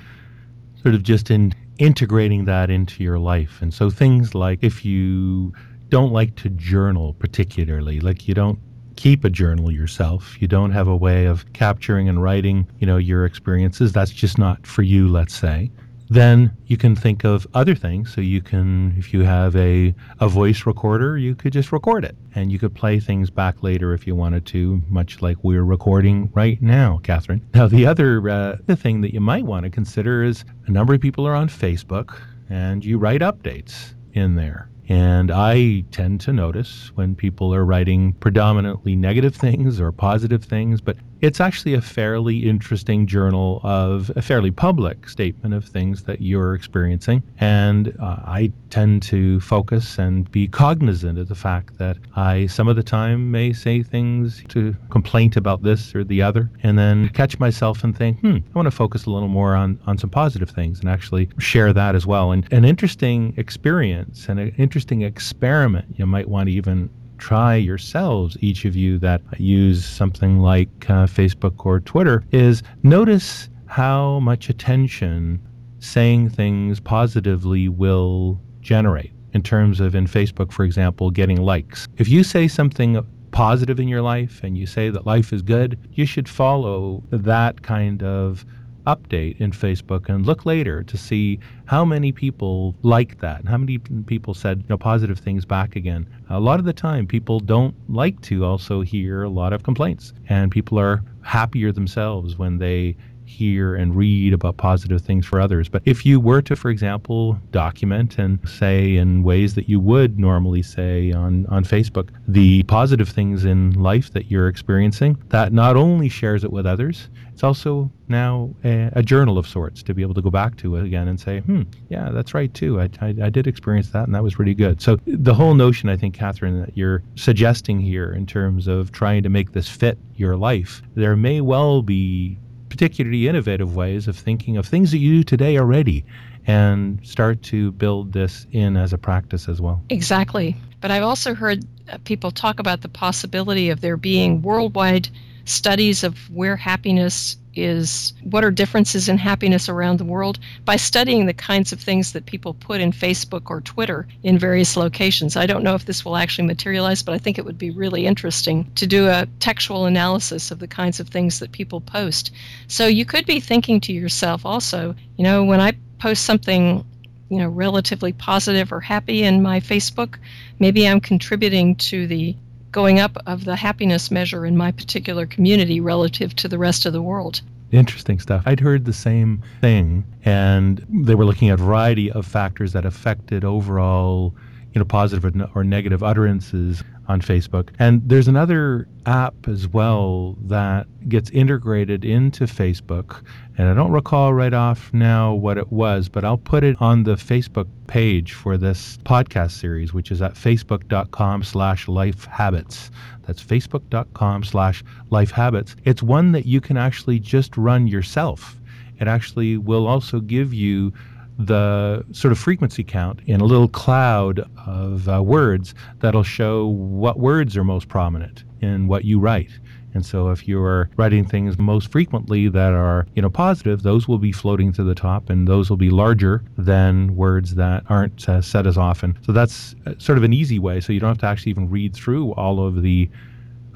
sort 0.81 0.95
of 0.95 1.03
just 1.03 1.29
in 1.29 1.53
integrating 1.77 2.45
that 2.45 2.69
into 2.69 3.03
your 3.03 3.19
life. 3.19 3.61
And 3.61 3.73
so 3.73 3.89
things 3.89 4.33
like 4.33 4.59
if 4.61 4.85
you 4.85 5.51
don't 5.89 6.13
like 6.13 6.37
to 6.37 6.49
journal 6.49 7.15
particularly, 7.15 7.99
like 7.99 8.29
you 8.29 8.33
don't 8.33 8.59
keep 8.95 9.25
a 9.25 9.29
journal 9.29 9.71
yourself, 9.71 10.41
you 10.41 10.47
don't 10.47 10.71
have 10.71 10.87
a 10.87 10.95
way 10.95 11.25
of 11.25 11.51
capturing 11.51 12.07
and 12.07 12.23
writing, 12.23 12.65
you 12.79 12.87
know, 12.87 12.97
your 12.97 13.25
experiences, 13.25 13.91
that's 13.91 14.11
just 14.11 14.37
not 14.37 14.65
for 14.65 14.83
you, 14.83 15.09
let's 15.09 15.35
say 15.35 15.69
then 16.09 16.55
you 16.65 16.77
can 16.77 16.95
think 16.95 17.23
of 17.23 17.45
other 17.53 17.75
things. 17.75 18.13
So 18.13 18.21
you 18.21 18.41
can, 18.41 18.95
if 18.97 19.13
you 19.13 19.23
have 19.23 19.55
a, 19.55 19.93
a 20.19 20.27
voice 20.27 20.65
recorder, 20.65 21.17
you 21.17 21.35
could 21.35 21.53
just 21.53 21.71
record 21.71 22.05
it 22.05 22.15
and 22.35 22.51
you 22.51 22.59
could 22.59 22.73
play 22.73 22.99
things 22.99 23.29
back 23.29 23.61
later 23.63 23.93
if 23.93 24.07
you 24.07 24.15
wanted 24.15 24.45
to, 24.47 24.81
much 24.89 25.21
like 25.21 25.37
we're 25.43 25.63
recording 25.63 26.31
right 26.33 26.61
now, 26.61 26.99
Catherine. 27.03 27.47
Now, 27.53 27.67
the 27.67 27.85
other 27.85 28.29
uh, 28.29 28.57
the 28.65 28.75
thing 28.75 29.01
that 29.01 29.13
you 29.13 29.21
might 29.21 29.43
want 29.43 29.63
to 29.63 29.69
consider 29.69 30.23
is 30.23 30.45
a 30.65 30.71
number 30.71 30.93
of 30.93 31.01
people 31.01 31.27
are 31.27 31.35
on 31.35 31.49
Facebook 31.49 32.19
and 32.49 32.83
you 32.83 32.97
write 32.97 33.21
updates 33.21 33.93
in 34.13 34.35
there. 34.35 34.69
And 34.89 35.31
I 35.31 35.83
tend 35.91 36.21
to 36.21 36.31
notice 36.31 36.91
when 36.95 37.13
people 37.13 37.53
are 37.53 37.65
writing 37.65 38.13
predominantly 38.13 38.95
negative 38.95 39.35
things 39.47 39.81
or 39.81 39.91
positive 39.91 40.43
things, 40.43 40.79
but 40.79 40.97
it's 41.21 41.39
actually 41.39 41.73
a 41.73 41.81
fairly 41.81 42.47
interesting 42.47 43.07
journal 43.07 43.59
of 43.63 44.11
a 44.15 44.21
fairly 44.21 44.51
public 44.51 45.09
statement 45.09 45.53
of 45.53 45.65
things 45.65 46.03
that 46.03 46.21
you're 46.21 46.53
experiencing. 46.53 47.23
And 47.39 47.95
uh, 47.99 48.17
I 48.25 48.51
tend 48.69 49.01
to 49.03 49.39
focus 49.39 49.97
and 49.97 50.29
be 50.31 50.47
cognizant 50.47 51.17
of 51.17 51.27
the 51.27 51.35
fact 51.35 51.77
that 51.77 51.97
I, 52.15 52.47
some 52.47 52.67
of 52.67 52.75
the 52.75 52.83
time, 52.83 53.31
may 53.31 53.53
say 53.53 53.83
things 53.83 54.43
to 54.49 54.75
complaint 54.89 55.37
about 55.37 55.63
this 55.63 55.95
or 55.95 56.03
the 56.03 56.21
other, 56.21 56.49
and 56.63 56.77
then 56.77 57.09
catch 57.09 57.39
myself 57.39 57.83
and 57.83 57.97
think, 57.97 58.19
hmm, 58.19 58.37
I 58.37 58.53
want 58.53 58.67
to 58.67 58.71
focus 58.71 59.05
a 59.05 59.09
little 59.09 59.27
more 59.27 59.55
on, 59.55 59.79
on 59.87 59.97
some 59.97 60.09
positive 60.09 60.49
things 60.49 60.79
and 60.79 60.89
actually 60.89 61.29
share 61.39 61.73
that 61.73 61.95
as 61.95 62.05
well. 62.05 62.31
And 62.31 62.51
an 62.51 62.65
interesting 62.65 63.33
experience 63.37 64.27
and 64.29 64.39
an 64.39 64.53
interesting 64.57 65.01
experiment 65.01 65.95
you 65.97 66.05
might 66.05 66.29
want 66.29 66.47
to 66.47 66.53
even 66.53 66.89
try 67.17 67.55
yourselves, 67.55 68.37
each 68.41 68.65
of 68.65 68.75
you 68.75 68.99
that 68.99 69.21
use 69.39 69.85
something 69.85 70.39
like 70.39 70.69
uh, 70.89 71.05
Facebook 71.05 71.65
or 71.65 71.79
Twitter, 71.79 72.23
is 72.31 72.63
notice 72.83 73.49
how 73.65 74.19
much 74.19 74.49
attention 74.49 75.41
saying 75.79 76.29
things 76.29 76.79
positively 76.79 77.69
will 77.69 78.39
generate 78.61 79.11
in 79.33 79.43
terms 79.43 79.79
of, 79.79 79.93
in 79.93 80.07
Facebook, 80.07 80.51
for 80.51 80.63
example, 80.63 81.11
getting 81.11 81.41
likes. 81.41 81.87
If 81.97 82.09
you 82.09 82.23
say 82.23 82.47
something 82.47 83.05
positive 83.31 83.79
in 83.79 83.87
your 83.87 84.01
life 84.01 84.39
and 84.43 84.57
you 84.57 84.65
say 84.65 84.89
that 84.89 85.05
life 85.05 85.31
is 85.31 85.41
good, 85.41 85.77
you 85.93 86.05
should 86.05 86.27
follow 86.27 87.03
that 87.11 87.61
kind 87.61 88.01
of 88.01 88.45
update 88.87 89.39
in 89.39 89.51
Facebook 89.51 90.07
and 90.09 90.25
look 90.25 90.45
later 90.45 90.81
to 90.83 90.97
see 90.97 91.39
how 91.65 91.83
many 91.83 92.11
people 92.11 92.73
liked 92.81 93.19
that 93.19 93.41
and 93.41 93.49
how 93.49 93.57
many 93.57 93.77
people 94.07 94.33
said 94.33 94.59
you 94.59 94.65
know, 94.69 94.77
positive 94.77 95.19
things 95.19 95.45
back 95.45 95.75
again. 95.75 96.07
A 96.29 96.39
lot 96.39 96.59
of 96.59 96.65
the 96.65 96.73
time, 96.73 97.05
people 97.05 97.39
don't 97.39 97.75
like 97.89 98.19
to 98.21 98.45
also 98.45 98.81
hear 98.81 99.23
a 99.23 99.29
lot 99.29 99.53
of 99.53 99.63
complaints, 99.63 100.13
and 100.29 100.51
people 100.51 100.79
are 100.79 101.03
happier 101.21 101.71
themselves 101.71 102.37
when 102.37 102.57
they 102.57 102.95
hear 103.27 103.75
and 103.75 103.95
read 103.95 104.33
about 104.33 104.57
positive 104.57 105.01
things 105.01 105.25
for 105.25 105.39
others. 105.39 105.69
But 105.69 105.81
if 105.85 106.05
you 106.05 106.19
were 106.19 106.41
to, 106.43 106.55
for 106.55 106.69
example, 106.69 107.39
document 107.51 108.17
and 108.17 108.39
say 108.47 108.95
in 108.95 109.23
ways 109.23 109.55
that 109.55 109.67
you 109.69 109.79
would 109.79 110.17
normally 110.17 110.63
say 110.63 111.11
on, 111.11 111.45
on 111.47 111.63
Facebook, 111.63 112.09
the 112.27 112.63
positive 112.63 113.09
things 113.09 113.45
in 113.45 113.71
life 113.71 114.13
that 114.13 114.31
you're 114.31 114.47
experiencing, 114.47 115.21
that 115.29 115.53
not 115.53 115.75
only 115.75 116.09
shares 116.09 116.43
it 116.43 116.51
with 116.51 116.65
others, 116.65 117.09
it's 117.37 117.43
also 117.43 117.91
now 118.07 118.49
a, 118.63 118.89
a, 118.93 119.03
journal 119.03 119.37
of 119.37 119.47
sorts 119.47 119.83
to 119.83 119.93
be 119.93 120.01
able 120.01 120.15
to 120.15 120.23
go 120.23 120.31
back 120.31 120.57
to 120.57 120.75
it 120.75 120.83
again 120.83 121.07
and 121.07 121.19
say, 121.19 121.41
hmm, 121.41 121.61
yeah, 121.87 122.09
that's 122.09 122.33
right 122.33 122.51
too. 122.51 122.81
I, 122.81 122.89
I, 122.99 123.13
I, 123.21 123.29
did 123.29 123.45
experience 123.45 123.91
that 123.91 124.05
and 124.05 124.15
that 124.15 124.23
was 124.23 124.39
really 124.39 124.55
good. 124.55 124.81
So 124.81 124.97
the 125.05 125.35
whole 125.35 125.53
notion, 125.53 125.87
I 125.87 125.97
think, 125.97 126.15
Catherine, 126.15 126.59
that 126.61 126.75
you're 126.75 127.03
suggesting 127.13 127.79
here 127.79 128.11
in 128.11 128.25
terms 128.25 128.67
of 128.67 128.91
trying 128.91 129.21
to 129.21 129.29
make 129.29 129.51
this 129.51 129.69
fit 129.69 129.99
your 130.15 130.35
life, 130.35 130.81
there 130.95 131.15
may 131.15 131.41
well 131.41 131.83
be 131.83 132.39
particularly 132.69 133.27
innovative 133.27 133.75
ways 133.75 134.07
of 134.07 134.17
thinking 134.17 134.57
of 134.57 134.65
things 134.65 134.91
that 134.91 134.97
you 134.99 135.17
do 135.17 135.23
today 135.23 135.57
already 135.57 136.05
and 136.45 137.05
start 137.05 137.43
to 137.43 137.71
build 137.73 138.13
this 138.13 138.47
in 138.51 138.77
as 138.77 138.93
a 138.93 138.97
practice 138.97 139.49
as 139.49 139.59
well. 139.61 139.81
Exactly. 139.89 140.55
But 140.79 140.91
I've 140.91 141.03
also 141.03 141.35
heard 141.35 141.65
uh, 141.91 141.97
people 142.05 142.31
talk 142.31 142.59
about 142.59 142.81
the 142.81 142.89
possibility 142.89 143.69
of 143.69 143.81
there 143.81 143.97
being 143.97 144.41
worldwide 144.41 145.09
studies 145.45 146.03
of 146.03 146.17
where 146.29 146.55
happiness 146.55 147.37
is, 147.57 148.13
what 148.23 148.43
are 148.43 148.51
differences 148.51 149.09
in 149.09 149.17
happiness 149.17 149.69
around 149.69 149.97
the 149.97 150.05
world 150.05 150.39
by 150.65 150.75
studying 150.75 151.25
the 151.25 151.33
kinds 151.33 151.71
of 151.71 151.79
things 151.79 152.13
that 152.13 152.25
people 152.25 152.53
put 152.53 152.81
in 152.81 152.91
Facebook 152.91 153.49
or 153.49 153.61
Twitter 153.61 154.07
in 154.23 154.37
various 154.37 154.77
locations. 154.77 155.35
I 155.35 155.45
don't 155.45 155.63
know 155.63 155.75
if 155.75 155.85
this 155.85 156.05
will 156.05 156.17
actually 156.17 156.47
materialize, 156.47 157.03
but 157.03 157.13
I 157.13 157.17
think 157.17 157.37
it 157.37 157.45
would 157.45 157.57
be 157.57 157.71
really 157.71 158.05
interesting 158.05 158.69
to 158.75 158.87
do 158.87 159.07
a 159.07 159.27
textual 159.39 159.85
analysis 159.85 160.51
of 160.51 160.59
the 160.59 160.67
kinds 160.67 160.99
of 160.99 161.09
things 161.09 161.39
that 161.39 161.51
people 161.51 161.81
post. 161.81 162.31
So 162.67 162.87
you 162.87 163.05
could 163.05 163.25
be 163.25 163.39
thinking 163.39 163.79
to 163.81 163.93
yourself 163.93 164.45
also, 164.45 164.95
you 165.17 165.23
know, 165.23 165.43
when 165.43 165.59
I 165.59 165.73
post 165.99 166.25
something 166.25 166.85
you 167.29 167.39
know 167.39 167.49
relatively 167.49 168.13
positive 168.13 168.71
or 168.71 168.79
happy 168.79 169.23
in 169.23 169.41
my 169.41 169.59
facebook 169.59 170.17
maybe 170.59 170.87
i'm 170.87 171.01
contributing 171.01 171.75
to 171.75 172.07
the 172.07 172.35
going 172.71 172.99
up 172.99 173.17
of 173.25 173.45
the 173.45 173.55
happiness 173.55 174.11
measure 174.11 174.45
in 174.45 174.57
my 174.57 174.71
particular 174.71 175.25
community 175.25 175.79
relative 175.79 176.35
to 176.35 176.47
the 176.47 176.57
rest 176.57 176.85
of 176.85 176.93
the 176.93 177.01
world. 177.01 177.41
Interesting 177.71 178.19
stuff. 178.19 178.43
I'd 178.45 178.61
heard 178.61 178.85
the 178.85 178.93
same 178.93 179.41
thing, 179.59 180.05
and 180.23 180.85
they 180.89 181.15
were 181.15 181.25
looking 181.25 181.49
at 181.49 181.59
a 181.59 181.63
variety 181.63 182.11
of 182.11 182.25
factors 182.25 182.73
that 182.73 182.85
affected 182.85 183.43
overall, 183.43 184.33
you 184.77 184.79
know, 184.79 184.85
positive 184.85 185.25
or 185.55 185.63
negative 185.63 186.03
utterances 186.03 186.83
on 187.07 187.19
Facebook. 187.19 187.69
And 187.79 188.07
there's 188.07 188.27
another 188.27 188.87
app 189.07 189.47
as 189.47 189.67
well 189.67 190.37
that 190.41 190.85
gets 191.09 191.31
integrated 191.31 192.05
into 192.05 192.43
Facebook. 192.43 193.25
And 193.57 193.69
I 193.69 193.73
don't 193.73 193.91
recall 193.91 194.35
right 194.35 194.53
off 194.53 194.93
now 194.93 195.33
what 195.33 195.57
it 195.57 195.71
was, 195.71 196.09
but 196.09 196.23
I'll 196.23 196.37
put 196.37 196.63
it 196.63 196.79
on 196.79 197.05
the 197.05 197.15
Facebook 197.15 197.67
page 197.87 198.33
for 198.33 198.55
this 198.55 198.97
podcast 198.97 199.59
series, 199.59 199.95
which 199.95 200.11
is 200.11 200.21
at 200.21 200.35
facebook.com 200.35 201.41
slash 201.41 201.87
life 201.87 202.25
habits. 202.25 202.91
That's 203.25 203.43
facebook.com 203.43 204.43
slash 204.43 204.83
life 205.09 205.31
habits. 205.31 205.75
It's 205.85 206.03
one 206.03 206.33
that 206.33 206.45
you 206.45 206.61
can 206.61 206.77
actually 206.77 207.17
just 207.17 207.57
run 207.57 207.87
yourself. 207.87 208.59
It 208.99 209.07
actually 209.07 209.57
will 209.57 209.87
also 209.87 210.19
give 210.19 210.53
you 210.53 210.93
the 211.37 212.03
sort 212.11 212.31
of 212.31 212.39
frequency 212.39 212.83
count 212.83 213.19
in 213.27 213.41
a 213.41 213.45
little 213.45 213.67
cloud 213.67 214.39
of 214.65 215.07
uh, 215.07 215.21
words 215.21 215.75
that'll 215.99 216.23
show 216.23 216.67
what 216.67 217.19
words 217.19 217.55
are 217.55 217.63
most 217.63 217.87
prominent 217.87 218.43
in 218.61 218.87
what 218.87 219.05
you 219.05 219.19
write. 219.19 219.51
And 219.93 220.05
so 220.05 220.29
if 220.29 220.47
you're 220.47 220.89
writing 220.97 221.25
things 221.25 221.57
most 221.57 221.91
frequently 221.91 222.49
that 222.49 222.73
are, 222.73 223.07
you 223.15 223.21
know, 223.21 223.29
positive, 223.29 223.81
those 223.81 224.07
will 224.07 224.19
be 224.19 224.31
floating 224.31 224.71
to 224.73 224.83
the 224.83 224.93
top 224.93 225.29
and 225.29 225.47
those 225.47 225.69
will 225.69 225.77
be 225.77 225.89
larger 225.89 226.43
than 226.57 227.15
words 227.15 227.55
that 227.55 227.83
aren't 227.89 228.27
uh, 228.29 228.41
said 228.41 228.67
as 228.67 228.77
often. 228.77 229.17
So 229.23 229.31
that's 229.31 229.75
uh, 229.85 229.93
sort 229.97 230.17
of 230.17 230.23
an 230.23 230.33
easy 230.33 230.59
way. 230.59 230.81
So 230.81 230.93
you 230.93 230.99
don't 230.99 231.09
have 231.09 231.17
to 231.19 231.25
actually 231.25 231.49
even 231.51 231.69
read 231.69 231.95
through 231.95 232.33
all 232.33 232.65
of 232.65 232.83
the 232.83 233.09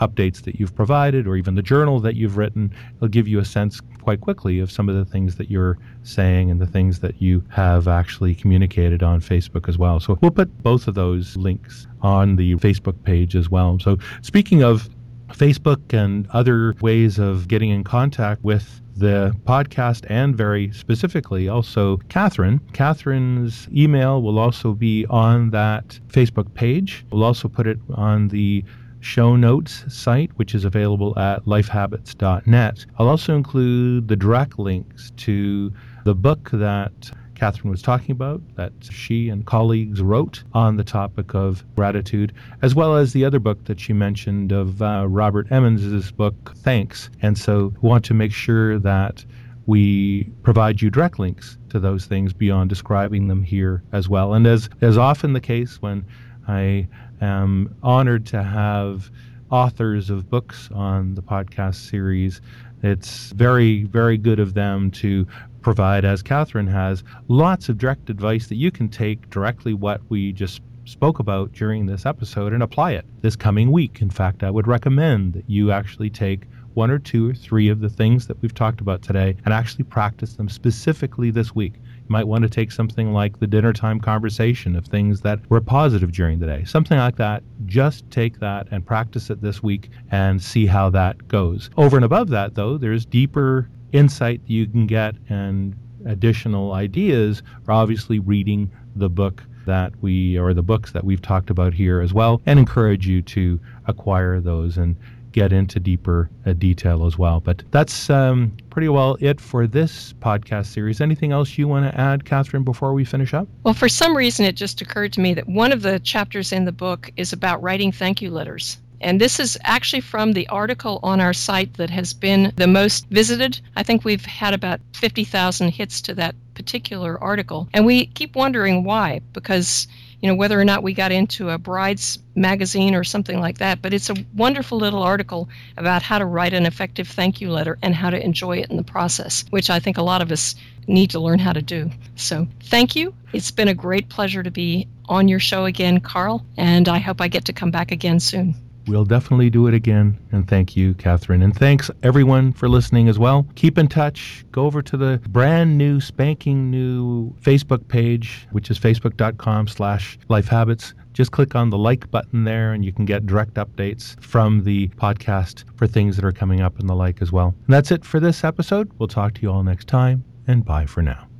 updates 0.01 0.41
that 0.43 0.59
you've 0.59 0.75
provided 0.75 1.27
or 1.27 1.35
even 1.35 1.55
the 1.55 1.61
journal 1.61 1.99
that 2.01 2.15
you've 2.15 2.37
written. 2.37 2.73
It'll 2.97 3.07
give 3.07 3.27
you 3.27 3.39
a 3.39 3.45
sense 3.45 3.79
quite 4.01 4.19
quickly 4.19 4.59
of 4.59 4.71
some 4.71 4.89
of 4.89 4.95
the 4.95 5.05
things 5.05 5.35
that 5.35 5.49
you're 5.49 5.77
saying 6.03 6.49
and 6.51 6.59
the 6.59 6.65
things 6.65 6.99
that 6.99 7.21
you 7.21 7.43
have 7.49 7.87
actually 7.87 8.35
communicated 8.35 9.03
on 9.03 9.21
Facebook 9.21 9.69
as 9.69 9.77
well. 9.77 9.99
So 9.99 10.17
we'll 10.21 10.31
put 10.31 10.61
both 10.63 10.87
of 10.87 10.95
those 10.95 11.37
links 11.37 11.87
on 12.01 12.35
the 12.35 12.55
Facebook 12.55 13.01
page 13.03 13.35
as 13.35 13.49
well. 13.49 13.79
So 13.79 13.97
speaking 14.21 14.63
of 14.63 14.89
Facebook 15.29 15.93
and 15.93 16.27
other 16.31 16.75
ways 16.81 17.17
of 17.17 17.47
getting 17.47 17.69
in 17.69 17.83
contact 17.83 18.43
with 18.43 18.81
the 18.97 19.33
podcast 19.45 20.05
and 20.09 20.35
very 20.35 20.71
specifically 20.73 21.47
also 21.47 21.97
Catherine. 22.09 22.59
Catherine's 22.73 23.67
email 23.73 24.21
will 24.21 24.37
also 24.37 24.73
be 24.73 25.05
on 25.09 25.49
that 25.51 25.99
Facebook 26.07 26.53
page. 26.53 27.05
We'll 27.11 27.23
also 27.23 27.47
put 27.47 27.67
it 27.67 27.79
on 27.93 28.27
the 28.27 28.63
show 29.01 29.35
notes 29.35 29.83
site, 29.93 30.31
which 30.37 30.55
is 30.55 30.63
available 30.63 31.17
at 31.19 31.43
lifehabits.net. 31.45 32.85
I'll 32.97 33.09
also 33.09 33.35
include 33.35 34.07
the 34.07 34.15
direct 34.15 34.57
links 34.57 35.11
to 35.17 35.73
the 36.05 36.15
book 36.15 36.49
that 36.53 37.11
Catherine 37.35 37.71
was 37.71 37.81
talking 37.81 38.11
about 38.11 38.39
that 38.55 38.71
she 38.91 39.27
and 39.27 39.43
colleagues 39.47 39.99
wrote 39.99 40.43
on 40.53 40.77
the 40.77 40.83
topic 40.83 41.33
of 41.33 41.65
gratitude, 41.75 42.33
as 42.61 42.75
well 42.75 42.95
as 42.95 43.13
the 43.13 43.25
other 43.25 43.39
book 43.39 43.65
that 43.65 43.79
she 43.79 43.93
mentioned 43.93 44.51
of 44.51 44.79
uh, 44.81 45.07
Robert 45.09 45.51
Emmons's 45.51 46.11
book, 46.11 46.53
Thanks. 46.57 47.09
And 47.23 47.35
so 47.35 47.73
we 47.81 47.89
want 47.89 48.05
to 48.05 48.13
make 48.13 48.31
sure 48.31 48.77
that 48.77 49.25
we 49.65 50.25
provide 50.43 50.81
you 50.83 50.91
direct 50.91 51.17
links 51.17 51.57
to 51.69 51.79
those 51.79 52.05
things 52.05 52.31
beyond 52.31 52.69
describing 52.69 53.27
them 53.27 53.41
here 53.41 53.81
as 53.91 54.07
well. 54.07 54.35
And 54.35 54.45
as 54.45 54.69
as 54.81 54.97
often 54.97 55.33
the 55.33 55.41
case 55.41 55.81
when 55.81 56.05
I 56.47 56.87
am 57.21 57.75
honored 57.83 58.25
to 58.27 58.43
have 58.43 59.11
authors 59.51 60.09
of 60.09 60.29
books 60.29 60.69
on 60.73 61.13
the 61.15 61.21
podcast 61.21 61.89
series, 61.89 62.41
it's 62.83 63.31
very, 63.31 63.83
very 63.83 64.17
good 64.17 64.39
of 64.39 64.53
them 64.53 64.89
to 64.91 65.27
provide, 65.61 66.03
as 66.03 66.23
Catherine 66.23 66.67
has, 66.67 67.03
lots 67.27 67.69
of 67.69 67.77
direct 67.77 68.09
advice 68.09 68.47
that 68.47 68.55
you 68.55 68.71
can 68.71 68.89
take 68.89 69.29
directly 69.29 69.73
what 69.73 70.01
we 70.09 70.31
just 70.31 70.61
spoke 70.85 71.19
about 71.19 71.51
during 71.51 71.85
this 71.85 72.05
episode 72.05 72.53
and 72.53 72.63
apply 72.63 72.91
it 72.91 73.05
this 73.21 73.35
coming 73.35 73.71
week. 73.71 74.01
In 74.01 74.09
fact, 74.09 74.43
I 74.43 74.49
would 74.49 74.67
recommend 74.67 75.33
that 75.33 75.49
you 75.49 75.71
actually 75.71 76.09
take 76.09 76.47
one 76.73 76.89
or 76.89 76.99
two 76.99 77.29
or 77.29 77.33
three 77.33 77.69
of 77.69 77.81
the 77.81 77.89
things 77.89 78.27
that 78.27 78.41
we've 78.41 78.53
talked 78.53 78.81
about 78.81 79.01
today 79.01 79.35
and 79.45 79.53
actually 79.53 79.83
practice 79.83 80.33
them 80.33 80.49
specifically 80.49 81.29
this 81.29 81.53
week. 81.53 81.75
Might 82.11 82.27
want 82.27 82.41
to 82.41 82.49
take 82.49 82.73
something 82.73 83.13
like 83.13 83.39
the 83.39 83.47
dinner 83.47 83.71
time 83.71 84.01
conversation 84.01 84.75
of 84.75 84.85
things 84.85 85.21
that 85.21 85.39
were 85.49 85.61
positive 85.61 86.11
during 86.11 86.39
the 86.39 86.45
day. 86.45 86.65
Something 86.65 86.97
like 86.97 87.15
that. 87.15 87.41
Just 87.65 88.11
take 88.11 88.39
that 88.39 88.67
and 88.69 88.85
practice 88.85 89.29
it 89.29 89.41
this 89.41 89.63
week 89.63 89.89
and 90.11 90.43
see 90.43 90.65
how 90.65 90.89
that 90.89 91.29
goes. 91.29 91.69
Over 91.77 91.95
and 91.95 92.03
above 92.03 92.27
that, 92.27 92.55
though, 92.55 92.77
there's 92.77 93.05
deeper 93.05 93.69
insight 93.93 94.41
you 94.45 94.67
can 94.67 94.87
get 94.87 95.15
and 95.29 95.73
additional 96.05 96.73
ideas 96.73 97.43
are 97.69 97.75
obviously 97.75 98.19
reading 98.19 98.69
the 98.97 99.09
book 99.09 99.41
that 99.65 99.93
we 100.01 100.37
or 100.37 100.53
the 100.53 100.61
books 100.61 100.91
that 100.91 101.05
we've 101.05 101.21
talked 101.21 101.49
about 101.49 101.73
here 101.73 102.01
as 102.01 102.13
well 102.13 102.41
and 102.45 102.59
encourage 102.59 103.07
you 103.07 103.21
to 103.21 103.57
acquire 103.85 104.41
those 104.41 104.77
and 104.77 104.97
get 105.31 105.53
into 105.53 105.79
deeper 105.79 106.29
uh, 106.45 106.53
detail 106.53 107.05
as 107.05 107.17
well. 107.17 107.39
But 107.39 107.63
that's 107.71 108.09
um, 108.09 108.55
pretty 108.69 108.89
well 108.89 109.17
it 109.19 109.39
for 109.39 109.67
this 109.67 110.13
podcast 110.13 110.67
series. 110.67 111.01
Anything 111.01 111.31
else 111.31 111.57
you 111.57 111.67
want 111.67 111.91
to 111.91 111.99
add, 111.99 112.25
Catherine, 112.25 112.63
before 112.63 112.93
we 112.93 113.05
finish 113.05 113.33
up? 113.33 113.47
Well, 113.63 113.73
for 113.73 113.89
some 113.89 114.15
reason, 114.15 114.45
it 114.45 114.55
just 114.55 114.81
occurred 114.81 115.13
to 115.13 115.21
me 115.21 115.33
that 115.33 115.47
one 115.47 115.71
of 115.71 115.81
the 115.81 115.99
chapters 115.99 116.51
in 116.51 116.65
the 116.65 116.71
book 116.71 117.11
is 117.17 117.33
about 117.33 117.61
writing 117.61 117.91
thank 117.91 118.21
you 118.21 118.31
letters. 118.31 118.77
And 119.01 119.19
this 119.19 119.39
is 119.39 119.57
actually 119.63 120.01
from 120.01 120.33
the 120.33 120.47
article 120.49 120.99
on 121.01 121.19
our 121.19 121.33
site 121.33 121.73
that 121.75 121.89
has 121.89 122.13
been 122.13 122.53
the 122.55 122.67
most 122.67 123.07
visited. 123.07 123.59
I 123.75 123.81
think 123.83 124.05
we've 124.05 124.25
had 124.25 124.53
about 124.53 124.79
50,000 124.93 125.69
hits 125.69 126.01
to 126.01 126.13
that 126.15 126.35
particular 126.53 127.21
article. 127.21 127.67
And 127.73 127.85
we 127.85 128.05
keep 128.05 128.35
wondering 128.35 128.83
why, 128.83 129.21
because 129.33 129.87
you 130.21 130.29
know 130.29 130.35
whether 130.35 130.59
or 130.59 130.65
not 130.65 130.83
we 130.83 130.93
got 130.93 131.11
into 131.11 131.49
a 131.49 131.57
bride's 131.57 132.19
magazine 132.35 132.95
or 132.95 133.03
something 133.03 133.39
like 133.39 133.57
that 133.57 133.81
but 133.81 133.93
it's 133.93 134.09
a 134.09 134.25
wonderful 134.35 134.77
little 134.77 135.03
article 135.03 135.49
about 135.77 136.01
how 136.01 136.17
to 136.17 136.25
write 136.25 136.53
an 136.53 136.65
effective 136.65 137.07
thank 137.07 137.41
you 137.41 137.51
letter 137.51 137.77
and 137.81 137.95
how 137.95 138.09
to 138.09 138.23
enjoy 138.23 138.57
it 138.57 138.69
in 138.69 138.77
the 138.77 138.83
process 138.83 139.43
which 139.49 139.69
i 139.69 139.79
think 139.79 139.97
a 139.97 140.03
lot 140.03 140.21
of 140.21 140.31
us 140.31 140.55
need 140.87 141.09
to 141.11 141.19
learn 141.19 141.39
how 141.39 141.53
to 141.53 141.61
do. 141.61 141.89
So 142.15 142.47
thank 142.63 142.95
you. 142.95 143.13
It's 143.33 143.51
been 143.51 143.67
a 143.67 143.73
great 143.73 144.09
pleasure 144.09 144.43
to 144.43 144.51
be 144.51 144.87
on 145.11 145.27
your 145.27 145.39
show 145.39 145.65
again 145.65 145.99
carl 145.99 146.45
and 146.55 146.87
i 146.87 146.97
hope 146.97 147.19
i 147.19 147.27
get 147.27 147.43
to 147.43 147.51
come 147.51 147.69
back 147.69 147.91
again 147.91 148.17
soon 148.17 148.55
We'll 148.87 149.05
definitely 149.05 149.49
do 149.49 149.67
it 149.67 149.73
again. 149.73 150.17
And 150.31 150.47
thank 150.47 150.75
you, 150.75 150.93
Catherine. 150.95 151.41
And 151.41 151.55
thanks 151.55 151.91
everyone 152.03 152.53
for 152.53 152.67
listening 152.67 153.07
as 153.07 153.19
well. 153.19 153.45
Keep 153.55 153.77
in 153.77 153.87
touch. 153.87 154.45
Go 154.51 154.65
over 154.65 154.81
to 154.81 154.97
the 154.97 155.21
brand 155.29 155.77
new, 155.77 155.99
spanking 155.99 156.71
new 156.71 157.33
Facebook 157.41 157.87
page, 157.87 158.47
which 158.51 158.71
is 158.71 158.79
facebook.com 158.79 159.67
slash 159.67 160.17
lifehabits. 160.29 160.93
Just 161.13 161.31
click 161.31 161.55
on 161.55 161.69
the 161.69 161.77
like 161.77 162.09
button 162.09 162.45
there 162.45 162.73
and 162.73 162.85
you 162.85 162.93
can 162.93 163.05
get 163.05 163.25
direct 163.25 163.55
updates 163.55 164.21
from 164.23 164.63
the 164.63 164.87
podcast 164.89 165.65
for 165.75 165.85
things 165.85 166.15
that 166.15 166.25
are 166.25 166.31
coming 166.31 166.61
up 166.61 166.79
and 166.79 166.87
the 166.87 166.95
like 166.95 167.21
as 167.21 167.31
well. 167.31 167.53
And 167.65 167.73
that's 167.73 167.91
it 167.91 168.05
for 168.05 168.19
this 168.19 168.43
episode. 168.43 168.91
We'll 168.97 169.07
talk 169.07 169.33
to 169.35 169.41
you 169.41 169.51
all 169.51 169.63
next 169.63 169.87
time 169.87 170.23
and 170.47 170.63
bye 170.63 170.85
for 170.85 171.01
now. 171.01 171.27